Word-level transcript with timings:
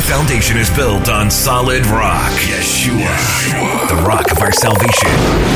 Our 0.00 0.06
foundation 0.06 0.56
is 0.56 0.70
built 0.70 1.10
on 1.10 1.30
solid 1.30 1.84
rock. 1.84 2.32
Yeshua, 2.32 3.86
the 3.86 4.02
rock 4.02 4.32
of 4.32 4.38
our 4.38 4.50
salvation. 4.50 5.10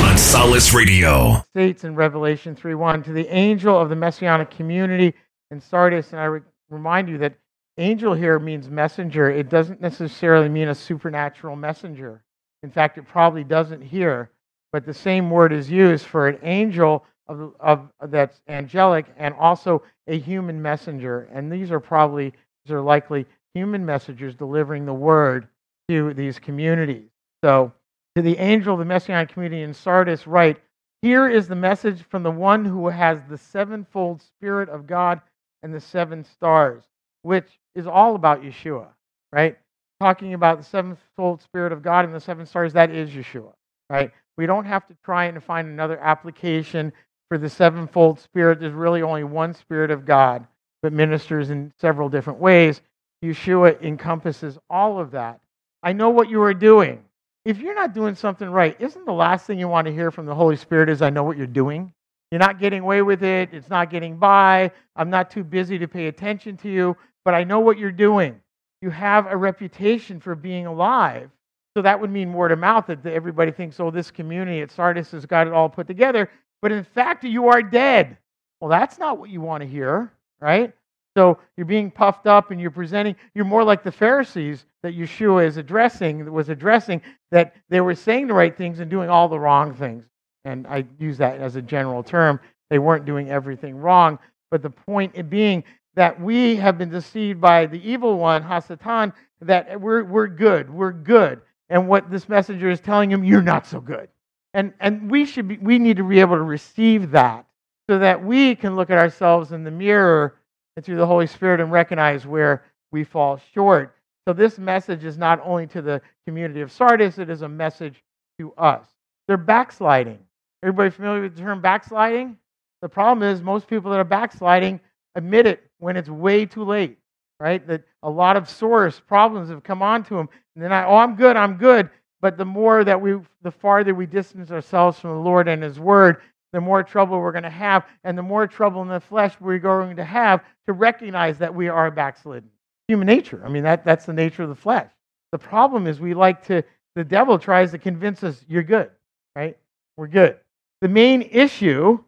On 0.04 0.18
Solace 0.18 0.74
Radio. 0.74 1.42
States 1.52 1.84
in 1.84 1.94
Revelation 1.94 2.54
3 2.54 2.74
1 2.74 3.04
to 3.04 3.12
the 3.14 3.26
angel 3.34 3.80
of 3.80 3.88
the 3.88 3.96
messianic 3.96 4.50
community 4.50 5.14
in 5.50 5.62
Sardis, 5.62 6.12
and 6.12 6.20
I 6.20 6.24
re- 6.26 6.40
remind 6.68 7.08
you 7.08 7.16
that 7.18 7.36
angel 7.78 8.12
here 8.12 8.38
means 8.38 8.68
messenger. 8.68 9.30
It 9.30 9.48
doesn't 9.48 9.80
necessarily 9.80 10.50
mean 10.50 10.68
a 10.68 10.74
supernatural 10.74 11.56
messenger. 11.56 12.22
In 12.62 12.70
fact, 12.70 12.98
it 12.98 13.08
probably 13.08 13.44
doesn't 13.44 13.80
here, 13.80 14.30
but 14.72 14.84
the 14.84 14.92
same 14.92 15.30
word 15.30 15.54
is 15.54 15.70
used 15.70 16.04
for 16.04 16.28
an 16.28 16.38
angel 16.42 17.06
of, 17.28 17.54
of 17.60 17.88
that's 18.08 18.42
angelic 18.46 19.06
and 19.16 19.32
also 19.36 19.82
a 20.06 20.18
human 20.18 20.60
messenger. 20.60 21.30
And 21.32 21.50
these 21.50 21.70
are 21.70 21.80
probably 21.80 22.34
these 22.64 22.72
are 22.72 22.82
likely 22.82 23.24
human 23.54 23.86
messengers 23.86 24.34
delivering 24.34 24.84
the 24.84 24.94
word 24.94 25.48
to 25.88 26.12
these 26.14 26.38
communities. 26.38 27.08
So, 27.42 27.72
to 28.16 28.22
the 28.22 28.38
angel 28.38 28.74
of 28.74 28.78
the 28.78 28.84
messianic 28.84 29.30
community 29.30 29.62
in 29.62 29.74
Sardis, 29.74 30.26
write, 30.26 30.58
Here 31.02 31.28
is 31.28 31.48
the 31.48 31.56
message 31.56 32.02
from 32.08 32.22
the 32.22 32.30
one 32.30 32.64
who 32.64 32.88
has 32.88 33.18
the 33.28 33.38
sevenfold 33.38 34.22
Spirit 34.22 34.68
of 34.68 34.86
God 34.86 35.20
and 35.62 35.74
the 35.74 35.80
seven 35.80 36.24
stars, 36.24 36.84
which 37.22 37.48
is 37.74 37.86
all 37.86 38.14
about 38.14 38.42
Yeshua, 38.42 38.88
right? 39.32 39.58
Talking 40.00 40.34
about 40.34 40.58
the 40.58 40.64
sevenfold 40.64 41.42
Spirit 41.42 41.72
of 41.72 41.82
God 41.82 42.04
and 42.04 42.14
the 42.14 42.20
seven 42.20 42.46
stars, 42.46 42.72
that 42.74 42.90
is 42.90 43.10
Yeshua, 43.10 43.52
right? 43.90 44.12
We 44.36 44.46
don't 44.46 44.66
have 44.66 44.86
to 44.88 44.96
try 45.04 45.24
and 45.26 45.42
find 45.42 45.68
another 45.68 45.98
application 45.98 46.92
for 47.28 47.38
the 47.38 47.48
sevenfold 47.48 48.20
Spirit. 48.20 48.60
There's 48.60 48.72
really 48.72 49.02
only 49.02 49.24
one 49.24 49.54
Spirit 49.54 49.90
of 49.90 50.04
God, 50.04 50.46
but 50.82 50.92
ministers 50.92 51.50
in 51.50 51.72
several 51.80 52.08
different 52.08 52.38
ways. 52.38 52.80
Yeshua 53.24 53.82
encompasses 53.82 54.58
all 54.68 55.00
of 55.00 55.12
that. 55.12 55.40
I 55.82 55.92
know 55.92 56.10
what 56.10 56.28
you 56.28 56.42
are 56.42 56.54
doing. 56.54 57.04
If 57.44 57.58
you're 57.58 57.74
not 57.74 57.94
doing 57.94 58.14
something 58.14 58.48
right, 58.48 58.76
isn't 58.78 59.04
the 59.04 59.12
last 59.12 59.46
thing 59.46 59.58
you 59.58 59.68
want 59.68 59.86
to 59.86 59.92
hear 59.92 60.10
from 60.10 60.26
the 60.26 60.34
Holy 60.34 60.56
Spirit 60.56 60.88
is, 60.88 61.02
I 61.02 61.10
know 61.10 61.24
what 61.24 61.36
you're 61.36 61.46
doing? 61.46 61.92
You're 62.30 62.38
not 62.38 62.58
getting 62.58 62.80
away 62.80 63.02
with 63.02 63.22
it. 63.22 63.50
It's 63.52 63.68
not 63.68 63.90
getting 63.90 64.16
by. 64.16 64.70
I'm 64.96 65.10
not 65.10 65.30
too 65.30 65.44
busy 65.44 65.78
to 65.78 65.86
pay 65.86 66.06
attention 66.06 66.56
to 66.58 66.70
you, 66.70 66.96
but 67.24 67.34
I 67.34 67.44
know 67.44 67.60
what 67.60 67.78
you're 67.78 67.92
doing. 67.92 68.40
You 68.80 68.90
have 68.90 69.26
a 69.26 69.36
reputation 69.36 70.20
for 70.20 70.34
being 70.34 70.66
alive. 70.66 71.30
So 71.76 71.82
that 71.82 72.00
would 72.00 72.10
mean 72.10 72.32
word 72.32 72.52
of 72.52 72.58
mouth 72.58 72.86
that 72.86 73.04
everybody 73.06 73.50
thinks, 73.50 73.80
oh, 73.80 73.90
this 73.90 74.10
community 74.10 74.62
at 74.62 74.70
Sardis 74.70 75.10
has 75.10 75.26
got 75.26 75.46
it 75.46 75.52
all 75.52 75.68
put 75.68 75.86
together. 75.86 76.30
But 76.62 76.72
in 76.72 76.84
fact, 76.84 77.24
you 77.24 77.48
are 77.48 77.62
dead. 77.62 78.16
Well, 78.60 78.70
that's 78.70 78.98
not 78.98 79.18
what 79.18 79.30
you 79.30 79.40
want 79.40 79.62
to 79.62 79.68
hear, 79.68 80.12
right? 80.40 80.72
So 81.16 81.38
you're 81.56 81.66
being 81.66 81.90
puffed 81.90 82.26
up 82.26 82.50
and 82.50 82.60
you're 82.60 82.70
presenting, 82.70 83.14
you're 83.34 83.44
more 83.44 83.62
like 83.62 83.82
the 83.84 83.92
Pharisees 83.92 84.64
that 84.82 84.96
Yeshua 84.96 85.46
is 85.46 85.56
addressing, 85.56 86.30
was 86.30 86.48
addressing, 86.48 87.00
that 87.30 87.54
they 87.68 87.80
were 87.80 87.94
saying 87.94 88.26
the 88.26 88.34
right 88.34 88.56
things 88.56 88.80
and 88.80 88.90
doing 88.90 89.08
all 89.08 89.28
the 89.28 89.38
wrong 89.38 89.74
things. 89.74 90.04
And 90.44 90.66
I 90.66 90.84
use 90.98 91.16
that 91.18 91.38
as 91.40 91.56
a 91.56 91.62
general 91.62 92.02
term. 92.02 92.40
They 92.68 92.78
weren't 92.78 93.04
doing 93.04 93.30
everything 93.30 93.76
wrong. 93.76 94.18
But 94.50 94.62
the 94.62 94.70
point 94.70 95.30
being 95.30 95.64
that 95.94 96.20
we 96.20 96.56
have 96.56 96.78
been 96.78 96.90
deceived 96.90 97.40
by 97.40 97.66
the 97.66 97.80
evil 97.88 98.18
one, 98.18 98.42
Hasatan, 98.42 99.12
that 99.40 99.80
we're, 99.80 100.02
we're 100.04 100.26
good, 100.26 100.68
we're 100.68 100.92
good. 100.92 101.40
And 101.70 101.88
what 101.88 102.10
this 102.10 102.28
messenger 102.28 102.68
is 102.68 102.80
telling 102.80 103.10
him, 103.10 103.24
you're 103.24 103.42
not 103.42 103.66
so 103.66 103.80
good. 103.80 104.08
And, 104.52 104.72
and 104.80 105.10
we, 105.10 105.24
should 105.24 105.48
be, 105.48 105.58
we 105.58 105.78
need 105.78 105.96
to 105.96 106.04
be 106.04 106.20
able 106.20 106.36
to 106.36 106.42
receive 106.42 107.10
that 107.12 107.46
so 107.88 107.98
that 107.98 108.22
we 108.22 108.54
can 108.54 108.76
look 108.76 108.90
at 108.90 108.98
ourselves 108.98 109.52
in 109.52 109.64
the 109.64 109.70
mirror 109.70 110.34
and 110.76 110.84
through 110.84 110.96
the 110.96 111.06
Holy 111.06 111.26
Spirit 111.26 111.60
and 111.60 111.70
recognize 111.70 112.26
where 112.26 112.64
we 112.92 113.04
fall 113.04 113.40
short. 113.52 113.94
So 114.26 114.32
this 114.32 114.58
message 114.58 115.04
is 115.04 115.18
not 115.18 115.40
only 115.44 115.66
to 115.68 115.82
the 115.82 116.00
community 116.26 116.60
of 116.60 116.72
Sardis, 116.72 117.18
it 117.18 117.28
is 117.28 117.42
a 117.42 117.48
message 117.48 118.02
to 118.38 118.52
us. 118.54 118.86
They're 119.28 119.36
backsliding. 119.36 120.18
Everybody 120.62 120.90
familiar 120.90 121.22
with 121.22 121.36
the 121.36 121.42
term 121.42 121.60
backsliding? 121.60 122.36
The 122.82 122.88
problem 122.88 123.28
is 123.28 123.42
most 123.42 123.66
people 123.66 123.90
that 123.90 124.00
are 124.00 124.04
backsliding 124.04 124.80
admit 125.14 125.46
it 125.46 125.64
when 125.78 125.96
it's 125.96 126.08
way 126.08 126.46
too 126.46 126.64
late, 126.64 126.98
right? 127.38 127.66
That 127.66 127.84
a 128.02 128.10
lot 128.10 128.36
of 128.36 128.48
source 128.48 129.00
problems 129.00 129.50
have 129.50 129.62
come 129.62 129.82
onto 129.82 130.16
them. 130.16 130.28
And 130.54 130.64
then 130.64 130.72
I, 130.72 130.84
oh, 130.84 130.96
I'm 130.96 131.14
good, 131.16 131.36
I'm 131.36 131.56
good. 131.56 131.90
But 132.20 132.38
the 132.38 132.44
more 132.44 132.84
that 132.84 133.00
we, 133.00 133.18
the 133.42 133.50
farther 133.50 133.94
we 133.94 134.06
distance 134.06 134.50
ourselves 134.50 134.98
from 134.98 135.10
the 135.10 135.22
Lord 135.22 135.48
and 135.48 135.62
His 135.62 135.78
Word, 135.78 136.22
the 136.54 136.60
more 136.60 136.84
trouble 136.84 137.20
we're 137.20 137.32
going 137.32 137.42
to 137.42 137.50
have, 137.50 137.84
and 138.04 138.16
the 138.16 138.22
more 138.22 138.46
trouble 138.46 138.80
in 138.80 138.88
the 138.88 139.00
flesh 139.00 139.34
we're 139.40 139.58
going 139.58 139.96
to 139.96 140.04
have 140.04 140.44
to 140.66 140.72
recognize 140.72 141.36
that 141.38 141.52
we 141.52 141.68
are 141.68 141.90
backslidden. 141.90 142.48
Human 142.86 143.06
nature. 143.06 143.42
I 143.44 143.48
mean, 143.48 143.64
that, 143.64 143.84
that's 143.84 144.06
the 144.06 144.12
nature 144.12 144.44
of 144.44 144.48
the 144.48 144.54
flesh. 144.54 144.88
The 145.32 145.38
problem 145.38 145.88
is 145.88 145.98
we 145.98 146.14
like 146.14 146.46
to, 146.46 146.62
the 146.94 147.02
devil 147.02 147.40
tries 147.40 147.72
to 147.72 147.78
convince 147.78 148.22
us 148.22 148.44
you're 148.48 148.62
good, 148.62 148.92
right? 149.34 149.58
We're 149.96 150.06
good. 150.06 150.38
The 150.80 150.88
main 150.88 151.22
issue 151.22 151.98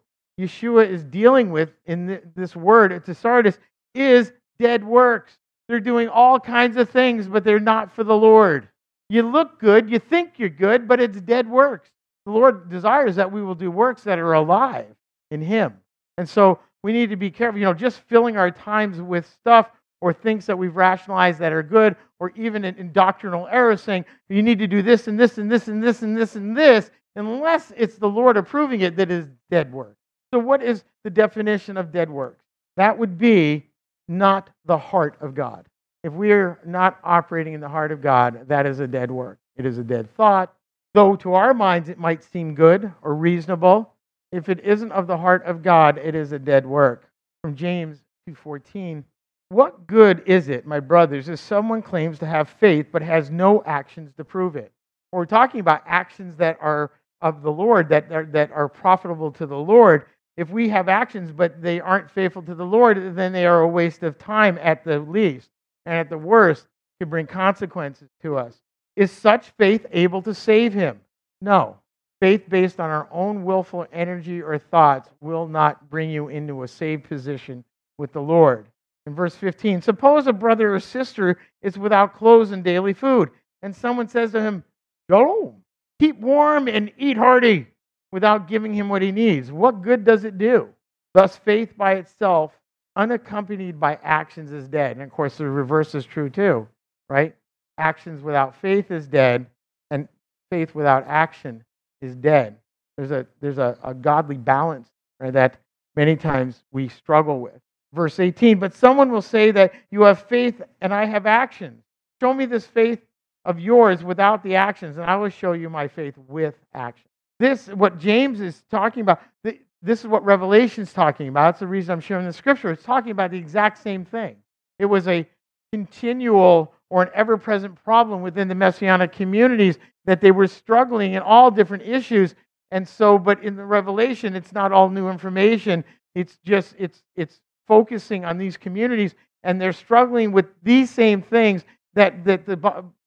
Yeshua 0.40 0.88
is 0.88 1.02
dealing 1.02 1.50
with 1.50 1.72
in 1.86 2.20
this 2.36 2.54
word 2.54 3.04
to 3.04 3.14
Sardis 3.14 3.58
is 3.96 4.32
dead 4.60 4.84
works. 4.84 5.32
They're 5.68 5.80
doing 5.80 6.08
all 6.08 6.38
kinds 6.38 6.76
of 6.76 6.88
things, 6.90 7.26
but 7.26 7.42
they're 7.42 7.58
not 7.58 7.92
for 7.92 8.04
the 8.04 8.16
Lord. 8.16 8.68
You 9.08 9.22
look 9.22 9.58
good, 9.58 9.90
you 9.90 9.98
think 9.98 10.34
you're 10.36 10.48
good, 10.48 10.86
but 10.86 11.00
it's 11.00 11.20
dead 11.20 11.48
works. 11.48 11.90
The 12.26 12.32
Lord 12.32 12.69
desires 12.69 13.16
that 13.16 13.31
we 13.31 13.42
will 13.42 13.54
do 13.54 13.70
works 13.70 14.03
that 14.03 14.19
are 14.19 14.34
alive 14.34 14.94
in 15.31 15.41
Him. 15.41 15.75
And 16.19 16.28
so 16.28 16.59
we 16.82 16.92
need 16.92 17.10
to 17.10 17.16
be 17.16 17.31
careful. 17.31 17.59
You 17.59 17.66
know, 17.66 17.75
just 17.75 18.00
filling 18.00 18.37
our 18.37 18.50
times 18.50 19.00
with 19.00 19.26
stuff 19.26 19.70
or 20.00 20.12
things 20.12 20.44
that 20.47 20.59
we've 20.59 20.76
rationalized 20.76 21.38
that 21.38 21.53
are 21.53 21.62
good, 21.62 21.97
or 22.20 22.31
even 22.36 22.65
in, 22.65 22.75
in 22.76 22.92
doctrinal 22.92 23.48
errors 23.50 23.82
saying, 23.82 24.04
you 24.28 24.42
need 24.42 24.59
to 24.59 24.66
do 24.66 24.82
this 24.82 25.09
and 25.09 25.19
this 25.19 25.38
and 25.38 25.50
this 25.50 25.69
and 25.69 25.82
this 25.82 26.03
and 26.03 26.16
this 26.16 26.36
and 26.36 26.56
this, 26.56 26.91
unless 27.15 27.72
it's 27.76 27.97
the 27.97 28.09
Lord 28.09 28.36
approving 28.36 28.82
it, 28.82 28.97
that 28.97 29.10
is 29.10 29.26
dead 29.50 29.72
work. 29.72 29.97
So, 30.32 30.38
what 30.38 30.62
is 30.62 30.84
the 31.04 31.10
definition 31.10 31.76
of 31.76 31.92
dead 31.92 32.10
works? 32.10 32.44
That 32.76 32.98
would 32.98 33.16
be 33.16 33.66
not 34.09 34.50
the 34.66 34.76
heart 34.76 35.16
of 35.20 35.34
God. 35.34 35.66
If 36.04 36.12
we 36.12 36.32
are 36.32 36.60
not 36.65 36.98
operating 37.03 37.54
in 37.54 37.60
the 37.60 37.69
heart 37.69 37.91
of 37.91 38.00
God, 38.03 38.47
that 38.48 38.66
is 38.66 38.81
a 38.81 38.86
dead 38.86 39.10
work. 39.10 39.38
It 39.56 39.65
is 39.65 39.78
a 39.78 39.84
dead 39.84 40.15
thought. 40.15 40.54
Though 40.96 41.14
to 41.16 41.34
our 41.34 41.52
minds 41.52 41.90
it 41.90 41.98
might 41.98 42.24
seem 42.24 42.54
good 42.54 42.90
or 43.02 43.14
reasonable, 43.14 43.92
if 44.32 44.48
it 44.48 44.64
isn't 44.64 44.92
of 44.92 45.06
the 45.06 45.18
heart 45.18 45.44
of 45.44 45.62
God, 45.62 45.98
it 45.98 46.14
is 46.14 46.32
a 46.32 46.38
dead 46.38 46.64
work. 46.64 47.10
From 47.42 47.54
James 47.54 48.02
2:14, 48.26 49.04
what 49.50 49.86
good 49.86 50.22
is 50.24 50.48
it, 50.48 50.66
my 50.66 50.80
brothers, 50.80 51.28
if 51.28 51.38
someone 51.38 51.82
claims 51.82 52.18
to 52.20 52.24
have 52.24 52.48
faith 52.48 52.86
but 52.92 53.02
has 53.02 53.30
no 53.30 53.62
actions 53.64 54.14
to 54.14 54.24
prove 54.24 54.56
it? 54.56 54.72
we're 55.12 55.26
talking 55.26 55.60
about 55.60 55.82
actions 55.84 56.34
that 56.36 56.56
are 56.62 56.92
of 57.20 57.42
the 57.42 57.52
Lord, 57.52 57.90
that 57.90 58.10
are, 58.10 58.24
that 58.24 58.50
are 58.52 58.66
profitable 58.66 59.30
to 59.32 59.44
the 59.44 59.54
Lord. 59.54 60.06
If 60.38 60.48
we 60.48 60.66
have 60.70 60.88
actions 60.88 61.30
but 61.30 61.60
they 61.60 61.78
aren't 61.78 62.10
faithful 62.10 62.40
to 62.44 62.54
the 62.54 62.64
Lord, 62.64 63.14
then 63.14 63.32
they 63.32 63.44
are 63.46 63.60
a 63.60 63.68
waste 63.68 64.02
of 64.02 64.16
time 64.16 64.58
at 64.62 64.82
the 64.82 64.98
least, 65.00 65.50
and 65.84 65.94
at 65.94 66.08
the 66.08 66.16
worst, 66.16 66.68
could 66.98 67.10
bring 67.10 67.26
consequences 67.26 68.08
to 68.22 68.38
us. 68.38 68.62
Is 68.96 69.10
such 69.10 69.50
faith 69.58 69.86
able 69.92 70.22
to 70.22 70.34
save 70.34 70.72
him? 70.72 71.00
No. 71.40 71.76
Faith 72.20 72.48
based 72.48 72.80
on 72.80 72.88
our 72.88 73.06
own 73.12 73.44
willful 73.44 73.86
energy 73.92 74.40
or 74.40 74.58
thoughts 74.58 75.10
will 75.20 75.46
not 75.46 75.90
bring 75.90 76.08
you 76.08 76.28
into 76.28 76.62
a 76.62 76.68
saved 76.68 77.04
position 77.04 77.62
with 77.98 78.12
the 78.12 78.22
Lord. 78.22 78.66
In 79.06 79.14
verse 79.14 79.34
15, 79.36 79.82
suppose 79.82 80.26
a 80.26 80.32
brother 80.32 80.74
or 80.74 80.80
sister 80.80 81.38
is 81.62 81.78
without 81.78 82.14
clothes 82.14 82.52
and 82.52 82.64
daily 82.64 82.94
food, 82.94 83.30
and 83.62 83.76
someone 83.76 84.08
says 84.08 84.32
to 84.32 84.40
him, 84.40 84.64
Shalom, 85.10 85.62
keep 86.00 86.18
warm 86.18 86.66
and 86.66 86.90
eat 86.96 87.16
hearty, 87.16 87.68
without 88.12 88.48
giving 88.48 88.72
him 88.72 88.88
what 88.88 89.02
he 89.02 89.12
needs. 89.12 89.52
What 89.52 89.82
good 89.82 90.04
does 90.04 90.24
it 90.24 90.38
do? 90.38 90.70
Thus, 91.14 91.36
faith 91.36 91.76
by 91.76 91.94
itself, 91.94 92.52
unaccompanied 92.96 93.78
by 93.78 93.98
actions, 94.02 94.52
is 94.52 94.68
dead. 94.68 94.96
And 94.96 95.02
of 95.02 95.10
course, 95.10 95.36
the 95.36 95.46
reverse 95.46 95.94
is 95.94 96.04
true 96.04 96.30
too, 96.30 96.66
right? 97.08 97.36
Actions 97.78 98.22
without 98.22 98.54
faith 98.56 98.90
is 98.90 99.06
dead, 99.06 99.46
and 99.90 100.08
faith 100.50 100.74
without 100.74 101.04
action 101.06 101.64
is 102.00 102.14
dead. 102.14 102.56
There's 102.96 103.10
a, 103.10 103.26
there's 103.40 103.58
a, 103.58 103.78
a 103.82 103.94
godly 103.94 104.36
balance 104.36 104.88
right, 105.20 105.32
that 105.32 105.58
many 105.94 106.16
times 106.16 106.62
we 106.72 106.88
struggle 106.88 107.40
with. 107.40 107.60
Verse 107.92 108.18
18, 108.18 108.58
but 108.58 108.74
someone 108.74 109.10
will 109.10 109.22
say 109.22 109.50
that 109.52 109.72
you 109.90 110.02
have 110.02 110.22
faith 110.24 110.60
and 110.80 110.92
I 110.92 111.04
have 111.04 111.26
actions. 111.26 111.82
Show 112.20 112.34
me 112.34 112.46
this 112.46 112.66
faith 112.66 113.00
of 113.44 113.60
yours 113.60 114.02
without 114.02 114.42
the 114.42 114.56
actions, 114.56 114.96
and 114.96 115.06
I 115.06 115.16
will 115.16 115.28
show 115.28 115.52
you 115.52 115.70
my 115.70 115.88
faith 115.88 116.14
with 116.28 116.54
action. 116.74 117.08
This, 117.38 117.68
what 117.68 117.98
James 117.98 118.40
is 118.40 118.62
talking 118.70 119.02
about, 119.02 119.20
this 119.42 120.00
is 120.00 120.06
what 120.06 120.24
Revelation 120.24 120.82
is 120.82 120.92
talking 120.92 121.28
about. 121.28 121.48
That's 121.48 121.60
the 121.60 121.66
reason 121.66 121.92
I'm 121.92 122.00
sharing 122.00 122.26
the 122.26 122.32
scripture. 122.32 122.70
It's 122.70 122.82
talking 122.82 123.12
about 123.12 123.30
the 123.30 123.38
exact 123.38 123.82
same 123.82 124.04
thing. 124.04 124.36
It 124.78 124.86
was 124.86 125.06
a 125.06 125.26
continual 125.72 126.72
or 126.91 127.03
an 127.03 127.10
ever 127.15 127.36
present 127.36 127.74
problem 127.84 128.22
within 128.22 128.48
the 128.48 128.54
messianic 128.54 129.12
communities 129.12 129.78
that 130.04 130.21
they 130.21 130.30
were 130.30 130.47
struggling 130.47 131.15
in 131.15 131.22
all 131.22 131.50
different 131.50 131.83
issues. 131.83 132.34
And 132.71 132.86
so, 132.86 133.18
but 133.18 133.42
in 133.42 133.56
the 133.56 133.65
Revelation, 133.65 134.34
it's 134.34 134.53
not 134.53 134.72
all 134.72 134.88
new 134.88 135.09
information. 135.09 135.84
It's 136.15 136.38
just, 136.44 136.74
it's, 136.78 137.03
it's 137.16 137.41
focusing 137.66 138.24
on 138.24 138.38
these 138.38 138.56
communities 138.56 139.15
and 139.42 139.60
they're 139.60 139.72
struggling 139.72 140.33
with 140.33 140.47
these 140.62 140.91
same 140.91 141.22
things 141.22 141.65
that, 141.94 142.24
that 142.24 142.47
the 142.47 142.56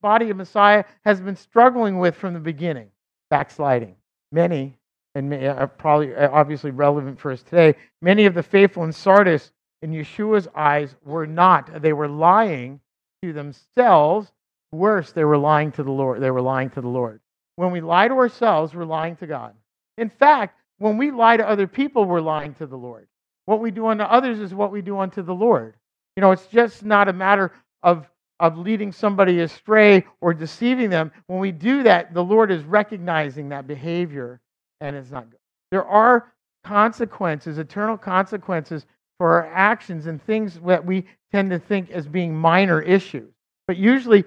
body 0.01 0.29
of 0.29 0.37
Messiah 0.37 0.83
has 1.05 1.19
been 1.19 1.35
struggling 1.35 1.99
with 1.99 2.15
from 2.15 2.33
the 2.33 2.39
beginning 2.39 2.89
backsliding. 3.29 3.95
Many, 4.31 4.77
and 5.15 5.33
uh, 5.33 5.67
probably 5.67 6.15
uh, 6.15 6.29
obviously 6.31 6.71
relevant 6.71 7.19
for 7.19 7.31
us 7.31 7.43
today, 7.43 7.75
many 8.01 8.25
of 8.25 8.33
the 8.33 8.43
faithful 8.43 8.83
in 8.83 8.91
Sardis, 8.91 9.51
in 9.81 9.91
Yeshua's 9.91 10.47
eyes, 10.55 10.95
were 11.03 11.25
not. 11.25 11.81
They 11.81 11.93
were 11.93 12.07
lying 12.07 12.79
to 13.21 13.33
themselves. 13.33 14.31
Worse, 14.71 15.11
they 15.11 15.23
were 15.23 15.37
lying 15.37 15.71
to 15.73 15.83
the 15.83 15.91
Lord. 15.91 16.21
They 16.21 16.31
were 16.31 16.41
lying 16.41 16.69
to 16.71 16.81
the 16.81 16.87
Lord. 16.87 17.19
When 17.55 17.71
we 17.71 17.81
lie 17.81 18.07
to 18.07 18.13
ourselves, 18.13 18.73
we're 18.73 18.85
lying 18.85 19.15
to 19.17 19.27
God. 19.27 19.53
In 19.97 20.09
fact, 20.09 20.59
when 20.77 20.97
we 20.97 21.11
lie 21.11 21.37
to 21.37 21.47
other 21.47 21.67
people, 21.67 22.05
we're 22.05 22.21
lying 22.21 22.53
to 22.55 22.65
the 22.65 22.77
Lord. 22.77 23.07
What 23.45 23.59
we 23.59 23.71
do 23.71 23.87
unto 23.87 24.03
others 24.03 24.39
is 24.39 24.53
what 24.53 24.71
we 24.71 24.81
do 24.81 24.99
unto 24.99 25.21
the 25.21 25.33
Lord. 25.33 25.75
You 26.15 26.21
know, 26.21 26.31
it's 26.31 26.47
just 26.47 26.85
not 26.85 27.09
a 27.09 27.13
matter 27.13 27.51
of, 27.83 28.07
of 28.39 28.57
leading 28.57 28.91
somebody 28.91 29.39
astray 29.39 30.05
or 30.21 30.33
deceiving 30.33 30.89
them. 30.89 31.11
When 31.27 31.39
we 31.39 31.51
do 31.51 31.83
that, 31.83 32.13
the 32.13 32.23
Lord 32.23 32.51
is 32.51 32.63
recognizing 32.63 33.49
that 33.49 33.67
behavior 33.67 34.39
and 34.79 34.95
it's 34.95 35.11
not 35.11 35.29
good. 35.29 35.39
There 35.71 35.85
are 35.85 36.31
consequences, 36.63 37.57
eternal 37.57 37.97
consequences 37.97 38.85
for 39.19 39.33
our 39.33 39.53
actions 39.53 40.07
and 40.07 40.23
things 40.25 40.59
that 40.65 40.83
we 40.83 41.05
tend 41.31 41.51
to 41.51 41.59
think 41.59 41.91
as 41.91 42.07
being 42.07 42.35
minor 42.35 42.81
issues. 42.81 43.31
But 43.67 43.77
usually 43.77 44.23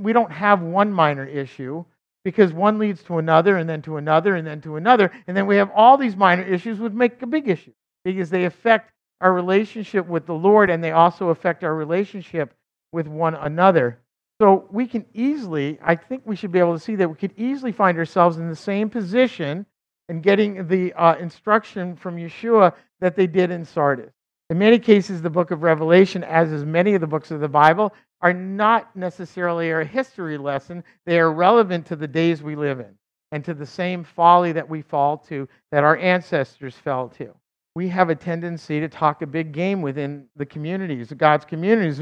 we 0.00 0.12
don't 0.12 0.30
have 0.30 0.62
one 0.62 0.92
minor 0.92 1.26
issue 1.26 1.84
because 2.24 2.52
one 2.52 2.78
leads 2.78 3.02
to 3.04 3.18
another 3.18 3.56
and 3.56 3.68
then 3.68 3.82
to 3.82 3.96
another 3.96 4.36
and 4.36 4.46
then 4.46 4.60
to 4.60 4.76
another. 4.76 5.10
And 5.26 5.36
then 5.36 5.46
we 5.46 5.56
have 5.56 5.70
all 5.74 5.96
these 5.96 6.14
minor 6.14 6.44
issues 6.44 6.78
which 6.78 6.92
make 6.92 7.20
a 7.22 7.26
big 7.26 7.48
issue 7.48 7.72
because 8.04 8.30
they 8.30 8.44
affect 8.44 8.92
our 9.20 9.32
relationship 9.32 10.06
with 10.06 10.26
the 10.26 10.34
Lord 10.34 10.70
and 10.70 10.84
they 10.84 10.92
also 10.92 11.30
affect 11.30 11.64
our 11.64 11.74
relationship 11.74 12.54
with 12.92 13.08
one 13.08 13.34
another. 13.34 13.98
So 14.40 14.68
we 14.70 14.86
can 14.86 15.06
easily, 15.14 15.78
I 15.82 15.96
think 15.96 16.22
we 16.24 16.36
should 16.36 16.52
be 16.52 16.58
able 16.58 16.74
to 16.74 16.84
see 16.84 16.96
that 16.96 17.08
we 17.08 17.16
could 17.16 17.32
easily 17.36 17.72
find 17.72 17.96
ourselves 17.96 18.36
in 18.36 18.48
the 18.48 18.56
same 18.56 18.90
position 18.90 19.64
and 20.08 20.22
getting 20.22 20.68
the 20.68 20.92
uh, 20.92 21.16
instruction 21.16 21.96
from 21.96 22.16
Yeshua 22.16 22.74
that 23.00 23.16
they 23.16 23.26
did 23.26 23.50
in 23.50 23.64
Sardis. 23.64 24.12
In 24.48 24.58
many 24.58 24.78
cases, 24.78 25.22
the 25.22 25.30
book 25.30 25.50
of 25.50 25.62
Revelation, 25.62 26.22
as 26.22 26.52
is 26.52 26.64
many 26.64 26.94
of 26.94 27.00
the 27.00 27.06
books 27.06 27.30
of 27.32 27.40
the 27.40 27.48
Bible, 27.48 27.92
are 28.20 28.32
not 28.32 28.94
necessarily 28.94 29.70
a 29.70 29.84
history 29.84 30.38
lesson. 30.38 30.84
They 31.04 31.18
are 31.18 31.32
relevant 31.32 31.86
to 31.86 31.96
the 31.96 32.06
days 32.06 32.42
we 32.42 32.54
live 32.54 32.80
in 32.80 32.96
and 33.32 33.44
to 33.44 33.54
the 33.54 33.66
same 33.66 34.04
folly 34.04 34.52
that 34.52 34.68
we 34.68 34.82
fall 34.82 35.18
to 35.18 35.48
that 35.72 35.82
our 35.82 35.96
ancestors 35.96 36.76
fell 36.76 37.08
to. 37.10 37.34
We 37.74 37.88
have 37.88 38.08
a 38.08 38.14
tendency 38.14 38.80
to 38.80 38.88
talk 38.88 39.20
a 39.22 39.26
big 39.26 39.52
game 39.52 39.82
within 39.82 40.26
the 40.36 40.46
communities, 40.46 41.12
God's 41.12 41.44
communities, 41.44 42.00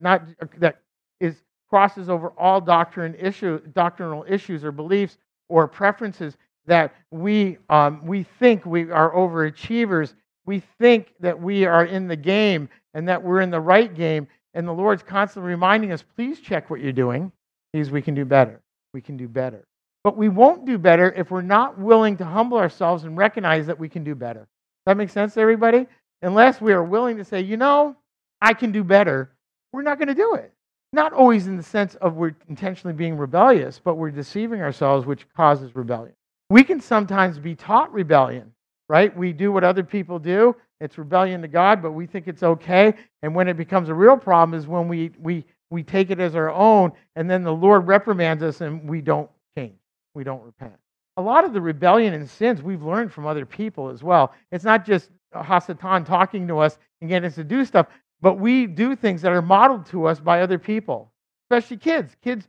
not 0.00 0.24
that 0.58 0.80
is 1.20 1.36
crosses 1.68 2.08
over 2.08 2.32
all 2.38 2.60
doctrine 2.60 3.14
issue, 3.14 3.60
doctrinal 3.74 4.24
issues 4.26 4.64
or 4.64 4.72
beliefs 4.72 5.18
or 5.48 5.68
preferences 5.68 6.36
that 6.66 6.94
we 7.10 7.58
um, 7.68 8.04
we 8.04 8.22
think 8.22 8.66
we 8.66 8.90
are 8.90 9.12
overachievers. 9.12 10.14
We 10.46 10.62
think 10.78 11.14
that 11.20 11.40
we 11.40 11.64
are 11.64 11.84
in 11.84 12.08
the 12.08 12.16
game 12.16 12.68
and 12.94 13.08
that 13.08 13.22
we're 13.22 13.40
in 13.40 13.50
the 13.50 13.60
right 13.60 13.94
game, 13.94 14.26
and 14.54 14.66
the 14.66 14.72
Lord's 14.72 15.02
constantly 15.02 15.50
reminding 15.50 15.92
us, 15.92 16.02
please 16.16 16.40
check 16.40 16.70
what 16.70 16.80
you're 16.80 16.92
doing, 16.92 17.30
because 17.72 17.90
we 17.90 18.02
can 18.02 18.14
do 18.14 18.24
better. 18.24 18.60
We 18.92 19.00
can 19.00 19.16
do 19.16 19.28
better. 19.28 19.64
But 20.02 20.16
we 20.16 20.28
won't 20.28 20.64
do 20.64 20.78
better 20.78 21.12
if 21.12 21.30
we're 21.30 21.42
not 21.42 21.78
willing 21.78 22.16
to 22.16 22.24
humble 22.24 22.58
ourselves 22.58 23.04
and 23.04 23.16
recognize 23.16 23.66
that 23.66 23.78
we 23.78 23.88
can 23.88 24.02
do 24.02 24.14
better. 24.14 24.40
Does 24.40 24.86
that 24.86 24.96
make 24.96 25.10
sense 25.10 25.34
to 25.34 25.40
everybody? 25.40 25.86
Unless 26.22 26.60
we 26.60 26.72
are 26.72 26.82
willing 26.82 27.16
to 27.18 27.24
say, 27.24 27.40
you 27.40 27.56
know, 27.56 27.94
I 28.40 28.54
can 28.54 28.72
do 28.72 28.82
better, 28.82 29.30
we're 29.72 29.82
not 29.82 29.98
going 29.98 30.08
to 30.08 30.14
do 30.14 30.34
it. 30.34 30.52
Not 30.92 31.12
always 31.12 31.46
in 31.46 31.56
the 31.56 31.62
sense 31.62 31.94
of 31.96 32.16
we're 32.16 32.34
intentionally 32.48 32.94
being 32.94 33.16
rebellious, 33.16 33.80
but 33.82 33.94
we're 33.94 34.10
deceiving 34.10 34.60
ourselves, 34.60 35.06
which 35.06 35.32
causes 35.36 35.76
rebellion. 35.76 36.14
We 36.48 36.64
can 36.64 36.80
sometimes 36.80 37.38
be 37.38 37.54
taught 37.54 37.92
rebellion, 37.92 38.52
right? 38.90 39.16
We 39.16 39.32
do 39.32 39.52
what 39.52 39.62
other 39.62 39.84
people 39.84 40.18
do, 40.18 40.56
it's 40.80 40.98
rebellion 40.98 41.42
to 41.42 41.48
God, 41.48 41.80
but 41.80 41.92
we 41.92 42.06
think 42.08 42.26
it's 42.26 42.42
okay. 42.42 42.92
And 43.22 43.32
when 43.36 43.46
it 43.46 43.56
becomes 43.56 43.88
a 43.88 43.94
real 43.94 44.16
problem 44.16 44.58
is 44.58 44.66
when 44.66 44.88
we, 44.88 45.12
we, 45.16 45.44
we 45.70 45.84
take 45.84 46.10
it 46.10 46.18
as 46.18 46.34
our 46.34 46.50
own, 46.50 46.90
and 47.14 47.30
then 47.30 47.44
the 47.44 47.54
Lord 47.54 47.86
reprimands 47.86 48.42
us 48.42 48.62
and 48.62 48.90
we 48.90 49.00
don't 49.00 49.30
change. 49.56 49.78
We 50.16 50.24
don't 50.24 50.42
repent. 50.42 50.74
A 51.18 51.22
lot 51.22 51.44
of 51.44 51.52
the 51.52 51.60
rebellion 51.60 52.14
and 52.14 52.28
sins 52.28 52.62
we've 52.62 52.82
learned 52.82 53.12
from 53.12 53.26
other 53.26 53.46
people 53.46 53.90
as 53.90 54.02
well. 54.02 54.34
It's 54.50 54.64
not 54.64 54.84
just 54.84 55.10
Hasatan 55.36 56.04
talking 56.04 56.48
to 56.48 56.58
us 56.58 56.76
and 57.00 57.08
getting 57.08 57.28
us 57.28 57.36
to 57.36 57.44
do 57.44 57.64
stuff, 57.64 57.86
but 58.20 58.40
we 58.40 58.66
do 58.66 58.96
things 58.96 59.22
that 59.22 59.30
are 59.30 59.40
modeled 59.40 59.86
to 59.86 60.06
us 60.06 60.18
by 60.18 60.40
other 60.40 60.58
people, 60.58 61.12
especially 61.44 61.76
kids. 61.76 62.16
Kids 62.24 62.48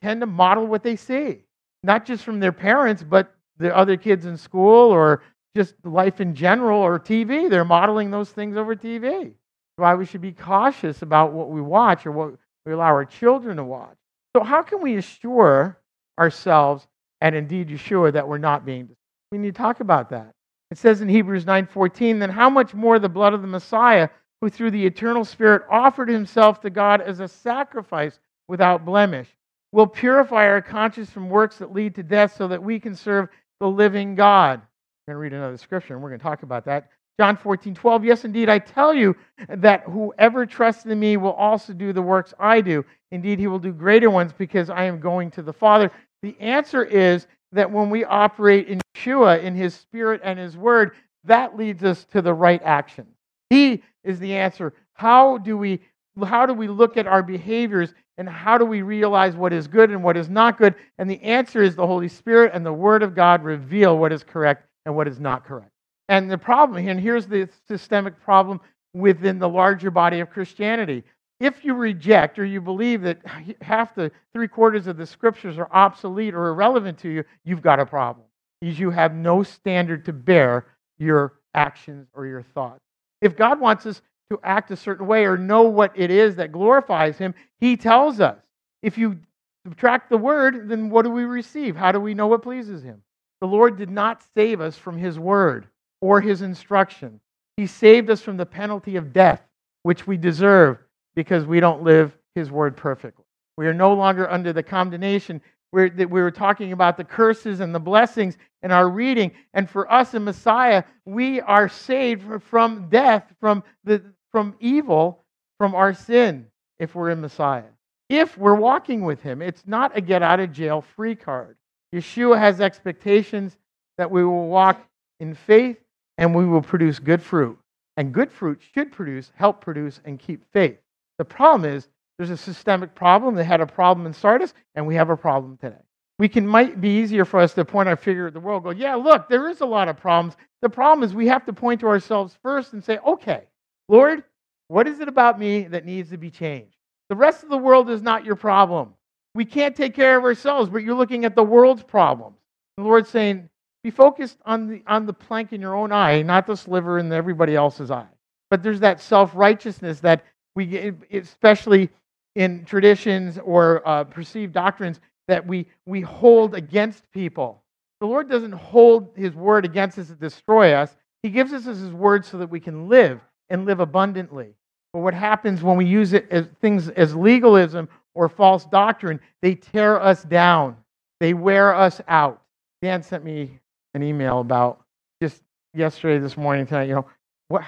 tend 0.00 0.22
to 0.22 0.26
model 0.26 0.66
what 0.66 0.82
they 0.82 0.96
see, 0.96 1.42
not 1.82 2.06
just 2.06 2.24
from 2.24 2.40
their 2.40 2.50
parents, 2.50 3.02
but 3.02 3.34
the 3.58 3.76
other 3.76 3.96
kids 3.96 4.24
in 4.24 4.36
school 4.36 4.90
or 4.90 5.22
just 5.56 5.74
life 5.84 6.20
in 6.20 6.34
general 6.34 6.80
or 6.80 6.98
TV. 6.98 7.48
They're 7.48 7.64
modeling 7.64 8.10
those 8.10 8.30
things 8.30 8.56
over 8.56 8.74
TV. 8.74 9.32
Why 9.76 9.94
we 9.94 10.06
should 10.06 10.20
be 10.20 10.32
cautious 10.32 11.02
about 11.02 11.32
what 11.32 11.50
we 11.50 11.60
watch 11.60 12.06
or 12.06 12.12
what 12.12 12.34
we 12.66 12.72
allow 12.72 12.86
our 12.86 13.04
children 13.04 13.56
to 13.56 13.64
watch. 13.64 13.96
So, 14.36 14.42
how 14.42 14.62
can 14.62 14.80
we 14.80 14.96
assure 14.96 15.78
ourselves 16.18 16.86
and 17.20 17.34
indeed 17.34 17.68
Yeshua 17.68 18.12
that 18.12 18.26
we're 18.26 18.38
not 18.38 18.64
being? 18.64 18.88
We 19.30 19.38
need 19.38 19.54
to 19.54 19.58
talk 19.58 19.80
about 19.80 20.10
that. 20.10 20.32
It 20.70 20.78
says 20.78 21.00
in 21.00 21.08
Hebrews 21.08 21.44
9:14, 21.44 22.18
then 22.18 22.30
how 22.30 22.48
much 22.48 22.74
more 22.74 22.98
the 22.98 23.08
blood 23.08 23.34
of 23.34 23.42
the 23.42 23.48
Messiah, 23.48 24.08
who 24.40 24.48
through 24.48 24.70
the 24.70 24.86
eternal 24.86 25.24
Spirit 25.24 25.62
offered 25.70 26.08
himself 26.08 26.60
to 26.60 26.70
God 26.70 27.00
as 27.00 27.20
a 27.20 27.28
sacrifice 27.28 28.18
without 28.48 28.84
blemish, 28.84 29.28
will 29.72 29.86
purify 29.86 30.46
our 30.46 30.62
conscience 30.62 31.10
from 31.10 31.28
works 31.30 31.58
that 31.58 31.72
lead 31.72 31.94
to 31.96 32.02
death 32.02 32.36
so 32.36 32.48
that 32.48 32.62
we 32.62 32.78
can 32.78 32.94
serve 32.94 33.28
the 33.60 33.68
living 33.68 34.14
God. 34.14 34.62
I'm 35.08 35.14
going 35.14 35.16
to 35.16 35.22
read 35.22 35.32
another 35.32 35.56
scripture, 35.56 35.94
and 35.94 36.02
we're 36.02 36.10
going 36.10 36.20
to 36.20 36.22
talk 36.22 36.44
about 36.44 36.64
that. 36.66 36.90
John 37.18 37.36
14, 37.36 37.74
12. 37.74 38.04
Yes, 38.04 38.24
indeed, 38.24 38.48
I 38.48 38.60
tell 38.60 38.94
you 38.94 39.16
that 39.48 39.82
whoever 39.82 40.46
trusts 40.46 40.86
in 40.86 41.00
me 41.00 41.16
will 41.16 41.32
also 41.32 41.72
do 41.72 41.92
the 41.92 42.00
works 42.00 42.32
I 42.38 42.60
do. 42.60 42.84
Indeed, 43.10 43.40
he 43.40 43.48
will 43.48 43.58
do 43.58 43.72
greater 43.72 44.10
ones 44.10 44.32
because 44.32 44.70
I 44.70 44.84
am 44.84 45.00
going 45.00 45.32
to 45.32 45.42
the 45.42 45.52
Father. 45.52 45.90
The 46.22 46.36
answer 46.38 46.84
is 46.84 47.26
that 47.50 47.68
when 47.68 47.90
we 47.90 48.04
operate 48.04 48.68
in 48.68 48.80
Yeshua, 48.94 49.42
in 49.42 49.56
his 49.56 49.74
spirit 49.74 50.20
and 50.22 50.38
his 50.38 50.56
word, 50.56 50.92
that 51.24 51.56
leads 51.56 51.82
us 51.82 52.04
to 52.12 52.22
the 52.22 52.32
right 52.32 52.62
action. 52.62 53.08
He 53.50 53.82
is 54.04 54.20
the 54.20 54.34
answer. 54.34 54.72
How 54.94 55.38
do 55.38 55.58
we 55.58 55.80
how 56.26 56.46
do 56.46 56.52
we 56.52 56.68
look 56.68 56.96
at 56.96 57.06
our 57.06 57.22
behaviors 57.22 57.94
and 58.18 58.28
how 58.28 58.58
do 58.58 58.66
we 58.66 58.82
realize 58.82 59.34
what 59.34 59.52
is 59.52 59.66
good 59.66 59.90
and 59.90 60.04
what 60.04 60.16
is 60.16 60.28
not 60.28 60.58
good? 60.58 60.74
And 60.98 61.08
the 61.08 61.22
answer 61.22 61.62
is 61.62 61.74
the 61.74 61.86
Holy 61.86 62.08
Spirit 62.08 62.52
and 62.54 62.64
the 62.64 62.72
Word 62.72 63.02
of 63.02 63.14
God 63.14 63.42
reveal 63.42 63.98
what 63.98 64.12
is 64.12 64.22
correct 64.22 64.68
and 64.86 64.94
what 64.94 65.08
is 65.08 65.20
not 65.20 65.44
correct. 65.44 65.70
And 66.08 66.30
the 66.30 66.38
problem, 66.38 66.86
and 66.88 67.00
here's 67.00 67.26
the 67.26 67.48
systemic 67.68 68.20
problem 68.20 68.60
within 68.94 69.38
the 69.38 69.48
larger 69.48 69.90
body 69.90 70.20
of 70.20 70.30
Christianity. 70.30 71.04
If 71.40 71.64
you 71.64 71.74
reject 71.74 72.38
or 72.38 72.44
you 72.44 72.60
believe 72.60 73.02
that 73.02 73.20
half 73.60 73.94
the 73.94 74.12
three 74.32 74.48
quarters 74.48 74.86
of 74.86 74.96
the 74.96 75.06
scriptures 75.06 75.58
are 75.58 75.68
obsolete 75.72 76.34
or 76.34 76.48
irrelevant 76.48 76.98
to 76.98 77.08
you, 77.08 77.24
you've 77.44 77.62
got 77.62 77.80
a 77.80 77.86
problem. 77.86 78.26
Because 78.60 78.78
you 78.78 78.90
have 78.90 79.14
no 79.14 79.42
standard 79.42 80.04
to 80.04 80.12
bear 80.12 80.66
your 80.98 81.34
actions 81.54 82.06
or 82.14 82.26
your 82.26 82.42
thoughts. 82.42 82.80
If 83.20 83.36
God 83.36 83.60
wants 83.60 83.86
us 83.86 84.02
to 84.30 84.38
act 84.44 84.70
a 84.70 84.76
certain 84.76 85.06
way 85.06 85.24
or 85.24 85.36
know 85.36 85.62
what 85.62 85.92
it 85.96 86.10
is 86.10 86.36
that 86.36 86.52
glorifies 86.52 87.18
Him, 87.18 87.34
He 87.60 87.76
tells 87.76 88.20
us. 88.20 88.38
If 88.82 88.96
you 88.98 89.18
subtract 89.66 90.10
the 90.10 90.18
word, 90.18 90.68
then 90.68 90.90
what 90.90 91.02
do 91.02 91.10
we 91.10 91.24
receive? 91.24 91.76
How 91.76 91.92
do 91.92 92.00
we 92.00 92.14
know 92.14 92.28
what 92.28 92.42
pleases 92.42 92.82
Him? 92.82 93.02
The 93.42 93.48
Lord 93.48 93.76
did 93.76 93.90
not 93.90 94.22
save 94.36 94.60
us 94.60 94.78
from 94.78 94.96
his 94.96 95.18
word 95.18 95.66
or 96.00 96.20
his 96.20 96.42
instruction. 96.42 97.18
He 97.56 97.66
saved 97.66 98.08
us 98.08 98.22
from 98.22 98.36
the 98.36 98.46
penalty 98.46 98.94
of 98.94 99.12
death, 99.12 99.42
which 99.82 100.06
we 100.06 100.16
deserve 100.16 100.78
because 101.16 101.44
we 101.44 101.58
don't 101.58 101.82
live 101.82 102.16
his 102.36 102.52
word 102.52 102.76
perfectly. 102.76 103.24
We 103.56 103.66
are 103.66 103.74
no 103.74 103.94
longer 103.94 104.30
under 104.30 104.52
the 104.52 104.62
condemnation. 104.62 105.40
We're, 105.72 105.90
we 105.92 106.06
were 106.06 106.30
talking 106.30 106.70
about 106.70 106.96
the 106.96 107.02
curses 107.02 107.58
and 107.58 107.74
the 107.74 107.80
blessings 107.80 108.38
in 108.62 108.70
our 108.70 108.88
reading. 108.88 109.32
And 109.54 109.68
for 109.68 109.90
us 109.90 110.14
in 110.14 110.22
Messiah, 110.22 110.84
we 111.04 111.40
are 111.40 111.68
saved 111.68 112.22
from 112.44 112.88
death, 112.90 113.24
from, 113.40 113.64
the, 113.82 114.04
from 114.30 114.54
evil, 114.60 115.24
from 115.58 115.74
our 115.74 115.94
sin, 115.94 116.46
if 116.78 116.94
we're 116.94 117.10
in 117.10 117.20
Messiah. 117.20 117.64
If 118.08 118.38
we're 118.38 118.54
walking 118.54 119.02
with 119.02 119.20
him, 119.20 119.42
it's 119.42 119.66
not 119.66 119.98
a 119.98 120.00
get 120.00 120.22
out 120.22 120.38
of 120.38 120.52
jail 120.52 120.80
free 120.80 121.16
card. 121.16 121.56
Yeshua 121.94 122.38
has 122.38 122.60
expectations 122.60 123.56
that 123.98 124.10
we 124.10 124.24
will 124.24 124.48
walk 124.48 124.80
in 125.20 125.34
faith 125.34 125.78
and 126.18 126.34
we 126.34 126.46
will 126.46 126.62
produce 126.62 126.98
good 126.98 127.22
fruit. 127.22 127.58
And 127.96 128.12
good 128.12 128.32
fruit 128.32 128.60
should 128.74 128.90
produce, 128.90 129.30
help 129.34 129.60
produce, 129.60 130.00
and 130.04 130.18
keep 130.18 130.50
faith. 130.52 130.78
The 131.18 131.24
problem 131.24 131.70
is 131.70 131.88
there's 132.16 132.30
a 132.30 132.36
systemic 132.36 132.94
problem. 132.94 133.34
They 133.34 133.44
had 133.44 133.60
a 133.60 133.66
problem 133.66 134.06
in 134.06 134.14
Sardis, 134.14 134.54
and 134.74 134.86
we 134.86 134.94
have 134.94 135.10
a 135.10 135.16
problem 135.16 135.58
today. 135.58 135.82
We 136.18 136.28
can 136.28 136.46
might 136.46 136.80
be 136.80 137.00
easier 137.00 137.24
for 137.24 137.40
us 137.40 137.52
to 137.54 137.64
point 137.64 137.88
our 137.88 137.96
finger 137.96 138.28
at 138.28 138.32
the 138.32 138.40
world, 138.40 138.64
go, 138.64 138.70
yeah, 138.70 138.94
look, 138.94 139.28
there 139.28 139.48
is 139.48 139.60
a 139.60 139.66
lot 139.66 139.88
of 139.88 139.96
problems. 139.96 140.36
The 140.62 140.68
problem 140.70 141.04
is 141.04 141.14
we 141.14 141.26
have 141.28 141.44
to 141.46 141.52
point 141.52 141.80
to 141.80 141.88
ourselves 141.88 142.38
first 142.42 142.72
and 142.72 142.82
say, 142.82 142.98
okay, 142.98 143.44
Lord, 143.88 144.22
what 144.68 144.86
is 144.86 145.00
it 145.00 145.08
about 145.08 145.38
me 145.38 145.64
that 145.64 145.84
needs 145.84 146.10
to 146.10 146.16
be 146.16 146.30
changed? 146.30 146.76
The 147.08 147.16
rest 147.16 147.42
of 147.42 147.50
the 147.50 147.58
world 147.58 147.90
is 147.90 148.02
not 148.02 148.24
your 148.24 148.36
problem. 148.36 148.94
We 149.34 149.44
can't 149.44 149.74
take 149.74 149.94
care 149.94 150.16
of 150.18 150.24
ourselves, 150.24 150.68
but 150.68 150.78
you're 150.78 150.94
looking 150.94 151.24
at 151.24 151.34
the 151.34 151.42
world's 151.42 151.82
problems. 151.82 152.36
The 152.76 152.84
Lord's 152.84 153.08
saying, 153.08 153.48
be 153.82 153.90
focused 153.90 154.38
on 154.44 154.68
the, 154.68 154.82
on 154.86 155.06
the 155.06 155.12
plank 155.12 155.52
in 155.52 155.60
your 155.60 155.74
own 155.74 155.90
eye, 155.90 156.22
not 156.22 156.46
the 156.46 156.56
sliver 156.56 156.98
in 156.98 157.12
everybody 157.12 157.56
else's 157.56 157.90
eye. 157.90 158.06
But 158.50 158.62
there's 158.62 158.80
that 158.80 159.00
self 159.00 159.34
righteousness 159.34 160.00
that 160.00 160.24
we 160.54 160.92
especially 161.10 161.88
in 162.34 162.64
traditions 162.64 163.38
or 163.38 163.86
uh, 163.86 164.04
perceived 164.04 164.52
doctrines, 164.52 165.00
that 165.28 165.46
we, 165.46 165.66
we 165.86 166.00
hold 166.00 166.54
against 166.54 167.10
people. 167.12 167.62
The 168.00 168.06
Lord 168.06 168.28
doesn't 168.28 168.52
hold 168.52 169.10
his 169.16 169.34
word 169.34 169.64
against 169.64 169.98
us 169.98 170.08
to 170.08 170.14
destroy 170.14 170.72
us. 170.72 170.96
He 171.22 171.30
gives 171.30 171.52
us 171.52 171.64
his 171.64 171.92
word 171.92 172.24
so 172.24 172.38
that 172.38 172.50
we 172.50 172.60
can 172.60 172.88
live 172.88 173.20
and 173.48 173.64
live 173.64 173.80
abundantly. 173.80 174.54
But 174.92 175.00
what 175.00 175.14
happens 175.14 175.62
when 175.62 175.76
we 175.76 175.86
use 175.86 176.12
it 176.12 176.26
as 176.30 176.46
things 176.60 176.88
as 176.90 177.14
legalism 177.14 177.88
or 178.14 178.28
false 178.28 178.64
doctrine, 178.66 179.20
they 179.40 179.54
tear 179.54 180.00
us 180.00 180.22
down. 180.24 180.76
They 181.20 181.34
wear 181.34 181.74
us 181.74 182.00
out. 182.08 182.42
Dan 182.82 183.02
sent 183.02 183.24
me 183.24 183.58
an 183.94 184.02
email 184.02 184.40
about 184.40 184.84
just 185.22 185.42
yesterday, 185.74 186.18
this 186.18 186.36
morning, 186.36 186.66
tonight, 186.66 186.88
you 186.88 186.94
know, 186.94 187.06
what, 187.48 187.62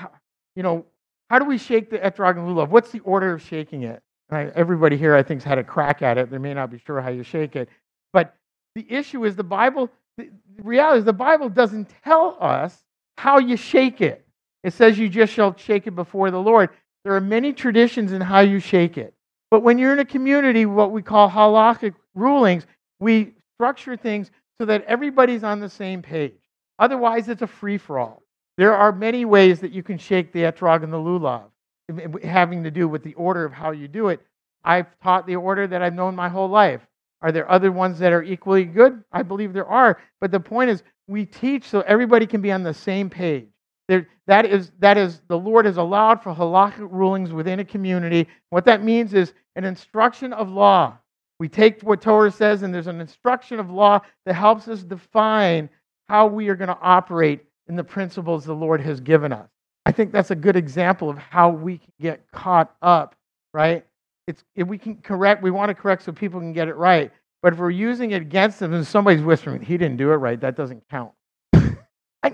you 0.57 0.63
know, 0.63 0.85
how 1.31 1.39
do 1.39 1.45
we 1.45 1.59
shake 1.59 1.91
the 1.91 1.99
etrog 1.99 2.37
and 2.37 2.49
lulav? 2.49 2.69
What's 2.69 2.91
the 2.91 3.01
order 3.01 3.33
of 3.33 3.43
shaking 3.43 3.83
it? 3.83 4.03
I, 4.31 4.47
everybody 4.55 4.97
here, 4.97 5.15
I 5.15 5.23
think, 5.23 5.43
has 5.43 5.49
had 5.49 5.59
a 5.59 5.65
crack 5.65 6.03
at 6.03 6.19
it. 6.19 6.31
They 6.31 6.39
may 6.39 6.55
not 6.55 6.71
be 6.71 6.79
sure 6.79 7.01
how 7.01 7.11
you 7.11 7.23
shake 7.23 7.57
it. 7.57 7.69
But 8.13 8.35
the 8.75 8.87
issue 8.91 9.25
is 9.25 9.37
the 9.37 9.45
Bible, 9.45 9.91
the 10.19 10.31
reality 10.63 11.01
is 11.01 11.05
the 11.05 11.13
Bible 11.13 11.49
doesn't 11.49 11.91
tell 12.03 12.37
us 12.41 12.85
how 13.17 13.39
you 13.39 13.57
shake 13.57 14.01
it. 14.01 14.27
It 14.63 14.73
says 14.73 14.99
you 14.99 15.09
just 15.09 15.33
shall 15.33 15.57
shake 15.57 15.87
it 15.87 15.95
before 15.95 16.31
the 16.31 16.41
Lord. 16.41 16.71
There 17.05 17.15
are 17.15 17.21
many 17.21 17.53
traditions 17.53 18.13
in 18.13 18.21
how 18.21 18.41
you 18.41 18.59
shake 18.59 18.97
it. 18.97 19.15
But 19.55 19.63
when 19.63 19.79
you're 19.79 19.93
in 19.93 20.01
a 20.01 20.05
community, 20.05 20.67
what 20.67 20.91
we 20.91 21.01
call 21.01 21.31
halakhic 21.31 21.95
rulings, 22.17 22.67
we 22.99 23.35
structure 23.55 23.97
things 23.97 24.33
so 24.59 24.65
that 24.65 24.83
everybody's 24.87 25.45
on 25.45 25.61
the 25.61 25.69
same 25.69 26.03
page. 26.03 26.35
Otherwise, 26.81 27.29
it's 27.29 27.43
a 27.43 27.47
free 27.47 27.79
for 27.79 28.01
all. 28.01 28.25
There 28.59 28.75
are 28.75 28.91
many 28.91 29.25
ways 29.25 29.61
that 29.61 29.71
you 29.71 29.85
can 29.85 29.97
shake 29.97 30.33
the 30.33 30.41
etrog 30.41 30.83
and 30.83 30.93
the 30.93 30.97
lulav, 30.97 31.45
having 32.25 32.65
to 32.65 32.71
do 32.73 32.89
with 32.89 33.05
the 33.05 33.15
order 33.15 33.45
of 33.45 33.53
how 33.53 33.71
you 33.71 33.87
do 33.87 34.09
it. 34.09 34.21
I've 34.65 34.89
taught 35.05 35.25
the 35.25 35.37
order 35.37 35.69
that 35.69 35.83
I've 35.83 35.95
known 35.95 36.17
my 36.17 36.29
whole 36.29 36.49
life. 36.49 36.81
Are 37.23 37.31
there 37.31 37.49
other 37.49 37.71
ones 37.71 38.01
that 38.01 38.13
are 38.13 38.25
equally 38.25 38.65
good? 38.65 39.05
I 39.13 39.23
believe 39.23 39.53
there 39.53 39.69
are. 39.69 40.01
But 40.21 40.33
the 40.33 40.41
point 40.41 40.71
is, 40.71 40.83
we 41.07 41.27
teach 41.27 41.69
so 41.69 41.83
everybody 41.83 42.27
can 42.27 42.41
be 42.41 42.51
on 42.51 42.65
the 42.65 42.75
same 42.75 43.09
page. 43.09 43.47
There, 43.89 44.09
that, 44.27 44.47
is, 44.47 44.73
that 44.79 44.97
is, 44.97 45.21
the 45.29 45.39
Lord 45.39 45.67
has 45.67 45.77
allowed 45.77 46.23
for 46.23 46.35
halakhic 46.35 46.89
rulings 46.91 47.33
within 47.33 47.61
a 47.61 47.65
community. 47.65 48.27
What 48.51 48.65
that 48.65 48.83
means 48.83 49.13
is 49.15 49.35
an 49.57 49.65
instruction 49.65 50.33
of 50.33 50.49
law. 50.49 50.97
We 51.39 51.49
take 51.49 51.83
what 51.83 52.01
Torah 52.01 52.31
says, 52.31 52.63
and 52.63 52.73
there's 52.73 52.87
an 52.87 53.01
instruction 53.01 53.59
of 53.59 53.71
law 53.71 54.01
that 54.25 54.35
helps 54.35 54.69
us 54.69 54.83
define 54.83 55.69
how 56.09 56.27
we 56.27 56.49
are 56.49 56.55
going 56.55 56.69
to 56.69 56.79
operate 56.81 57.45
in 57.69 57.77
the 57.77 57.85
principles 57.85 58.45
the 58.45 58.55
Lord 58.55 58.81
has 58.81 59.01
given 59.01 59.33
us. 59.33 59.49
I 59.87 59.93
think 59.93 60.13
that's 60.13 60.31
a 60.31 60.37
good 60.37 60.57
example 60.57 61.11
of 61.11 61.19
how 61.19 61.51
we 61.51 61.79
can 61.79 61.93
get 62.01 62.31
caught 62.33 62.75
up, 62.81 63.15
right? 63.53 63.85
It's, 64.27 64.45
if 64.55 64.67
we 64.67 64.79
can 64.79 64.97
correct, 64.97 65.43
we 65.43 65.51
want 65.51 65.69
to 65.69 65.75
correct 65.75 66.05
so 66.05 66.13
people 66.13 66.41
can 66.41 66.53
get 66.53 66.69
it 66.69 66.77
right. 66.77 67.11
But 67.43 67.53
if 67.53 67.59
we're 67.59 67.71
using 67.71 68.13
it 68.13 68.23
against 68.23 68.59
them 68.59 68.73
and 68.73 68.87
somebody's 68.87 69.23
whispering, 69.23 69.61
he 69.61 69.77
didn't 69.77 69.99
do 69.99 70.11
it 70.13 70.17
right, 70.17 70.41
that 70.41 70.57
doesn't 70.57 70.89
count. 70.89 71.13
and, 71.53 71.75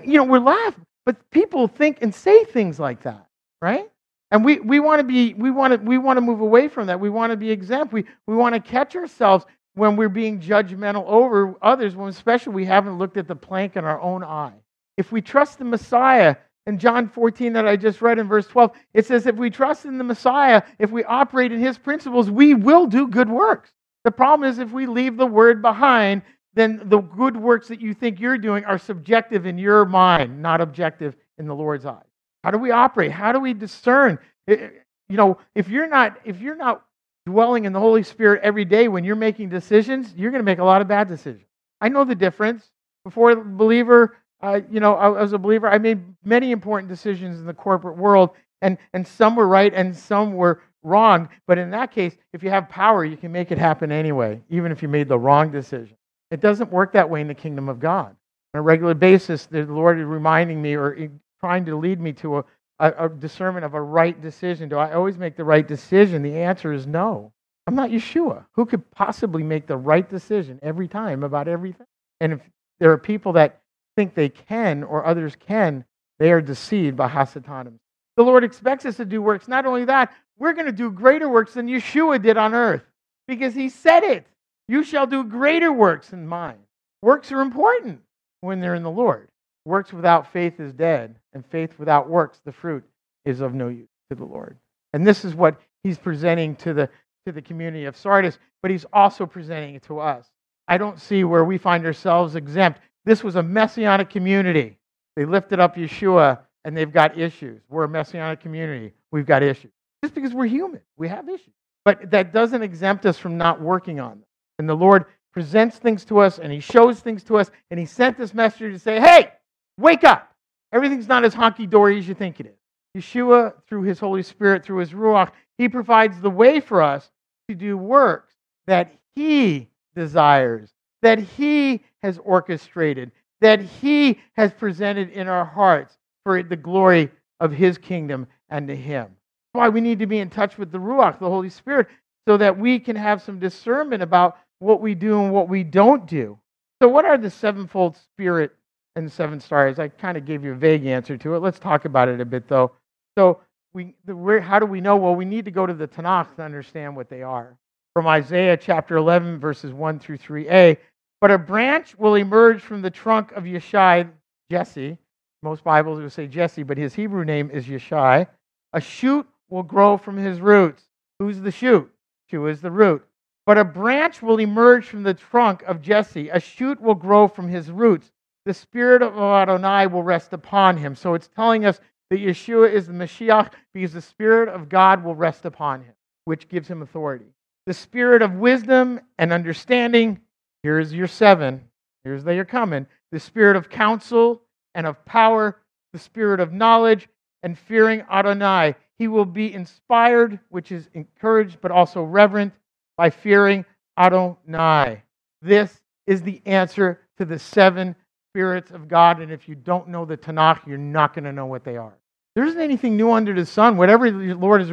you 0.05 0.13
know, 0.13 0.23
we're 0.23 0.39
laughing, 0.39 0.85
but 1.05 1.29
people 1.31 1.67
think 1.67 1.99
and 2.01 2.13
say 2.13 2.43
things 2.45 2.79
like 2.79 3.03
that, 3.03 3.27
right? 3.61 3.89
And 4.31 4.45
we, 4.45 4.59
we 4.59 4.79
want 4.79 4.99
to 4.99 5.03
be, 5.03 5.33
we 5.33 5.51
want 5.51 5.73
to, 5.73 5.77
we 5.77 5.97
want 5.97 6.17
to 6.17 6.21
move 6.21 6.41
away 6.41 6.67
from 6.67 6.87
that. 6.87 6.99
We 6.99 7.09
want 7.09 7.31
to 7.31 7.37
be 7.37 7.51
exempt. 7.51 7.91
We, 7.91 8.05
we 8.27 8.35
want 8.35 8.55
to 8.55 8.61
catch 8.61 8.95
ourselves 8.95 9.45
when 9.73 9.95
we're 9.95 10.09
being 10.09 10.39
judgmental 10.39 11.05
over 11.05 11.55
others, 11.61 11.95
when 11.95 12.09
especially 12.09 12.53
we 12.53 12.65
haven't 12.65 12.97
looked 12.97 13.17
at 13.17 13.27
the 13.27 13.35
plank 13.35 13.75
in 13.75 13.83
our 13.83 13.99
own 13.99 14.23
eye. 14.23 14.53
If 14.97 15.11
we 15.11 15.21
trust 15.21 15.59
the 15.59 15.65
Messiah, 15.65 16.35
in 16.67 16.77
John 16.77 17.09
14 17.09 17.53
that 17.53 17.67
I 17.67 17.75
just 17.75 18.01
read 18.01 18.19
in 18.19 18.27
verse 18.27 18.47
12, 18.47 18.71
it 18.93 19.05
says, 19.05 19.25
if 19.25 19.35
we 19.35 19.49
trust 19.49 19.85
in 19.85 19.97
the 19.97 20.03
Messiah, 20.03 20.61
if 20.77 20.91
we 20.91 21.03
operate 21.03 21.51
in 21.51 21.59
his 21.59 21.77
principles, 21.77 22.29
we 22.29 22.53
will 22.53 22.85
do 22.85 23.07
good 23.07 23.29
works. 23.29 23.71
The 24.03 24.11
problem 24.11 24.49
is 24.49 24.59
if 24.59 24.71
we 24.71 24.85
leave 24.85 25.17
the 25.17 25.25
word 25.25 25.61
behind, 25.61 26.21
then 26.53 26.81
the 26.85 26.99
good 26.99 27.37
works 27.37 27.67
that 27.69 27.79
you 27.79 27.93
think 27.93 28.19
you're 28.19 28.37
doing 28.37 28.65
are 28.65 28.77
subjective 28.77 29.45
in 29.45 29.57
your 29.57 29.85
mind, 29.85 30.41
not 30.41 30.59
objective 30.61 31.15
in 31.37 31.47
the 31.47 31.55
Lord's 31.55 31.85
eyes. 31.85 32.03
How 32.43 32.51
do 32.51 32.57
we 32.57 32.71
operate? 32.71 33.11
How 33.11 33.31
do 33.31 33.39
we 33.39 33.53
discern? 33.53 34.19
You 34.47 34.71
know, 35.09 35.37
if 35.55 35.69
you're 35.69 35.87
not 35.87 36.19
if 36.25 36.41
you're 36.41 36.55
not 36.55 36.83
dwelling 37.25 37.65
in 37.65 37.73
the 37.73 37.79
Holy 37.79 38.03
Spirit 38.03 38.41
every 38.43 38.65
day 38.65 38.87
when 38.87 39.03
you're 39.03 39.15
making 39.15 39.49
decisions, 39.49 40.13
you're 40.15 40.31
going 40.31 40.39
to 40.39 40.45
make 40.45 40.59
a 40.59 40.63
lot 40.63 40.81
of 40.81 40.87
bad 40.87 41.07
decisions. 41.07 41.45
I 41.79 41.89
know 41.89 42.03
the 42.03 42.15
difference. 42.15 42.69
Before 43.03 43.35
believer, 43.35 44.17
uh, 44.41 44.61
you 44.69 44.79
know, 44.79 45.15
as 45.15 45.33
a 45.33 45.37
believer, 45.37 45.67
I 45.67 45.77
made 45.77 46.01
many 46.23 46.51
important 46.51 46.89
decisions 46.89 47.39
in 47.39 47.45
the 47.45 47.53
corporate 47.53 47.97
world, 47.97 48.31
and 48.61 48.77
and 48.93 49.07
some 49.07 49.35
were 49.35 49.47
right 49.47 49.73
and 49.73 49.95
some 49.95 50.33
were 50.33 50.61
wrong. 50.83 51.29
But 51.47 51.57
in 51.57 51.71
that 51.71 51.91
case, 51.91 52.15
if 52.33 52.43
you 52.43 52.49
have 52.49 52.69
power, 52.69 53.05
you 53.05 53.17
can 53.17 53.31
make 53.31 53.51
it 53.51 53.57
happen 53.57 53.91
anyway, 53.91 54.41
even 54.49 54.71
if 54.71 54.81
you 54.81 54.87
made 54.87 55.07
the 55.07 55.19
wrong 55.19 55.51
decision. 55.51 55.95
It 56.31 56.39
doesn't 56.39 56.71
work 56.71 56.93
that 56.93 57.09
way 57.09 57.21
in 57.21 57.27
the 57.27 57.35
kingdom 57.35 57.69
of 57.69 57.79
God. 57.79 58.15
On 58.53 58.59
a 58.59 58.61
regular 58.61 58.93
basis, 58.93 59.45
the 59.45 59.65
Lord 59.65 59.99
is 59.99 60.05
reminding 60.05 60.61
me 60.61 60.75
or 60.75 61.09
trying 61.39 61.65
to 61.65 61.75
lead 61.77 61.99
me 61.99 62.13
to 62.13 62.39
a, 62.39 62.45
a, 62.79 63.05
a 63.05 63.09
discernment 63.09 63.65
of 63.65 63.73
a 63.73 63.81
right 63.81 64.19
decision. 64.19 64.69
Do 64.69 64.77
I 64.77 64.93
always 64.93 65.17
make 65.17 65.35
the 65.35 65.43
right 65.43 65.67
decision? 65.67 66.23
The 66.23 66.37
answer 66.37 66.73
is 66.73 66.87
no. 66.87 67.31
I'm 67.67 67.75
not 67.75 67.91
Yeshua. 67.91 68.45
Who 68.53 68.65
could 68.65 68.89
possibly 68.91 69.43
make 69.43 69.67
the 69.67 69.77
right 69.77 70.09
decision 70.09 70.59
every 70.63 70.87
time 70.87 71.23
about 71.23 71.47
everything? 71.47 71.87
And 72.19 72.33
if 72.33 72.41
there 72.79 72.91
are 72.91 72.97
people 72.97 73.33
that 73.33 73.61
think 73.95 74.15
they 74.15 74.29
can 74.29 74.83
or 74.83 75.05
others 75.05 75.35
can, 75.35 75.85
they 76.19 76.31
are 76.31 76.41
deceived 76.41 76.97
by 76.97 77.09
Hasatanim. 77.09 77.75
The 78.17 78.23
Lord 78.23 78.43
expects 78.43 78.85
us 78.85 78.97
to 78.97 79.05
do 79.05 79.21
works. 79.21 79.47
Not 79.47 79.65
only 79.65 79.85
that, 79.85 80.13
we're 80.37 80.53
going 80.53 80.65
to 80.65 80.71
do 80.71 80.91
greater 80.91 81.29
works 81.29 81.53
than 81.53 81.67
Yeshua 81.67 82.21
did 82.21 82.37
on 82.37 82.53
earth 82.53 82.83
because 83.27 83.53
he 83.53 83.69
said 83.69 84.03
it. 84.03 84.25
You 84.71 84.85
shall 84.85 85.05
do 85.05 85.25
greater 85.25 85.69
works 85.73 86.11
than 86.11 86.25
mine. 86.25 86.59
Works 87.01 87.29
are 87.33 87.41
important 87.41 87.99
when 88.39 88.61
they're 88.61 88.75
in 88.75 88.83
the 88.83 88.89
Lord. 88.89 89.27
Works 89.65 89.91
without 89.91 90.31
faith 90.31 90.61
is 90.61 90.71
dead, 90.71 91.19
and 91.33 91.45
faith 91.45 91.77
without 91.77 92.09
works, 92.09 92.39
the 92.45 92.53
fruit, 92.53 92.85
is 93.25 93.41
of 93.41 93.53
no 93.53 93.67
use 93.67 93.89
to 94.09 94.15
the 94.15 94.23
Lord. 94.23 94.55
And 94.93 95.05
this 95.05 95.25
is 95.25 95.35
what 95.35 95.59
he's 95.83 95.97
presenting 95.97 96.55
to 96.55 96.73
the, 96.73 96.89
to 97.25 97.33
the 97.33 97.41
community 97.41 97.83
of 97.83 97.97
Sardis, 97.97 98.39
but 98.61 98.71
he's 98.71 98.85
also 98.93 99.25
presenting 99.25 99.75
it 99.75 99.83
to 99.83 99.99
us. 99.99 100.29
I 100.69 100.77
don't 100.77 101.01
see 101.01 101.25
where 101.25 101.43
we 101.43 101.57
find 101.57 101.85
ourselves 101.85 102.35
exempt. 102.35 102.79
This 103.03 103.25
was 103.25 103.35
a 103.35 103.43
messianic 103.43 104.09
community. 104.09 104.77
They 105.17 105.25
lifted 105.25 105.59
up 105.59 105.75
Yeshua 105.75 106.39
and 106.63 106.77
they've 106.77 106.93
got 106.93 107.19
issues. 107.19 107.59
We're 107.67 107.83
a 107.83 107.89
messianic 107.89 108.39
community. 108.39 108.93
We've 109.11 109.25
got 109.25 109.43
issues. 109.43 109.71
Just 110.01 110.15
because 110.15 110.33
we're 110.33 110.45
human, 110.45 110.79
we 110.95 111.09
have 111.09 111.27
issues. 111.27 111.53
But 111.83 112.11
that 112.11 112.31
doesn't 112.31 112.61
exempt 112.61 113.05
us 113.05 113.17
from 113.17 113.37
not 113.37 113.59
working 113.59 113.99
on 113.99 114.11
them. 114.11 114.23
And 114.61 114.69
the 114.69 114.75
Lord 114.75 115.05
presents 115.33 115.77
things 115.77 116.05
to 116.05 116.19
us 116.19 116.37
and 116.37 116.53
He 116.53 116.59
shows 116.59 116.99
things 116.99 117.23
to 117.23 117.37
us. 117.39 117.49
And 117.71 117.79
He 117.79 117.87
sent 117.87 118.15
this 118.15 118.31
messenger 118.31 118.71
to 118.71 118.77
say, 118.77 118.99
hey, 118.99 119.31
wake 119.79 120.03
up. 120.03 120.31
Everything's 120.71 121.07
not 121.07 121.25
as 121.25 121.33
honky 121.33 121.67
dory 121.67 121.97
as 121.97 122.07
you 122.07 122.13
think 122.13 122.39
it 122.39 122.45
is. 122.45 123.01
Yeshua, 123.03 123.53
through 123.67 123.81
His 123.81 123.97
Holy 123.97 124.21
Spirit, 124.21 124.63
through 124.63 124.77
His 124.77 124.91
Ruach, 124.91 125.31
He 125.57 125.67
provides 125.67 126.21
the 126.21 126.29
way 126.29 126.59
for 126.59 126.79
us 126.79 127.09
to 127.49 127.55
do 127.55 127.75
works 127.75 128.35
that 128.67 128.93
He 129.15 129.67
desires, 129.95 130.69
that 131.01 131.17
He 131.17 131.81
has 132.03 132.19
orchestrated, 132.23 133.11
that 133.39 133.61
He 133.61 134.19
has 134.33 134.53
presented 134.53 135.09
in 135.09 135.27
our 135.27 135.43
hearts 135.43 135.97
for 136.23 136.43
the 136.43 136.55
glory 136.55 137.09
of 137.39 137.51
His 137.51 137.79
kingdom 137.79 138.27
and 138.47 138.67
to 138.67 138.75
Him. 138.75 139.05
That's 139.05 139.59
why 139.59 139.69
we 139.69 139.81
need 139.81 139.97
to 139.97 140.05
be 140.05 140.19
in 140.19 140.29
touch 140.29 140.59
with 140.59 140.71
the 140.71 140.77
Ruach, 140.77 141.17
the 141.17 141.29
Holy 141.29 141.49
Spirit, 141.49 141.87
so 142.27 142.37
that 142.37 142.59
we 142.59 142.77
can 142.77 142.95
have 142.95 143.23
some 143.23 143.39
discernment 143.39 144.03
about 144.03 144.37
what 144.61 144.79
we 144.79 144.93
do 144.93 145.21
and 145.21 145.33
what 145.33 145.49
we 145.49 145.63
don't 145.63 146.05
do. 146.05 146.37
So, 146.81 146.87
what 146.87 147.03
are 147.03 147.17
the 147.17 147.29
sevenfold 147.29 147.97
Spirit 147.97 148.51
and 148.95 149.07
the 149.07 149.11
seven 149.11 149.39
stars? 149.39 149.79
I 149.79 149.87
kind 149.87 150.17
of 150.17 150.25
gave 150.25 150.43
you 150.43 150.53
a 150.53 150.55
vague 150.55 150.85
answer 150.85 151.17
to 151.17 151.35
it. 151.35 151.39
Let's 151.39 151.59
talk 151.59 151.85
about 151.85 152.07
it 152.07 152.21
a 152.21 152.25
bit, 152.25 152.47
though. 152.47 152.71
So, 153.17 153.41
we, 153.73 153.95
the, 154.05 154.41
how 154.41 154.59
do 154.59 154.65
we 154.65 154.79
know? 154.79 154.95
Well, 154.97 155.15
we 155.15 155.25
need 155.25 155.45
to 155.45 155.51
go 155.51 155.65
to 155.65 155.73
the 155.73 155.87
Tanakh 155.87 156.35
to 156.35 156.43
understand 156.43 156.95
what 156.95 157.09
they 157.09 157.23
are. 157.23 157.57
From 157.93 158.07
Isaiah 158.07 158.55
chapter 158.55 158.97
11, 158.97 159.39
verses 159.39 159.73
1 159.73 159.99
through 159.99 160.19
3a. 160.19 160.77
But 161.19 161.31
a 161.31 161.37
branch 161.37 161.97
will 161.97 162.15
emerge 162.15 162.61
from 162.61 162.81
the 162.81 162.89
trunk 162.89 163.31
of 163.33 163.43
Yeshai, 163.43 164.09
Jesse. 164.51 164.97
Most 165.43 165.63
Bibles 165.63 165.99
will 165.99 166.09
say 166.09 166.27
Jesse, 166.27 166.63
but 166.63 166.77
his 166.77 166.93
Hebrew 166.93 167.25
name 167.25 167.49
is 167.51 167.65
Yeshai. 167.65 168.27
A 168.73 168.81
shoot 168.81 169.27
will 169.49 169.63
grow 169.63 169.97
from 169.97 170.17
his 170.17 170.39
roots. 170.39 170.83
Who's 171.19 171.39
the 171.39 171.51
shoot? 171.51 171.91
Yeshua 172.31 172.51
is 172.51 172.61
the 172.61 172.71
root. 172.71 173.05
But 173.51 173.57
a 173.57 173.65
branch 173.65 174.21
will 174.21 174.39
emerge 174.39 174.85
from 174.85 175.03
the 175.03 175.13
trunk 175.13 175.61
of 175.63 175.81
Jesse. 175.81 176.29
A 176.29 176.39
shoot 176.39 176.79
will 176.79 176.95
grow 176.95 177.27
from 177.27 177.49
his 177.49 177.69
roots. 177.69 178.09
The 178.45 178.53
spirit 178.53 179.01
of 179.01 179.17
Adonai 179.17 179.87
will 179.87 180.03
rest 180.03 180.31
upon 180.31 180.77
him. 180.77 180.95
So 180.95 181.15
it's 181.15 181.27
telling 181.27 181.65
us 181.65 181.81
that 182.09 182.21
Yeshua 182.21 182.71
is 182.71 182.87
the 182.87 182.93
Mashiach 182.93 183.51
because 183.73 183.91
the 183.91 184.01
spirit 184.01 184.47
of 184.47 184.69
God 184.69 185.03
will 185.03 185.15
rest 185.15 185.43
upon 185.43 185.81
him. 185.81 185.93
which 186.23 186.47
gives 186.47 186.69
him 186.69 186.81
authority. 186.81 187.25
The 187.65 187.73
spirit 187.73 188.21
of 188.21 188.35
wisdom 188.35 189.01
and 189.17 189.33
understanding, 189.33 190.21
here's 190.63 190.93
your 190.93 191.07
seven. 191.07 191.65
Here's 192.05 192.23
they 192.23 192.39
are 192.39 192.45
coming. 192.45 192.87
The 193.11 193.19
spirit 193.19 193.57
of 193.57 193.67
counsel 193.67 194.43
and 194.75 194.87
of 194.87 195.03
power, 195.03 195.57
the 195.91 195.99
spirit 195.99 196.39
of 196.39 196.53
knowledge 196.53 197.09
and 197.43 197.59
fearing 197.59 198.05
Adonai. 198.09 198.75
He 198.97 199.09
will 199.09 199.25
be 199.25 199.53
inspired, 199.53 200.39
which 200.47 200.71
is 200.71 200.87
encouraged, 200.93 201.59
but 201.59 201.71
also 201.71 202.01
reverent 202.01 202.53
by 203.01 203.09
fearing 203.09 203.65
Adonai. 203.97 205.01
This 205.41 205.81
is 206.05 206.21
the 206.21 206.39
answer 206.45 207.01
to 207.17 207.25
the 207.25 207.39
seven 207.39 207.95
spirits 208.29 208.69
of 208.69 208.87
God. 208.87 209.21
And 209.21 209.31
if 209.31 209.49
you 209.49 209.55
don't 209.55 209.87
know 209.87 210.05
the 210.05 210.15
Tanakh, 210.15 210.67
you're 210.67 210.77
not 210.77 211.15
going 211.15 211.23
to 211.23 211.31
know 211.31 211.47
what 211.47 211.63
they 211.63 211.77
are. 211.77 211.97
There 212.35 212.45
isn't 212.45 212.61
anything 212.61 212.95
new 212.95 213.11
under 213.11 213.33
the 213.33 213.43
sun. 213.43 213.75
Whatever 213.75 214.11
the 214.11 214.35
Lord 214.35 214.61
is 214.61 214.71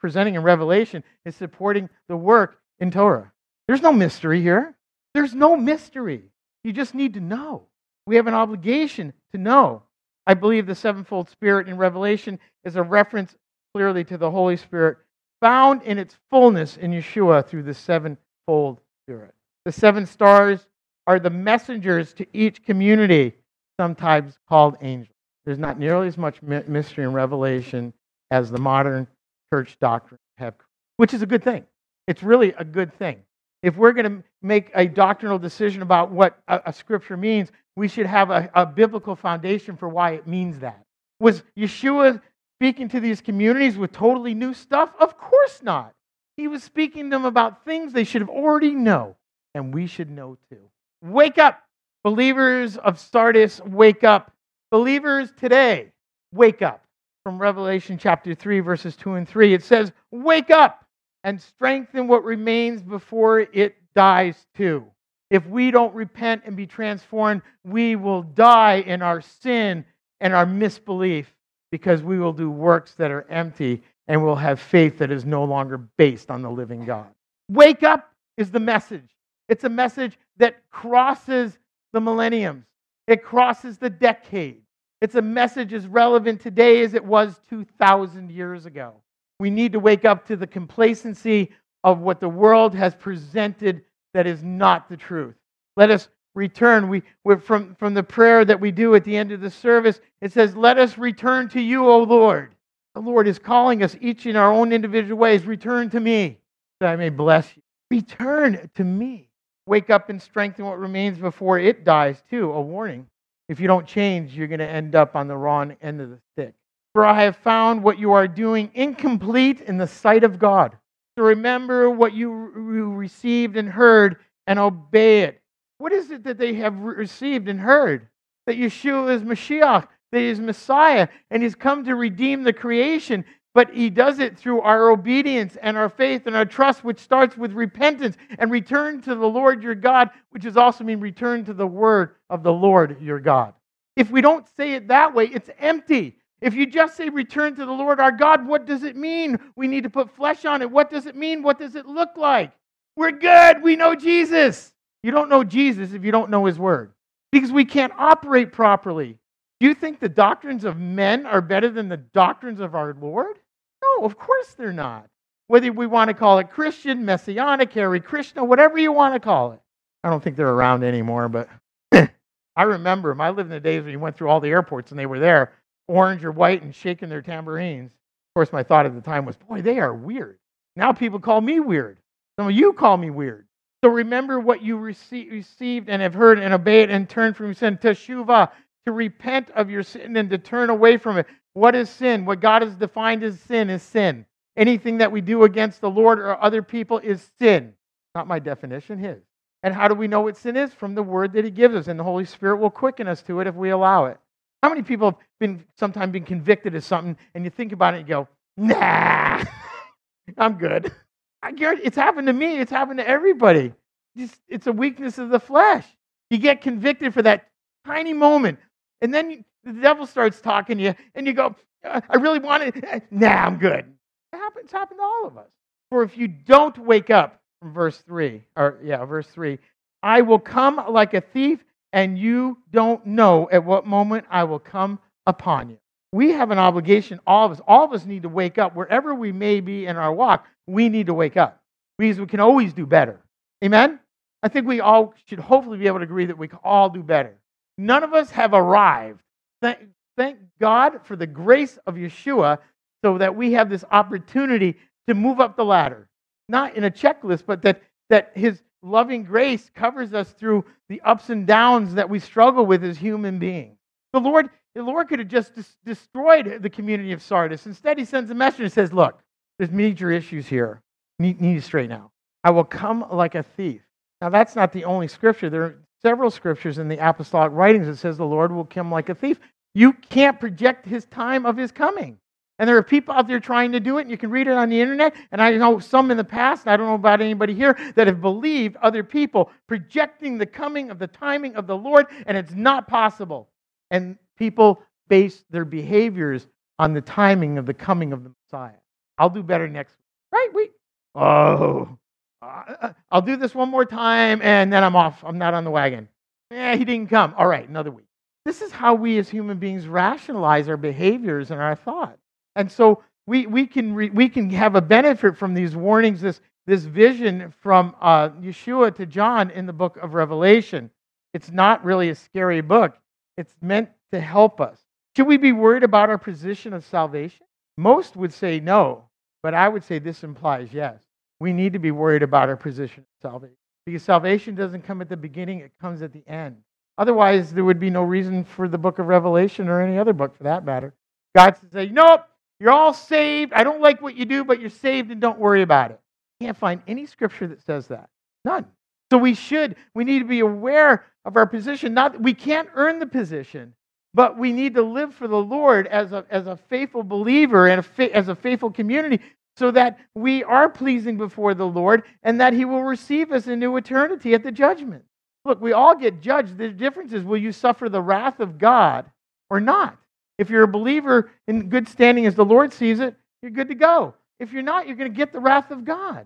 presenting 0.00 0.34
in 0.34 0.42
Revelation 0.42 1.04
is 1.26 1.36
supporting 1.36 1.90
the 2.08 2.16
work 2.16 2.58
in 2.78 2.90
Torah. 2.90 3.32
There's 3.66 3.82
no 3.82 3.92
mystery 3.92 4.40
here. 4.40 4.74
There's 5.12 5.34
no 5.34 5.54
mystery. 5.54 6.22
You 6.64 6.72
just 6.72 6.94
need 6.94 7.12
to 7.14 7.20
know. 7.20 7.66
We 8.06 8.16
have 8.16 8.28
an 8.28 8.32
obligation 8.32 9.12
to 9.32 9.38
know. 9.38 9.82
I 10.26 10.32
believe 10.32 10.64
the 10.64 10.74
sevenfold 10.74 11.28
Spirit 11.28 11.68
in 11.68 11.76
Revelation 11.76 12.38
is 12.64 12.76
a 12.76 12.82
reference 12.82 13.36
clearly 13.74 14.04
to 14.04 14.16
the 14.16 14.30
Holy 14.30 14.56
Spirit 14.56 14.96
found 15.40 15.82
in 15.82 15.98
its 15.98 16.16
fullness 16.30 16.76
in 16.76 16.90
Yeshua 16.90 17.46
through 17.46 17.62
the 17.64 17.74
sevenfold 17.74 18.80
Spirit. 19.04 19.34
The 19.64 19.72
seven 19.72 20.06
stars 20.06 20.66
are 21.06 21.18
the 21.18 21.30
messengers 21.30 22.12
to 22.14 22.26
each 22.32 22.62
community, 22.64 23.34
sometimes 23.80 24.38
called 24.48 24.76
angels. 24.82 25.14
There's 25.44 25.58
not 25.58 25.78
nearly 25.78 26.08
as 26.08 26.18
much 26.18 26.42
mystery 26.42 27.04
and 27.04 27.14
Revelation 27.14 27.92
as 28.30 28.50
the 28.50 28.58
modern 28.58 29.06
church 29.52 29.78
doctrine 29.80 30.18
have, 30.36 30.54
which 30.98 31.14
is 31.14 31.22
a 31.22 31.26
good 31.26 31.42
thing. 31.42 31.64
It's 32.06 32.22
really 32.22 32.52
a 32.58 32.64
good 32.64 32.92
thing. 32.98 33.22
If 33.62 33.76
we're 33.76 33.92
going 33.92 34.18
to 34.18 34.24
make 34.42 34.70
a 34.74 34.86
doctrinal 34.86 35.38
decision 35.38 35.82
about 35.82 36.10
what 36.10 36.38
a, 36.48 36.60
a 36.66 36.72
scripture 36.72 37.16
means, 37.16 37.50
we 37.76 37.88
should 37.88 38.06
have 38.06 38.30
a, 38.30 38.50
a 38.54 38.66
biblical 38.66 39.16
foundation 39.16 39.76
for 39.76 39.88
why 39.88 40.12
it 40.12 40.26
means 40.26 40.58
that. 40.60 40.84
Was 41.20 41.42
Yeshua 41.56 42.20
speaking 42.58 42.88
to 42.88 43.00
these 43.00 43.20
communities 43.20 43.78
with 43.78 43.92
totally 43.92 44.34
new 44.34 44.52
stuff? 44.52 44.90
Of 44.98 45.16
course 45.16 45.62
not. 45.62 45.92
He 46.36 46.48
was 46.48 46.62
speaking 46.62 47.04
to 47.04 47.10
them 47.10 47.24
about 47.24 47.64
things 47.64 47.92
they 47.92 48.04
should 48.04 48.22
have 48.22 48.28
already 48.28 48.72
know, 48.72 49.16
and 49.54 49.72
we 49.72 49.86
should 49.86 50.10
know 50.10 50.36
too. 50.50 50.70
Wake 51.02 51.38
up, 51.38 51.62
believers 52.02 52.76
of 52.76 52.98
Sardis, 52.98 53.60
wake 53.60 54.02
up. 54.02 54.32
Believers 54.70 55.32
today, 55.36 55.92
wake 56.32 56.60
up 56.62 56.84
from 57.24 57.40
Revelation 57.40 57.96
chapter 57.96 58.34
3, 58.34 58.60
verses 58.60 58.96
2 58.96 59.14
and 59.14 59.28
3. 59.28 59.54
It 59.54 59.62
says, 59.62 59.92
Wake 60.10 60.50
up 60.50 60.84
and 61.24 61.40
strengthen 61.40 62.08
what 62.08 62.24
remains 62.24 62.82
before 62.82 63.40
it 63.40 63.76
dies 63.94 64.46
too. 64.56 64.84
If 65.30 65.46
we 65.46 65.70
don't 65.70 65.94
repent 65.94 66.42
and 66.44 66.56
be 66.56 66.66
transformed, 66.66 67.42
we 67.64 67.96
will 67.96 68.22
die 68.22 68.76
in 68.86 69.02
our 69.02 69.20
sin 69.20 69.84
and 70.20 70.34
our 70.34 70.46
misbelief 70.46 71.32
because 71.70 72.02
we 72.02 72.18
will 72.18 72.32
do 72.32 72.50
works 72.50 72.94
that 72.94 73.10
are 73.10 73.26
empty 73.28 73.82
and 74.06 74.24
we'll 74.24 74.36
have 74.36 74.60
faith 74.60 74.98
that 74.98 75.10
is 75.10 75.24
no 75.24 75.44
longer 75.44 75.78
based 75.78 76.30
on 76.30 76.42
the 76.42 76.50
living 76.50 76.84
God. 76.84 77.08
Wake 77.50 77.82
up 77.82 78.12
is 78.36 78.50
the 78.50 78.60
message. 78.60 79.16
It's 79.48 79.64
a 79.64 79.68
message 79.68 80.18
that 80.38 80.62
crosses 80.70 81.58
the 81.92 82.00
millenniums, 82.00 82.66
it 83.06 83.22
crosses 83.22 83.78
the 83.78 83.90
decade. 83.90 84.62
It's 85.00 85.14
a 85.14 85.22
message 85.22 85.72
as 85.72 85.86
relevant 85.86 86.40
today 86.40 86.82
as 86.82 86.94
it 86.94 87.04
was 87.04 87.40
2,000 87.48 88.32
years 88.32 88.66
ago. 88.66 88.94
We 89.38 89.48
need 89.48 89.70
to 89.72 89.78
wake 89.78 90.04
up 90.04 90.26
to 90.26 90.34
the 90.34 90.46
complacency 90.46 91.52
of 91.84 92.00
what 92.00 92.18
the 92.18 92.28
world 92.28 92.74
has 92.74 92.96
presented 92.96 93.84
that 94.12 94.26
is 94.26 94.42
not 94.42 94.88
the 94.88 94.96
truth. 94.96 95.36
Let 95.76 95.92
us 95.92 96.08
return. 96.38 96.88
We, 96.88 97.02
from, 97.40 97.74
from 97.74 97.92
the 97.92 98.02
prayer 98.02 98.44
that 98.44 98.58
we 98.58 98.70
do 98.70 98.94
at 98.94 99.04
the 99.04 99.16
end 99.16 99.32
of 99.32 99.40
the 99.42 99.50
service, 99.50 100.00
it 100.22 100.32
says, 100.32 100.56
Let 100.56 100.78
us 100.78 100.96
return 100.96 101.48
to 101.50 101.60
you, 101.60 101.86
O 101.86 101.98
Lord. 101.98 102.54
The 102.94 103.00
Lord 103.02 103.28
is 103.28 103.38
calling 103.38 103.82
us 103.82 103.96
each 104.00 104.24
in 104.24 104.36
our 104.36 104.50
own 104.50 104.72
individual 104.72 105.18
ways. 105.18 105.44
Return 105.44 105.90
to 105.90 106.00
me, 106.00 106.38
that 106.80 106.88
I 106.88 106.96
may 106.96 107.10
bless 107.10 107.54
you. 107.54 107.62
Return 107.90 108.70
to 108.76 108.84
me. 108.84 109.28
Wake 109.66 109.90
up 109.90 110.08
and 110.08 110.22
strengthen 110.22 110.64
what 110.64 110.78
remains 110.78 111.18
before 111.18 111.58
it 111.58 111.84
dies, 111.84 112.22
too. 112.30 112.50
A 112.52 112.60
warning. 112.60 113.06
If 113.48 113.60
you 113.60 113.66
don't 113.66 113.86
change, 113.86 114.34
you're 114.34 114.46
going 114.46 114.60
to 114.60 114.68
end 114.68 114.94
up 114.94 115.16
on 115.16 115.28
the 115.28 115.36
wrong 115.36 115.76
end 115.82 116.00
of 116.00 116.10
the 116.10 116.18
stick. 116.32 116.54
For 116.94 117.04
I 117.04 117.22
have 117.22 117.36
found 117.36 117.82
what 117.82 117.98
you 117.98 118.12
are 118.12 118.26
doing 118.26 118.70
incomplete 118.74 119.60
in 119.60 119.76
the 119.76 119.86
sight 119.86 120.24
of 120.24 120.38
God. 120.38 120.76
So 121.16 121.24
remember 121.24 121.90
what 121.90 122.14
you 122.14 122.30
received 122.30 123.56
and 123.56 123.68
heard 123.68 124.16
and 124.46 124.58
obey 124.58 125.22
it. 125.22 125.40
What 125.78 125.92
is 125.92 126.10
it 126.10 126.24
that 126.24 126.38
they 126.38 126.54
have 126.54 126.78
received 126.78 127.48
and 127.48 127.60
heard? 127.60 128.08
That 128.46 128.56
Yeshua 128.56 129.14
is 129.14 129.22
Mashiach, 129.22 129.88
that 130.12 130.18
he 130.18 130.26
is 130.26 130.40
Messiah, 130.40 131.08
and 131.30 131.42
he's 131.42 131.54
come 131.54 131.84
to 131.84 131.94
redeem 131.94 132.42
the 132.42 132.52
creation 132.52 133.24
but 133.58 133.74
he 133.74 133.90
does 133.90 134.20
it 134.20 134.38
through 134.38 134.60
our 134.60 134.90
obedience 134.90 135.56
and 135.60 135.76
our 135.76 135.88
faith 135.88 136.28
and 136.28 136.36
our 136.36 136.44
trust, 136.44 136.84
which 136.84 137.00
starts 137.00 137.36
with 137.36 137.52
repentance 137.52 138.16
and 138.38 138.52
return 138.52 139.00
to 139.02 139.16
the 139.16 139.26
Lord 139.26 139.64
your 139.64 139.74
God, 139.74 140.10
which 140.30 140.44
is 140.44 140.56
also 140.56 140.84
mean 140.84 141.00
return 141.00 141.44
to 141.46 141.52
the 141.52 141.66
word 141.66 142.14
of 142.30 142.44
the 142.44 142.52
Lord 142.52 143.00
your 143.00 143.18
God. 143.18 143.54
If 143.96 144.12
we 144.12 144.20
don't 144.20 144.46
say 144.56 144.74
it 144.74 144.86
that 144.86 145.12
way, 145.12 145.24
it's 145.24 145.50
empty. 145.58 146.18
If 146.40 146.54
you 146.54 146.66
just 146.66 146.96
say 146.96 147.08
return 147.08 147.56
to 147.56 147.66
the 147.66 147.72
Lord 147.72 147.98
our 147.98 148.12
God, 148.12 148.46
what 148.46 148.64
does 148.64 148.84
it 148.84 148.94
mean? 148.94 149.40
We 149.56 149.66
need 149.66 149.82
to 149.82 149.90
put 149.90 150.14
flesh 150.14 150.44
on 150.44 150.62
it. 150.62 150.70
What 150.70 150.88
does 150.88 151.06
it 151.06 151.16
mean? 151.16 151.42
What 151.42 151.58
does 151.58 151.74
it 151.74 151.86
look 151.86 152.10
like? 152.16 152.52
We're 152.94 153.10
good. 153.10 153.60
We 153.60 153.74
know 153.74 153.96
Jesus. 153.96 154.72
You 155.02 155.10
don't 155.10 155.28
know 155.28 155.44
Jesus 155.44 155.92
if 155.92 156.04
you 156.04 156.12
don't 156.12 156.30
know 156.30 156.44
his 156.46 156.58
word 156.58 156.92
because 157.32 157.52
we 157.52 157.64
can't 157.64 157.92
operate 157.96 158.52
properly. 158.52 159.16
Do 159.60 159.66
you 159.66 159.74
think 159.74 159.98
the 159.98 160.08
doctrines 160.08 160.64
of 160.64 160.78
men 160.78 161.26
are 161.26 161.40
better 161.40 161.68
than 161.68 161.88
the 161.88 161.96
doctrines 161.96 162.60
of 162.60 162.74
our 162.74 162.94
Lord? 162.94 163.38
No, 163.82 164.04
of 164.04 164.16
course 164.16 164.54
they're 164.54 164.72
not. 164.72 165.06
Whether 165.48 165.72
we 165.72 165.86
want 165.86 166.08
to 166.08 166.14
call 166.14 166.38
it 166.38 166.50
Christian, 166.50 167.04
Messianic, 167.04 167.72
Hare 167.72 167.98
Krishna, 168.00 168.44
whatever 168.44 168.78
you 168.78 168.92
want 168.92 169.14
to 169.14 169.20
call 169.20 169.52
it. 169.52 169.60
I 170.04 170.10
don't 170.10 170.22
think 170.22 170.36
they're 170.36 170.48
around 170.48 170.84
anymore, 170.84 171.28
but 171.28 171.48
I 172.56 172.62
remember 172.62 173.10
them. 173.10 173.20
I 173.20 173.30
lived 173.30 173.48
in 173.48 173.54
the 173.54 173.60
days 173.60 173.82
when 173.82 173.92
you 173.92 173.98
went 173.98 174.16
through 174.16 174.28
all 174.28 174.40
the 174.40 174.50
airports 174.50 174.90
and 174.90 174.98
they 174.98 175.06
were 175.06 175.18
there, 175.18 175.52
orange 175.88 176.24
or 176.24 176.30
white, 176.30 176.62
and 176.62 176.74
shaking 176.74 177.08
their 177.08 177.22
tambourines. 177.22 177.90
Of 177.90 178.34
course, 178.34 178.52
my 178.52 178.62
thought 178.62 178.86
at 178.86 178.94
the 178.94 179.00
time 179.00 179.24
was, 179.24 179.36
boy, 179.36 179.62
they 179.62 179.80
are 179.80 179.94
weird. 179.94 180.38
Now 180.76 180.92
people 180.92 181.18
call 181.18 181.40
me 181.40 181.58
weird. 181.58 181.98
Some 182.38 182.48
of 182.48 182.54
you 182.54 182.72
call 182.72 182.96
me 182.96 183.10
weird. 183.10 183.47
So 183.82 183.90
remember 183.90 184.40
what 184.40 184.62
you 184.62 184.76
rece- 184.76 185.30
received 185.30 185.88
and 185.88 186.02
have 186.02 186.14
heard 186.14 186.38
and 186.38 186.52
obey 186.52 186.82
it 186.82 186.90
and 186.90 187.08
turn 187.08 187.34
from 187.34 187.54
sin. 187.54 187.78
Teshuvah, 187.78 188.50
to 188.86 188.92
repent 188.92 189.50
of 189.50 189.70
your 189.70 189.82
sin 189.82 190.16
and 190.16 190.30
to 190.30 190.38
turn 190.38 190.70
away 190.70 190.96
from 190.96 191.18
it. 191.18 191.26
What 191.52 191.74
is 191.74 191.90
sin? 191.90 192.24
What 192.24 192.40
God 192.40 192.62
has 192.62 192.74
defined 192.74 193.22
as 193.22 193.40
sin 193.40 193.70
is 193.70 193.82
sin. 193.82 194.26
Anything 194.56 194.98
that 194.98 195.12
we 195.12 195.20
do 195.20 195.44
against 195.44 195.80
the 195.80 195.90
Lord 195.90 196.18
or 196.18 196.42
other 196.42 196.62
people 196.62 196.98
is 196.98 197.30
sin. 197.38 197.74
Not 198.14 198.26
my 198.26 198.38
definition, 198.38 198.98
his. 198.98 199.22
And 199.62 199.74
how 199.74 199.88
do 199.88 199.94
we 199.94 200.08
know 200.08 200.22
what 200.22 200.36
sin 200.36 200.56
is? 200.56 200.72
From 200.72 200.94
the 200.94 201.02
word 201.02 201.32
that 201.34 201.44
he 201.44 201.50
gives 201.50 201.74
us, 201.74 201.88
and 201.88 201.98
the 201.98 202.04
Holy 202.04 202.24
Spirit 202.24 202.56
will 202.56 202.70
quicken 202.70 203.06
us 203.08 203.22
to 203.22 203.40
it 203.40 203.46
if 203.46 203.54
we 203.54 203.70
allow 203.70 204.06
it. 204.06 204.18
How 204.62 204.68
many 204.68 204.82
people 204.82 205.10
have 205.12 205.18
been 205.38 205.64
sometimes 205.78 206.12
been 206.12 206.24
convicted 206.24 206.74
of 206.74 206.84
something 206.84 207.16
and 207.34 207.44
you 207.44 207.50
think 207.50 207.72
about 207.72 207.94
it 207.94 207.98
and 207.98 208.08
you 208.08 208.14
go, 208.14 208.28
nah, 208.56 209.44
I'm 210.38 210.54
good. 210.58 210.92
I 211.42 211.52
guarantee 211.52 211.84
it's 211.84 211.96
happened 211.96 212.26
to 212.26 212.32
me, 212.32 212.58
it's 212.58 212.70
happened 212.70 212.98
to 212.98 213.08
everybody. 213.08 213.72
It's, 214.16 214.38
it's 214.48 214.66
a 214.66 214.72
weakness 214.72 215.18
of 215.18 215.30
the 215.30 215.38
flesh. 215.38 215.86
You 216.30 216.38
get 216.38 216.60
convicted 216.60 217.14
for 217.14 217.22
that 217.22 217.48
tiny 217.86 218.12
moment, 218.12 218.58
and 219.00 219.14
then 219.14 219.44
the 219.64 219.72
devil 219.72 220.06
starts 220.06 220.40
talking 220.40 220.78
to 220.78 220.84
you, 220.84 220.94
and 221.14 221.26
you 221.26 221.32
go, 221.32 221.54
uh, 221.84 222.00
I 222.08 222.16
really 222.16 222.40
want 222.40 222.64
it. 222.64 222.84
Eh, 222.84 223.00
nah, 223.10 223.46
I'm 223.46 223.58
good. 223.58 223.84
It 224.32 224.36
happens, 224.36 224.64
it's 224.64 224.72
happened 224.72 224.98
to 224.98 225.04
all 225.04 225.26
of 225.26 225.38
us. 225.38 225.48
For 225.90 226.02
if 226.02 226.18
you 226.18 226.28
don't 226.28 226.76
wake 226.78 227.10
up, 227.10 227.40
from 227.60 227.72
verse 227.72 227.98
3, 227.98 228.42
or 228.56 228.78
yeah, 228.82 229.04
verse 229.04 229.26
3, 229.28 229.58
I 230.02 230.20
will 230.20 230.38
come 230.38 230.80
like 230.90 231.14
a 231.14 231.20
thief, 231.20 231.64
and 231.92 232.18
you 232.18 232.58
don't 232.70 233.04
know 233.06 233.48
at 233.50 233.64
what 233.64 233.86
moment 233.86 234.26
I 234.30 234.44
will 234.44 234.58
come 234.58 234.98
upon 235.26 235.70
you. 235.70 235.78
We 236.12 236.32
have 236.32 236.50
an 236.50 236.58
obligation, 236.58 237.20
all 237.26 237.46
of 237.46 237.52
us, 237.52 237.60
all 237.66 237.84
of 237.84 237.92
us 237.92 238.06
need 238.06 238.22
to 238.22 238.28
wake 238.28 238.58
up. 238.58 238.74
Wherever 238.74 239.14
we 239.14 239.32
may 239.32 239.60
be 239.60 239.86
in 239.86 239.96
our 239.96 240.12
walk, 240.12 240.46
we 240.68 240.88
need 240.88 241.06
to 241.06 241.14
wake 241.14 241.36
up. 241.36 241.60
Because 241.98 242.20
we 242.20 242.26
can 242.26 242.40
always 242.40 242.72
do 242.72 242.86
better. 242.86 243.20
Amen? 243.64 243.98
I 244.42 244.48
think 244.48 244.68
we 244.68 244.80
all 244.80 245.14
should 245.26 245.40
hopefully 245.40 245.78
be 245.78 245.88
able 245.88 245.98
to 245.98 246.04
agree 246.04 246.26
that 246.26 246.38
we 246.38 246.46
can 246.46 246.60
all 246.62 246.88
do 246.88 247.02
better. 247.02 247.36
None 247.76 248.04
of 248.04 248.14
us 248.14 248.30
have 248.30 248.54
arrived. 248.54 249.20
Thank, 249.62 249.78
thank 250.16 250.38
God 250.60 251.00
for 251.04 251.16
the 251.16 251.26
grace 251.26 251.78
of 251.86 251.96
Yeshua 251.96 252.58
so 253.04 253.18
that 253.18 253.34
we 253.34 253.52
have 253.52 253.68
this 253.68 253.84
opportunity 253.90 254.76
to 255.08 255.14
move 255.14 255.40
up 255.40 255.56
the 255.56 255.64
ladder. 255.64 256.08
Not 256.48 256.76
in 256.76 256.84
a 256.84 256.90
checklist, 256.90 257.44
but 257.46 257.62
that, 257.62 257.82
that 258.10 258.32
His 258.34 258.62
loving 258.82 259.24
grace 259.24 259.70
covers 259.74 260.14
us 260.14 260.30
through 260.30 260.64
the 260.88 261.00
ups 261.00 261.30
and 261.30 261.46
downs 261.46 261.94
that 261.94 262.08
we 262.08 262.20
struggle 262.20 262.64
with 262.64 262.84
as 262.84 262.96
human 262.96 263.38
beings. 263.38 263.76
The 264.12 264.20
Lord, 264.20 264.50
the 264.74 264.82
Lord 264.82 265.08
could 265.08 265.18
have 265.18 265.28
just 265.28 265.54
dis- 265.54 265.76
destroyed 265.84 266.62
the 266.62 266.70
community 266.70 267.12
of 267.12 267.22
Sardis. 267.22 267.66
Instead, 267.66 267.98
He 267.98 268.04
sends 268.04 268.30
a 268.30 268.34
message 268.34 268.60
and 268.60 268.72
says, 268.72 268.92
Look, 268.92 269.20
there's 269.58 269.70
major 269.70 270.10
issues 270.10 270.46
here. 270.46 270.82
need, 271.18 271.40
need 271.40 271.54
to 271.54 271.62
straighten 271.62 271.92
out. 271.92 272.10
I 272.44 272.50
will 272.50 272.64
come 272.64 273.04
like 273.10 273.34
a 273.34 273.42
thief. 273.42 273.82
Now, 274.20 274.30
that's 274.30 274.56
not 274.56 274.72
the 274.72 274.84
only 274.84 275.08
scripture. 275.08 275.50
There 275.50 275.62
are 275.62 275.78
several 276.02 276.30
scriptures 276.30 276.78
in 276.78 276.88
the 276.88 276.98
apostolic 276.98 277.52
writings 277.52 277.86
that 277.86 277.96
says 277.96 278.16
the 278.16 278.24
Lord 278.24 278.52
will 278.52 278.64
come 278.64 278.90
like 278.90 279.08
a 279.08 279.14
thief. 279.14 279.38
You 279.74 279.92
can't 279.92 280.40
project 280.40 280.86
his 280.86 281.04
time 281.06 281.46
of 281.46 281.56
his 281.56 281.72
coming. 281.72 282.18
And 282.58 282.68
there 282.68 282.76
are 282.76 282.82
people 282.82 283.14
out 283.14 283.28
there 283.28 283.38
trying 283.38 283.70
to 283.72 283.80
do 283.80 283.98
it, 283.98 284.02
and 284.02 284.10
you 284.10 284.16
can 284.16 284.30
read 284.30 284.48
it 284.48 284.52
on 284.54 284.68
the 284.68 284.80
internet. 284.80 285.14
And 285.30 285.40
I 285.40 285.56
know 285.56 285.78
some 285.78 286.10
in 286.10 286.16
the 286.16 286.24
past, 286.24 286.64
and 286.64 286.72
I 286.72 286.76
don't 286.76 286.86
know 286.86 286.94
about 286.94 287.20
anybody 287.20 287.54
here, 287.54 287.78
that 287.94 288.08
have 288.08 288.20
believed 288.20 288.76
other 288.76 289.04
people 289.04 289.50
projecting 289.68 290.38
the 290.38 290.46
coming 290.46 290.90
of 290.90 290.98
the 290.98 291.06
timing 291.06 291.54
of 291.54 291.68
the 291.68 291.76
Lord, 291.76 292.06
and 292.26 292.36
it's 292.36 292.54
not 292.54 292.88
possible. 292.88 293.48
And 293.92 294.18
people 294.36 294.82
base 295.08 295.44
their 295.50 295.64
behaviors 295.64 296.48
on 296.80 296.94
the 296.94 297.00
timing 297.00 297.58
of 297.58 297.66
the 297.66 297.74
coming 297.74 298.12
of 298.12 298.24
the 298.24 298.32
Messiah. 298.44 298.72
I'll 299.18 299.30
do 299.30 299.42
better 299.42 299.68
next 299.68 299.92
week. 299.92 300.04
Right? 300.32 300.48
We, 300.54 300.70
oh, 301.14 301.98
uh, 302.42 302.92
I'll 303.10 303.22
do 303.22 303.36
this 303.36 303.54
one 303.54 303.68
more 303.68 303.84
time, 303.84 304.40
and 304.42 304.72
then 304.72 304.84
I'm 304.84 304.96
off. 304.96 305.22
I'm 305.24 305.38
not 305.38 305.54
on 305.54 305.64
the 305.64 305.70
wagon. 305.70 306.08
Yeah, 306.50 306.76
he 306.76 306.84
didn't 306.84 307.10
come. 307.10 307.34
All 307.36 307.46
right, 307.46 307.68
another 307.68 307.90
week. 307.90 308.06
This 308.44 308.62
is 308.62 308.72
how 308.72 308.94
we 308.94 309.18
as 309.18 309.28
human 309.28 309.58
beings 309.58 309.86
rationalize 309.86 310.68
our 310.68 310.76
behaviors 310.76 311.50
and 311.50 311.60
our 311.60 311.74
thoughts. 311.76 312.22
And 312.56 312.70
so 312.70 313.02
we, 313.26 313.46
we, 313.46 313.66
can, 313.66 313.94
re, 313.94 314.08
we 314.08 314.28
can 314.28 314.48
have 314.50 314.74
a 314.74 314.80
benefit 314.80 315.36
from 315.36 315.52
these 315.52 315.76
warnings, 315.76 316.20
this, 316.20 316.40
this 316.66 316.84
vision 316.84 317.52
from 317.60 317.94
uh, 318.00 318.30
Yeshua 318.30 318.94
to 318.96 319.04
John 319.04 319.50
in 319.50 319.66
the 319.66 319.72
book 319.72 319.98
of 319.98 320.14
Revelation. 320.14 320.90
It's 321.34 321.50
not 321.50 321.84
really 321.84 322.08
a 322.08 322.14
scary 322.14 322.62
book, 322.62 322.96
it's 323.36 323.54
meant 323.60 323.90
to 324.12 324.20
help 324.20 324.60
us. 324.60 324.78
Should 325.14 325.26
we 325.26 325.36
be 325.36 325.52
worried 325.52 325.82
about 325.82 326.08
our 326.08 326.18
position 326.18 326.72
of 326.72 326.86
salvation? 326.86 327.44
Most 327.76 328.16
would 328.16 328.32
say 328.32 328.60
no, 328.60 329.07
but 329.48 329.54
I 329.54 329.66
would 329.66 329.82
say 329.82 329.98
this 329.98 330.24
implies 330.24 330.74
yes. 330.74 331.00
We 331.40 331.54
need 331.54 331.72
to 331.72 331.78
be 331.78 331.90
worried 331.90 332.22
about 332.22 332.50
our 332.50 332.56
position 332.56 333.00
of 333.00 333.30
salvation 333.30 333.56
because 333.86 334.02
salvation 334.02 334.54
doesn't 334.54 334.82
come 334.82 335.00
at 335.00 335.08
the 335.08 335.16
beginning, 335.16 335.60
it 335.60 335.72
comes 335.80 336.02
at 336.02 336.12
the 336.12 336.22
end. 336.28 336.58
Otherwise, 336.98 337.54
there 337.54 337.64
would 337.64 337.80
be 337.80 337.88
no 337.88 338.02
reason 338.02 338.44
for 338.44 338.68
the 338.68 338.76
book 338.76 338.98
of 338.98 339.06
Revelation 339.06 339.68
or 339.68 339.80
any 339.80 339.96
other 339.96 340.12
book 340.12 340.36
for 340.36 340.44
that 340.44 340.66
matter. 340.66 340.92
God 341.34 341.56
says, 341.56 341.70
say, 341.72 341.88
Nope, 341.88 342.26
you're 342.60 342.72
all 342.72 342.92
saved. 342.92 343.54
I 343.54 343.64
don't 343.64 343.80
like 343.80 344.02
what 344.02 344.16
you 344.16 344.26
do, 344.26 344.44
but 344.44 344.60
you're 344.60 344.68
saved 344.68 345.10
and 345.10 345.18
don't 345.18 345.38
worry 345.38 345.62
about 345.62 345.92
it. 345.92 346.00
Can't 346.42 346.54
find 346.54 346.82
any 346.86 347.06
scripture 347.06 347.46
that 347.46 347.62
says 347.62 347.86
that. 347.86 348.10
None. 348.44 348.66
So 349.10 349.16
we 349.16 349.32
should, 349.32 349.76
we 349.94 350.04
need 350.04 350.18
to 350.18 350.26
be 350.26 350.40
aware 350.40 351.06
of 351.24 351.38
our 351.38 351.46
position. 351.46 351.94
Not 351.94 352.20
we 352.20 352.34
can't 352.34 352.68
earn 352.74 352.98
the 352.98 353.06
position, 353.06 353.72
but 354.12 354.36
we 354.38 354.52
need 354.52 354.74
to 354.74 354.82
live 354.82 355.14
for 355.14 355.28
the 355.28 355.40
Lord 355.40 355.86
as 355.86 356.12
a, 356.12 356.26
as 356.30 356.46
a 356.46 356.56
faithful 356.56 357.02
believer 357.02 357.68
and 357.68 357.86
a, 357.98 358.16
as 358.16 358.28
a 358.28 358.34
faithful 358.34 358.70
community 358.70 359.20
so 359.58 359.72
that 359.72 359.98
we 360.14 360.44
are 360.44 360.68
pleasing 360.68 361.16
before 361.18 361.52
the 361.52 361.66
Lord 361.66 362.04
and 362.22 362.40
that 362.40 362.52
He 362.52 362.64
will 362.64 362.84
receive 362.84 363.32
us 363.32 363.48
into 363.48 363.76
eternity 363.76 364.32
at 364.34 364.44
the 364.44 364.52
judgment. 364.52 365.04
Look, 365.44 365.60
we 365.60 365.72
all 365.72 365.96
get 365.96 366.20
judged. 366.20 366.56
The 366.56 366.68
difference 366.68 367.12
is 367.12 367.24
will 367.24 367.38
you 367.38 367.50
suffer 367.50 367.88
the 367.88 368.00
wrath 368.00 368.38
of 368.38 368.58
God 368.58 369.06
or 369.50 369.60
not? 369.60 369.98
If 370.38 370.48
you're 370.48 370.62
a 370.62 370.68
believer 370.68 371.30
in 371.48 371.68
good 371.68 371.88
standing 371.88 372.26
as 372.26 372.36
the 372.36 372.44
Lord 372.44 372.72
sees 372.72 373.00
it, 373.00 373.16
you're 373.42 373.50
good 373.50 373.68
to 373.68 373.74
go. 373.74 374.14
If 374.38 374.52
you're 374.52 374.62
not, 374.62 374.86
you're 374.86 374.96
going 374.96 375.10
to 375.10 375.16
get 375.16 375.32
the 375.32 375.40
wrath 375.40 375.72
of 375.72 375.84
God. 375.84 376.18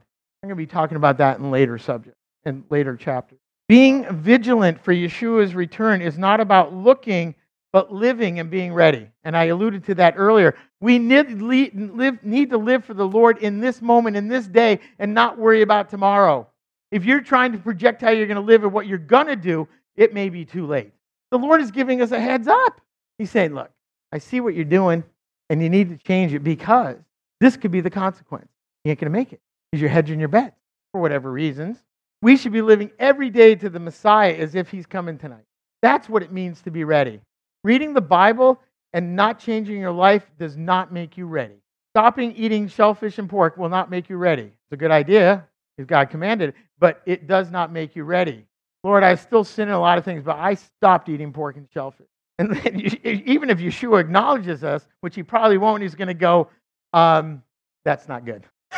I'm 0.42 0.49
going 0.49 0.51
to 0.51 0.55
be 0.57 0.66
talking 0.66 0.97
about 0.97 1.18
that 1.18 1.38
in 1.38 1.51
later 1.51 1.79
subjects, 1.79 2.21
in 2.45 2.64
later 2.68 2.97
chapters. 2.97 3.38
Being 3.68 4.05
vigilant 4.14 4.85
for 4.85 4.92
Yeshua's 4.92 5.55
return 5.55 6.03
is 6.03 6.18
not 6.18 6.40
about 6.40 6.75
looking, 6.75 7.35
but 7.73 7.92
living 7.92 8.38
and 8.38 8.51
being 8.51 8.75
ready. 8.75 9.09
And 9.25 9.35
I 9.35 9.45
alluded 9.45 9.85
to 9.87 9.95
that 9.95 10.14
earlier. 10.18 10.57
We 10.83 10.99
need, 10.99 11.29
to 11.29 12.59
live 12.59 12.85
for 12.85 12.92
the 12.92 13.07
Lord 13.07 13.38
in 13.38 13.61
this 13.61 13.81
moment, 13.81 14.16
in 14.16 14.27
this 14.27 14.49
day, 14.49 14.81
and 14.99 15.14
not 15.14 15.38
worry 15.38 15.62
about 15.62 15.88
tomorrow. 15.88 16.49
If 16.90 17.05
you're 17.05 17.21
trying 17.21 17.53
to 17.53 17.59
project 17.59 18.03
how 18.03 18.11
you're 18.11 18.27
going 18.27 18.35
to 18.35 18.42
live 18.42 18.64
or 18.64 18.68
what 18.68 18.88
you're 18.88 18.99
going 18.99 19.29
to 19.29 19.37
do, 19.37 19.68
it 19.95 20.12
may 20.12 20.29
be 20.29 20.45
too 20.45 20.66
late. 20.66 20.92
The 21.31 21.38
Lord 21.38 21.61
is 21.61 21.71
giving 21.71 22.03
us 22.03 22.11
a 22.11 22.18
heads 22.18 22.49
up. 22.49 22.81
He's 23.16 23.31
saying, 23.31 23.55
Look, 23.55 23.71
I 24.11 24.18
see 24.18 24.40
what 24.40 24.57
you're 24.57 24.64
doing, 24.64 25.05
and 25.49 25.62
you 25.62 25.71
need 25.71 25.88
to 25.90 25.97
change 25.97 26.35
it 26.35 26.40
because 26.40 26.97
this 27.40 27.57
could 27.57 27.71
be 27.71 27.81
the 27.81 27.88
consequence. 27.88 28.49
You 28.85 28.90
ain't 28.90 28.99
going 28.99 29.12
to 29.12 29.16
make 29.16 29.33
it 29.33 29.40
because 29.71 29.81
you're 29.81 29.88
hedging 29.88 30.18
your 30.18 30.29
bets 30.29 30.59
for 30.90 31.01
whatever 31.01 31.31
reasons. 31.31 31.79
We 32.23 32.37
should 32.37 32.53
be 32.53 32.61
living 32.61 32.90
every 32.99 33.31
day 33.31 33.55
to 33.55 33.71
the 33.71 33.79
Messiah 33.79 34.35
as 34.35 34.57
if 34.57 34.68
he's 34.68 34.87
coming 34.87 35.16
tonight. 35.16 35.45
That's 35.81 36.09
what 36.09 36.25
it 36.25 36.33
means 36.33 36.61
to 36.62 36.73
be 36.73 36.83
ready. 36.83 37.21
Reading 37.62 37.95
the 37.95 38.01
Bible 38.01 38.61
and 38.93 39.17
not 39.17 39.39
changing 39.39 39.79
your 39.79 39.93
life 39.93 40.31
does 40.39 40.57
not 40.57 40.93
make 40.93 41.17
you 41.17 41.27
ready. 41.27 41.57
Stopping 41.93 42.35
eating 42.37 42.69
shellfish 42.69 43.19
and 43.19 43.29
pork 43.29 43.57
will 43.57 43.69
not 43.69 43.91
make 43.91 44.09
you 44.09 44.17
ready. 44.17 44.45
It's 44.45 44.73
a 44.73 44.77
good 44.77 44.91
idea 44.91 45.47
because 45.77 45.89
God 45.89 46.11
commanded 46.11 46.51
it, 46.51 46.55
but 46.79 47.03
it 47.07 47.27
does 47.27 47.51
not 47.51 47.73
make 47.73 47.95
you 47.97 48.05
ready. 48.05 48.47
Lord, 48.85 49.05
I 49.05 49.15
still 49.15 49.45
sin 49.45 49.69
in 49.69 49.75
a 49.75 49.81
lot 49.81 49.99
of 49.99 50.05
things, 50.05 50.25
but 50.25 50.37
I 50.37 50.55
stopped 50.55 51.09
eating 51.09 51.33
pork 51.33 51.57
and 51.57 51.69
shellfish. 51.73 52.07
And 52.39 52.57
even 53.05 53.51
if 53.51 53.59
Yeshua 53.59 54.01
acknowledges 54.01 54.65
us, 54.65 54.87
which 55.01 55.15
he 55.15 55.23
probably 55.23 55.59
won't, 55.59 55.83
he's 55.83 55.95
going 55.95 56.09
to 56.09 56.15
go, 56.15 56.49
um, 56.93 57.43
that's 57.85 58.09
not 58.09 58.25
good. 58.25 58.45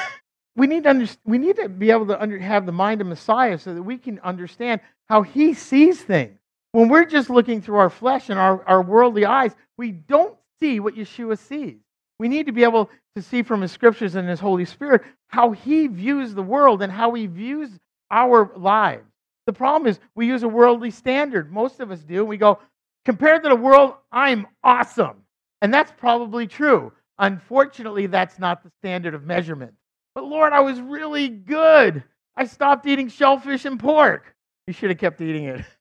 We 0.57 0.69
need, 0.69 0.85
to 0.85 0.91
under, 0.91 1.09
we 1.25 1.39
need 1.39 1.57
to 1.57 1.69
be 1.69 1.91
able 1.91 2.07
to 2.07 2.23
under, 2.23 2.39
have 2.39 2.65
the 2.65 2.71
mind 2.71 3.01
of 3.01 3.09
Messiah 3.09 3.59
so 3.59 3.75
that 3.75 3.83
we 3.83 3.99
can 3.99 4.21
understand 4.21 4.81
how 5.09 5.23
he 5.23 5.53
sees 5.53 6.01
things. 6.01 6.39
When 6.75 6.89
we're 6.89 7.05
just 7.05 7.31
looking 7.31 7.63
through 7.63 7.77
our 7.77 7.89
flesh 7.89 8.31
and 8.31 8.39
our, 8.39 8.67
our 8.67 8.83
worldly 8.83 9.25
eyes, 9.25 9.55
we 9.79 9.93
don't 9.93 10.37
see 10.61 10.81
what 10.81 10.97
Yeshua 10.97 11.39
sees. 11.39 11.79
We 12.19 12.27
need 12.27 12.47
to 12.47 12.53
be 12.53 12.65
able 12.65 12.91
to 13.15 13.23
see 13.23 13.45
from 13.45 13.61
his 13.61 13.71
scriptures 13.71 14.17
and 14.17 14.29
his 14.29 14.41
Holy 14.41 14.65
Spirit 14.65 15.03
how 15.29 15.53
he 15.53 15.87
views 15.87 16.35
the 16.35 16.43
world 16.43 16.83
and 16.83 16.91
how 16.91 17.15
he 17.15 17.29
views 17.29 17.71
our 18.11 18.51
lives. 18.57 19.07
The 19.47 19.53
problem 19.53 19.89
is 19.89 20.01
we 20.17 20.27
use 20.27 20.43
a 20.43 20.49
worldly 20.49 20.91
standard. 20.91 21.53
Most 21.53 21.79
of 21.79 21.93
us 21.93 22.01
do. 22.01 22.25
We 22.25 22.39
go, 22.39 22.59
Compared 23.05 23.45
to 23.45 23.51
the 23.51 23.55
world, 23.55 23.95
I'm 24.11 24.49
awesome. 24.65 25.23
And 25.63 25.73
that's 25.73 25.93
probably 25.97 26.49
true. 26.49 26.93
Unfortunately, 27.21 28.09
that's 28.09 28.41
not 28.41 28.65
the 28.65 28.71
standard 28.81 29.15
of 29.15 29.23
measurement. 29.23 29.75
But 30.17 30.25
Lord, 30.25 30.53
I 30.53 30.59
was 30.59 30.81
really 30.81 31.29
good. 31.29 32.03
I 32.37 32.47
stopped 32.47 32.85
eating 32.85 33.07
shellfish 33.07 33.65
and 33.65 33.79
pork. 33.79 34.35
You 34.67 34.73
should 34.73 34.91
have 34.91 34.99
kept 34.99 35.21
eating 35.21 35.45
it. 35.45 35.65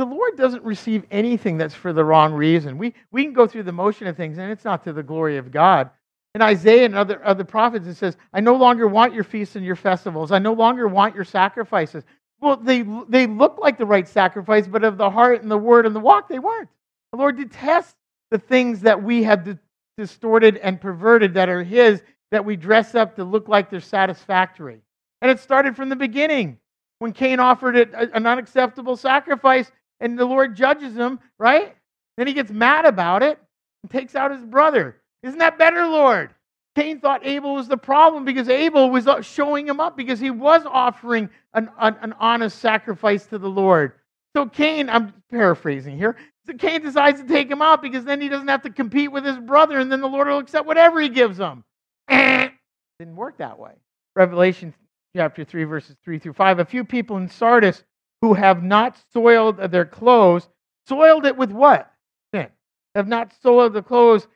the 0.00 0.06
Lord 0.06 0.36
doesn't 0.36 0.64
receive 0.64 1.04
anything 1.10 1.58
that's 1.58 1.74
for 1.74 1.92
the 1.92 2.04
wrong 2.04 2.32
reason. 2.32 2.78
We, 2.78 2.94
we 3.10 3.24
can 3.24 3.32
go 3.32 3.46
through 3.46 3.64
the 3.64 3.72
motion 3.72 4.06
of 4.06 4.16
things, 4.16 4.38
and 4.38 4.50
it's 4.50 4.64
not 4.64 4.82
to 4.84 4.92
the 4.92 5.02
glory 5.02 5.36
of 5.36 5.52
God. 5.52 5.90
In 6.34 6.42
Isaiah 6.42 6.84
and 6.84 6.94
other, 6.94 7.24
other 7.24 7.44
prophets, 7.44 7.86
it 7.86 7.96
says, 7.96 8.16
I 8.32 8.40
no 8.40 8.54
longer 8.54 8.86
want 8.86 9.14
your 9.14 9.24
feasts 9.24 9.56
and 9.56 9.64
your 9.64 9.76
festivals. 9.76 10.32
I 10.32 10.38
no 10.38 10.52
longer 10.52 10.88
want 10.88 11.14
your 11.14 11.24
sacrifices. 11.24 12.04
Well, 12.40 12.56
they, 12.56 12.84
they 13.08 13.26
look 13.26 13.58
like 13.58 13.78
the 13.78 13.86
right 13.86 14.08
sacrifice, 14.08 14.66
but 14.66 14.84
of 14.84 14.96
the 14.96 15.10
heart 15.10 15.42
and 15.42 15.50
the 15.50 15.58
word 15.58 15.86
and 15.86 15.94
the 15.94 16.00
walk, 16.00 16.28
they 16.28 16.38
weren't. 16.38 16.68
The 17.12 17.18
Lord 17.18 17.36
detests 17.36 17.96
the 18.30 18.38
things 18.38 18.80
that 18.82 19.02
we 19.02 19.24
have 19.24 19.58
distorted 19.98 20.56
and 20.58 20.80
perverted 20.80 21.34
that 21.34 21.48
are 21.48 21.62
His, 21.62 22.02
that 22.30 22.44
we 22.44 22.56
dress 22.56 22.94
up 22.94 23.16
to 23.16 23.24
look 23.24 23.48
like 23.48 23.68
they're 23.68 23.80
satisfactory. 23.80 24.80
And 25.20 25.30
it 25.30 25.40
started 25.40 25.76
from 25.76 25.88
the 25.88 25.96
beginning 25.96 26.58
when 27.00 27.12
Cain 27.12 27.40
offered 27.40 27.76
it 27.76 27.92
an 27.92 28.26
unacceptable 28.26 28.96
sacrifice, 28.96 29.70
and 30.00 30.18
the 30.18 30.24
Lord 30.24 30.56
judges 30.56 30.94
him, 30.94 31.20
right? 31.38 31.76
Then 32.16 32.26
he 32.26 32.32
gets 32.32 32.50
mad 32.50 32.84
about 32.84 33.22
it 33.22 33.38
and 33.82 33.90
takes 33.90 34.14
out 34.14 34.30
his 34.30 34.44
brother. 34.44 34.96
Isn't 35.22 35.38
that 35.38 35.58
better, 35.58 35.86
Lord? 35.86 36.34
Cain 36.76 37.00
thought 37.00 37.26
Abel 37.26 37.54
was 37.54 37.68
the 37.68 37.76
problem 37.76 38.24
because 38.24 38.48
Abel 38.48 38.90
was 38.90 39.06
uh, 39.06 39.20
showing 39.20 39.66
him 39.66 39.80
up 39.80 39.96
because 39.96 40.20
he 40.20 40.30
was 40.30 40.62
offering 40.66 41.28
an, 41.52 41.68
an, 41.78 41.96
an 42.00 42.14
honest 42.18 42.58
sacrifice 42.58 43.26
to 43.26 43.38
the 43.38 43.48
Lord. 43.48 43.92
So 44.36 44.46
Cain, 44.46 44.88
I'm 44.88 45.12
paraphrasing 45.30 45.98
here, 45.98 46.16
so 46.46 46.52
Cain 46.54 46.82
decides 46.82 47.20
to 47.20 47.26
take 47.26 47.50
him 47.50 47.60
out 47.60 47.82
because 47.82 48.04
then 48.04 48.20
he 48.20 48.28
doesn't 48.28 48.48
have 48.48 48.62
to 48.62 48.70
compete 48.70 49.10
with 49.10 49.24
his 49.24 49.38
brother 49.38 49.78
and 49.78 49.90
then 49.90 50.00
the 50.00 50.08
Lord 50.08 50.28
will 50.28 50.38
accept 50.38 50.66
whatever 50.66 51.00
he 51.00 51.08
gives 51.08 51.38
him. 51.38 51.64
Didn't 52.08 53.16
work 53.16 53.38
that 53.38 53.58
way. 53.58 53.72
Revelation 54.14 54.72
chapter 55.16 55.44
3, 55.44 55.64
verses 55.64 55.96
3 56.04 56.18
through 56.18 56.34
5. 56.34 56.60
A 56.60 56.64
few 56.64 56.84
people 56.84 57.16
in 57.16 57.28
Sardis 57.28 57.82
who 58.22 58.34
have 58.34 58.62
not 58.62 58.96
soiled 59.12 59.58
their 59.58 59.84
clothes, 59.84 60.48
soiled 60.86 61.26
it 61.26 61.36
with 61.36 61.50
what? 61.50 61.92
Sin. 62.34 62.48
Have 62.94 63.08
not 63.08 63.32
soiled 63.42 63.72
the 63.72 63.82
clothes, 63.82 64.26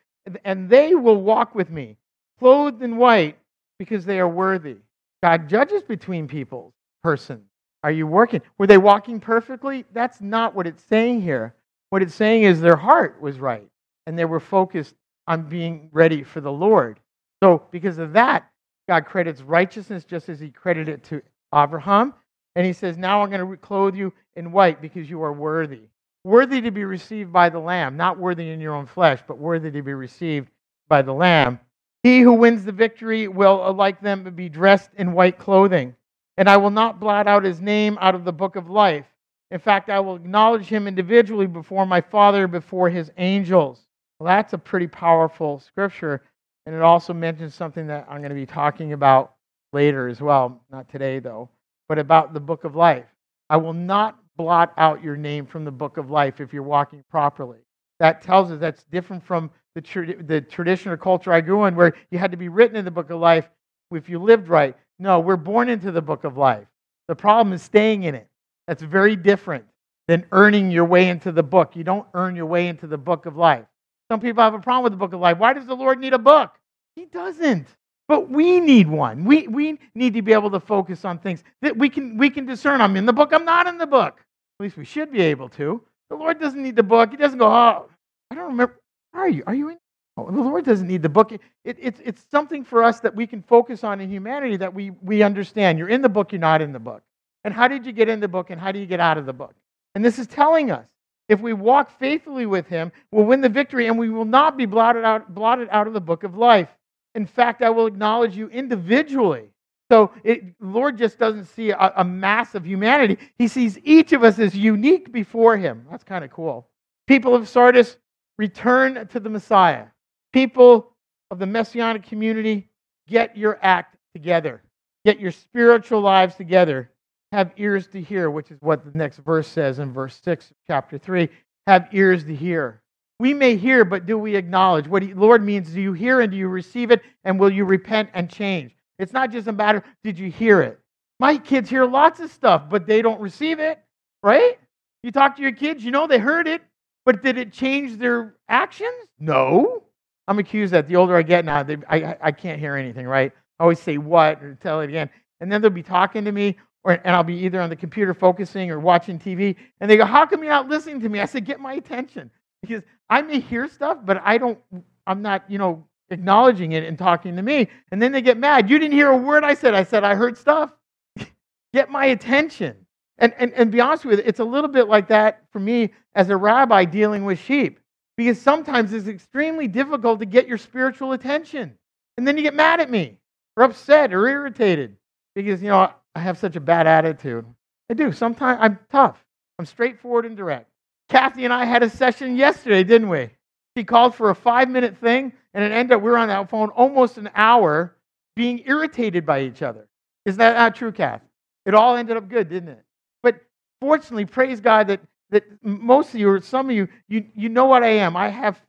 and 0.43 0.69
they 0.69 0.95
will 0.95 1.21
walk 1.21 1.53
with 1.55 1.69
me 1.69 1.97
clothed 2.39 2.81
in 2.81 2.97
white 2.97 3.37
because 3.79 4.05
they 4.05 4.19
are 4.19 4.27
worthy. 4.27 4.77
God 5.23 5.47
judges 5.49 5.83
between 5.83 6.27
people, 6.27 6.73
persons. 7.03 7.47
Are 7.83 7.91
you 7.91 8.07
working? 8.07 8.41
Were 8.57 8.67
they 8.67 8.77
walking 8.77 9.19
perfectly? 9.19 9.85
That's 9.93 10.21
not 10.21 10.55
what 10.55 10.67
it's 10.67 10.83
saying 10.83 11.21
here. 11.21 11.53
What 11.91 12.01
it's 12.01 12.15
saying 12.15 12.43
is 12.43 12.59
their 12.59 12.75
heart 12.75 13.21
was 13.21 13.39
right 13.39 13.67
and 14.07 14.17
they 14.17 14.25
were 14.25 14.39
focused 14.39 14.95
on 15.27 15.43
being 15.43 15.89
ready 15.91 16.23
for 16.23 16.41
the 16.41 16.51
Lord. 16.51 16.99
So, 17.43 17.63
because 17.71 17.97
of 17.97 18.13
that, 18.13 18.49
God 18.87 19.05
credits 19.05 19.41
righteousness 19.41 20.03
just 20.03 20.29
as 20.29 20.39
he 20.39 20.49
credited 20.49 20.95
it 20.95 21.03
to 21.05 21.21
Abraham. 21.53 22.13
And 22.55 22.65
he 22.65 22.73
says, 22.73 22.97
Now 22.97 23.21
I'm 23.23 23.29
going 23.31 23.47
to 23.49 23.57
clothe 23.57 23.95
you 23.95 24.13
in 24.35 24.51
white 24.51 24.81
because 24.81 25.09
you 25.09 25.21
are 25.23 25.33
worthy. 25.33 25.81
Worthy 26.23 26.61
to 26.61 26.71
be 26.71 26.85
received 26.85 27.33
by 27.33 27.49
the 27.49 27.59
Lamb, 27.59 27.97
not 27.97 28.19
worthy 28.19 28.49
in 28.51 28.61
your 28.61 28.75
own 28.75 28.87
flesh, 28.87 29.21
but 29.27 29.37
worthy 29.39 29.71
to 29.71 29.81
be 29.83 29.93
received 29.93 30.49
by 30.89 31.01
the 31.03 31.13
Lamb 31.13 31.59
He 32.03 32.21
who 32.21 32.33
wins 32.33 32.65
the 32.65 32.73
victory 32.73 33.27
will, 33.29 33.63
uh, 33.63 33.73
like 33.73 34.01
them, 34.01 34.23
be 34.35 34.49
dressed 34.49 34.91
in 34.97 35.13
white 35.13 35.39
clothing. 35.39 35.95
And 36.37 36.49
I 36.49 36.57
will 36.57 36.71
not 36.71 36.99
blot 36.99 37.27
out 37.27 37.43
his 37.45 37.61
name 37.61 37.97
out 38.01 38.15
of 38.15 38.25
the 38.25 38.33
book 38.33 38.57
of 38.57 38.69
life. 38.69 39.05
In 39.51 39.59
fact, 39.59 39.89
I 39.89 39.99
will 40.01 40.15
acknowledge 40.17 40.67
him 40.67 40.87
individually 40.87 41.47
before 41.47 41.85
my 41.85 42.01
Father, 42.01 42.47
before 42.47 42.89
his 42.89 43.11
angels. 43.17 43.85
Well, 44.19 44.27
that's 44.27 44.53
a 44.53 44.57
pretty 44.59 44.87
powerful 44.87 45.59
scripture. 45.59 46.23
And 46.65 46.75
it 46.75 46.81
also 46.81 47.13
mentions 47.13 47.55
something 47.55 47.87
that 47.87 48.07
I'm 48.09 48.19
going 48.19 48.29
to 48.29 48.35
be 48.35 48.47
talking 48.47 48.93
about 48.93 49.35
later 49.73 50.07
as 50.09 50.21
well. 50.21 50.61
Not 50.71 50.89
today, 50.89 51.19
though, 51.19 51.49
but 51.87 51.99
about 51.99 52.33
the 52.33 52.39
book 52.39 52.63
of 52.63 52.75
life. 52.75 53.05
I 53.49 53.57
will 53.57 53.73
not 53.73 54.17
blot 54.37 54.73
out 54.77 55.03
your 55.03 55.15
name 55.15 55.45
from 55.45 55.65
the 55.65 55.71
book 55.71 55.97
of 55.97 56.09
life 56.09 56.41
if 56.41 56.51
you're 56.51 56.63
walking 56.63 57.03
properly. 57.09 57.59
That 57.99 58.21
tells 58.21 58.51
us 58.51 58.59
that's 58.59 58.83
different 58.85 59.23
from 59.23 59.51
the, 59.75 59.81
tra- 59.81 60.23
the 60.23 60.41
tradition 60.41 60.91
or 60.91 60.97
culture 60.97 61.31
I 61.31 61.41
grew 61.41 61.65
in 61.65 61.75
where 61.75 61.93
you 62.11 62.17
had 62.17 62.31
to 62.31 62.37
be 62.37 62.49
written 62.49 62.75
in 62.75 62.85
the 62.85 62.91
book 62.91 63.09
of 63.09 63.19
life 63.19 63.49
if 63.91 64.09
you 64.09 64.19
lived 64.19 64.49
right. 64.49 64.75
No, 64.99 65.19
we're 65.19 65.37
born 65.37 65.69
into 65.69 65.91
the 65.91 66.01
book 66.01 66.23
of 66.23 66.37
life. 66.37 66.67
The 67.07 67.15
problem 67.15 67.53
is 67.53 67.61
staying 67.61 68.03
in 68.03 68.15
it. 68.15 68.27
That's 68.67 68.81
very 68.81 69.15
different 69.15 69.65
than 70.07 70.25
earning 70.31 70.71
your 70.71 70.85
way 70.85 71.09
into 71.09 71.31
the 71.31 71.43
book. 71.43 71.75
You 71.75 71.83
don't 71.83 72.07
earn 72.13 72.35
your 72.35 72.45
way 72.45 72.67
into 72.67 72.87
the 72.87 72.97
book 72.97 73.25
of 73.25 73.35
life. 73.35 73.65
Some 74.11 74.19
people 74.19 74.43
have 74.43 74.53
a 74.53 74.59
problem 74.59 74.83
with 74.83 74.93
the 74.93 74.97
book 74.97 75.13
of 75.13 75.19
life. 75.19 75.37
Why 75.37 75.53
does 75.53 75.65
the 75.65 75.75
Lord 75.75 75.99
need 75.99 76.13
a 76.13 76.19
book? 76.19 76.51
He 76.95 77.05
doesn't. 77.05 77.67
But 78.07 78.29
we 78.29 78.59
need 78.59 78.87
one. 78.87 79.25
We, 79.25 79.47
we 79.47 79.79
need 79.95 80.13
to 80.13 80.21
be 80.21 80.33
able 80.33 80.51
to 80.51 80.59
focus 80.59 81.05
on 81.05 81.17
things 81.17 81.43
that 81.61 81.75
we 81.75 81.89
can, 81.89 82.17
we 82.17 82.29
can 82.29 82.45
discern. 82.45 82.81
I'm 82.81 82.95
in 82.97 83.05
the 83.05 83.13
book, 83.13 83.33
I'm 83.33 83.45
not 83.45 83.67
in 83.67 83.77
the 83.77 83.87
book. 83.87 84.19
At 84.59 84.63
least 84.63 84.77
we 84.77 84.85
should 84.85 85.11
be 85.11 85.21
able 85.21 85.49
to. 85.49 85.81
The 86.09 86.15
Lord 86.15 86.39
doesn't 86.39 86.61
need 86.61 86.75
the 86.75 86.83
book. 86.83 87.11
He 87.11 87.17
doesn't 87.17 87.39
go, 87.39 87.47
oh, 87.47 87.89
I 88.29 88.35
don't 88.35 88.45
remember. 88.45 88.79
Are 89.13 89.27
you? 89.27 89.43
Are 89.47 89.55
you 89.55 89.69
in? 89.69 89.77
Oh, 90.17 90.31
the 90.31 90.41
Lord 90.41 90.63
doesn't 90.63 90.87
need 90.87 91.01
the 91.01 91.09
book. 91.09 91.31
It, 91.31 91.41
it, 91.63 91.77
it's, 91.81 91.99
it's 92.03 92.25
something 92.31 92.63
for 92.63 92.83
us 92.83 92.99
that 93.01 93.13
we 93.13 93.27
can 93.27 93.41
focus 93.41 93.83
on 93.83 93.99
in 93.99 94.09
humanity 94.09 94.55
that 94.57 94.73
we, 94.73 94.91
we 95.01 95.23
understand. 95.23 95.77
You're 95.77 95.89
in 95.89 96.01
the 96.01 96.09
book, 96.09 96.31
you're 96.31 96.39
not 96.39 96.61
in 96.61 96.71
the 96.71 96.79
book. 96.79 97.01
And 97.43 97.53
how 97.53 97.67
did 97.67 97.85
you 97.85 97.91
get 97.91 98.07
in 98.07 98.19
the 98.19 98.27
book 98.27 98.49
and 98.49 98.59
how 98.59 98.71
do 98.71 98.79
you 98.79 98.85
get 98.85 98.99
out 98.99 99.17
of 99.17 99.25
the 99.25 99.33
book? 99.33 99.53
And 99.93 100.05
this 100.05 100.17
is 100.19 100.27
telling 100.27 100.71
us 100.71 100.85
if 101.27 101.41
we 101.41 101.53
walk 101.53 101.97
faithfully 101.99 102.45
with 102.45 102.67
him, 102.67 102.91
we'll 103.11 103.25
win 103.25 103.41
the 103.41 103.49
victory 103.49 103.87
and 103.87 103.97
we 103.97 104.09
will 104.09 104.25
not 104.25 104.57
be 104.57 104.65
blotted 104.65 105.03
out, 105.03 105.33
blotted 105.33 105.67
out 105.71 105.87
of 105.87 105.93
the 105.93 106.01
book 106.01 106.23
of 106.23 106.37
life. 106.37 106.69
In 107.15 107.25
fact, 107.25 107.61
I 107.61 107.69
will 107.69 107.87
acknowledge 107.87 108.35
you 108.35 108.49
individually. 108.49 109.49
So 109.91 110.11
it, 110.23 110.43
Lord 110.59 110.97
just 110.97 111.17
doesn't 111.19 111.45
see 111.45 111.71
a, 111.71 111.93
a 111.97 112.03
mass 112.03 112.55
of 112.55 112.65
humanity. 112.65 113.17
He 113.37 113.47
sees 113.47 113.77
each 113.83 114.13
of 114.13 114.23
us 114.23 114.39
as 114.39 114.55
unique 114.55 115.11
before 115.11 115.57
him. 115.57 115.85
That's 115.89 116.03
kind 116.03 116.23
of 116.23 116.31
cool. 116.31 116.67
People 117.07 117.35
of 117.35 117.47
Sardis, 117.47 117.97
return 118.37 119.07
to 119.07 119.19
the 119.19 119.29
Messiah. 119.29 119.87
People 120.33 120.91
of 121.31 121.39
the 121.39 121.45
messianic 121.45 122.03
community, 122.03 122.69
get 123.07 123.37
your 123.37 123.59
act 123.61 123.95
together. 124.13 124.61
Get 125.05 125.19
your 125.19 125.31
spiritual 125.31 126.01
lives 126.01 126.35
together 126.35 126.91
have 127.35 127.51
ears 127.57 127.87
to 127.87 128.01
hear, 128.01 128.31
which 128.31 128.49
is 128.49 128.57
what 128.61 128.83
the 128.85 128.97
next 128.97 129.17
verse 129.17 129.47
says 129.47 129.79
in 129.79 129.91
verse 129.91 130.19
6 130.23 130.51
of 130.51 130.57
chapter 130.67 130.97
3. 130.97 131.29
Have 131.67 131.89
ears 131.91 132.23
to 132.23 132.35
hear. 132.35 132.81
We 133.19 133.33
may 133.33 133.55
hear, 133.55 133.85
but 133.85 134.05
do 134.05 134.17
we 134.17 134.35
acknowledge? 134.35 134.87
What 134.87 135.03
Lord 135.03 135.43
means, 135.43 135.71
do 135.71 135.81
you 135.81 135.93
hear 135.93 136.21
and 136.21 136.31
do 136.31 136.37
you 136.37 136.47
receive 136.47 136.91
it? 136.91 137.01
And 137.23 137.39
will 137.39 137.51
you 137.51 137.63
repent 137.65 138.09
and 138.13 138.29
change? 138.29 138.75
It's 138.99 139.13
not 139.13 139.31
just 139.31 139.47
a 139.47 139.51
matter, 139.51 139.83
did 140.03 140.19
you 140.19 140.29
hear 140.29 140.61
it? 140.61 140.79
My 141.19 141.37
kids 141.37 141.69
hear 141.69 141.85
lots 141.85 142.19
of 142.19 142.29
stuff, 142.29 142.63
but 142.69 142.85
they 142.85 143.01
don't 143.01 143.21
receive 143.21 143.59
it, 143.59 143.79
right? 144.21 144.59
You 145.03 145.11
talk 145.11 145.35
to 145.37 145.41
your 145.41 145.51
kids, 145.51 145.83
you 145.83 145.91
know 145.91 146.07
they 146.07 146.17
heard 146.17 146.47
it, 146.47 146.61
but 147.05 147.23
did 147.23 147.37
it 147.37 147.53
change 147.53 147.97
their 147.97 148.35
actions? 148.49 148.95
No. 149.19 149.83
I'm 150.27 150.39
accused 150.39 150.73
that 150.73 150.87
the 150.87 150.95
older 150.95 151.15
I 151.15 151.21
get 151.21 151.45
now, 151.45 151.63
they, 151.63 151.77
I, 151.87 152.17
I 152.21 152.31
can't 152.31 152.59
hear 152.59 152.75
anything, 152.75 153.05
right? 153.05 153.31
I 153.59 153.63
always 153.63 153.79
say 153.79 153.97
what 153.97 154.43
or 154.43 154.55
tell 154.55 154.81
it 154.81 154.89
again. 154.89 155.09
And 155.39 155.51
then 155.51 155.61
they'll 155.61 155.69
be 155.69 155.83
talking 155.83 156.25
to 156.25 156.31
me, 156.31 156.57
or, 156.83 156.93
and 156.93 157.15
I'll 157.15 157.23
be 157.23 157.35
either 157.45 157.61
on 157.61 157.69
the 157.69 157.75
computer 157.75 158.13
focusing 158.13 158.71
or 158.71 158.79
watching 158.79 159.19
TV, 159.19 159.55
and 159.79 159.89
they 159.89 159.97
go, 159.97 160.05
How 160.05 160.25
come 160.25 160.41
you're 160.41 160.51
not 160.51 160.67
listening 160.67 160.99
to 161.01 161.09
me? 161.09 161.19
I 161.19 161.25
said, 161.25 161.45
Get 161.45 161.59
my 161.59 161.73
attention. 161.73 162.31
Because 162.65 162.83
I 163.09 163.21
may 163.21 163.39
hear 163.39 163.67
stuff, 163.67 163.99
but 164.03 164.21
I 164.23 164.37
don't, 164.37 164.59
I'm 165.05 165.21
not, 165.21 165.49
you 165.49 165.57
know, 165.57 165.85
acknowledging 166.09 166.73
it 166.73 166.83
and 166.83 166.97
talking 166.97 167.35
to 167.35 167.41
me. 167.41 167.67
And 167.91 168.01
then 168.01 168.11
they 168.11 168.21
get 168.21 168.37
mad. 168.37 168.69
You 168.69 168.79
didn't 168.79 168.93
hear 168.93 169.09
a 169.09 169.17
word 169.17 169.43
I 169.43 169.53
said. 169.53 169.73
I 169.73 169.83
said, 169.83 170.03
I 170.03 170.15
heard 170.15 170.37
stuff. 170.37 170.71
get 171.73 171.89
my 171.89 172.07
attention. 172.07 172.75
And, 173.17 173.33
and, 173.37 173.53
and 173.53 173.71
be 173.71 173.81
honest 173.81 174.05
with 174.05 174.19
you, 174.19 174.25
it's 174.27 174.39
a 174.39 174.45
little 174.45 174.69
bit 174.69 174.87
like 174.87 175.07
that 175.07 175.43
for 175.51 175.59
me 175.59 175.93
as 176.15 176.29
a 176.29 176.37
rabbi 176.37 176.85
dealing 176.85 177.23
with 177.25 177.39
sheep. 177.39 177.79
Because 178.17 178.41
sometimes 178.41 178.93
it's 178.93 179.07
extremely 179.07 179.67
difficult 179.67 180.19
to 180.19 180.25
get 180.25 180.47
your 180.47 180.57
spiritual 180.57 181.11
attention. 181.11 181.77
And 182.17 182.27
then 182.27 182.37
you 182.37 182.43
get 182.43 182.53
mad 182.53 182.79
at 182.79 182.89
me 182.89 183.17
or 183.57 183.63
upset 183.63 184.13
or 184.13 184.27
irritated 184.27 184.95
because, 185.33 185.61
you 185.61 185.69
know, 185.69 185.91
I 186.15 186.19
have 186.19 186.37
such 186.37 186.55
a 186.55 186.61
bad 186.61 186.87
attitude. 186.87 187.45
I 187.89 187.93
do. 187.93 188.11
Sometimes 188.13 188.59
I'm 188.61 188.79
tough. 188.89 189.23
I'm 189.59 189.65
straightforward 189.65 190.25
and 190.25 190.37
direct. 190.37 190.69
Kathy 191.09 191.45
and 191.45 191.53
I 191.53 191.65
had 191.65 191.83
a 191.83 191.89
session 191.89 192.35
yesterday, 192.35 192.83
didn't 192.83 193.09
we? 193.09 193.29
She 193.77 193.83
called 193.83 194.15
for 194.15 194.29
a 194.29 194.35
five 194.35 194.69
minute 194.69 194.97
thing, 194.97 195.33
and 195.53 195.63
it 195.63 195.71
ended 195.71 195.97
up 195.97 196.01
we 196.01 196.09
were 196.09 196.17
on 196.17 196.27
that 196.29 196.49
phone 196.49 196.69
almost 196.69 197.17
an 197.17 197.29
hour 197.35 197.95
being 198.35 198.63
irritated 198.65 199.25
by 199.25 199.41
each 199.41 199.61
other. 199.61 199.87
Is 200.25 200.37
that 200.37 200.55
not 200.55 200.75
true, 200.75 200.91
Kath? 200.91 201.21
It 201.65 201.73
all 201.73 201.95
ended 201.95 202.17
up 202.17 202.27
good, 202.29 202.49
didn't 202.49 202.69
it? 202.69 202.83
But 203.23 203.41
fortunately, 203.81 204.25
praise 204.25 204.59
God 204.59 204.87
that, 204.87 205.01
that 205.29 205.43
most 205.63 206.13
of 206.13 206.19
you, 206.19 206.29
or 206.29 206.41
some 206.41 206.69
of 206.69 206.75
you, 206.75 206.87
you, 207.07 207.25
you 207.35 207.49
know 207.49 207.65
what 207.65 207.83
I 207.83 207.89
am. 207.89 208.15
I 208.15 208.29
have 208.29 208.59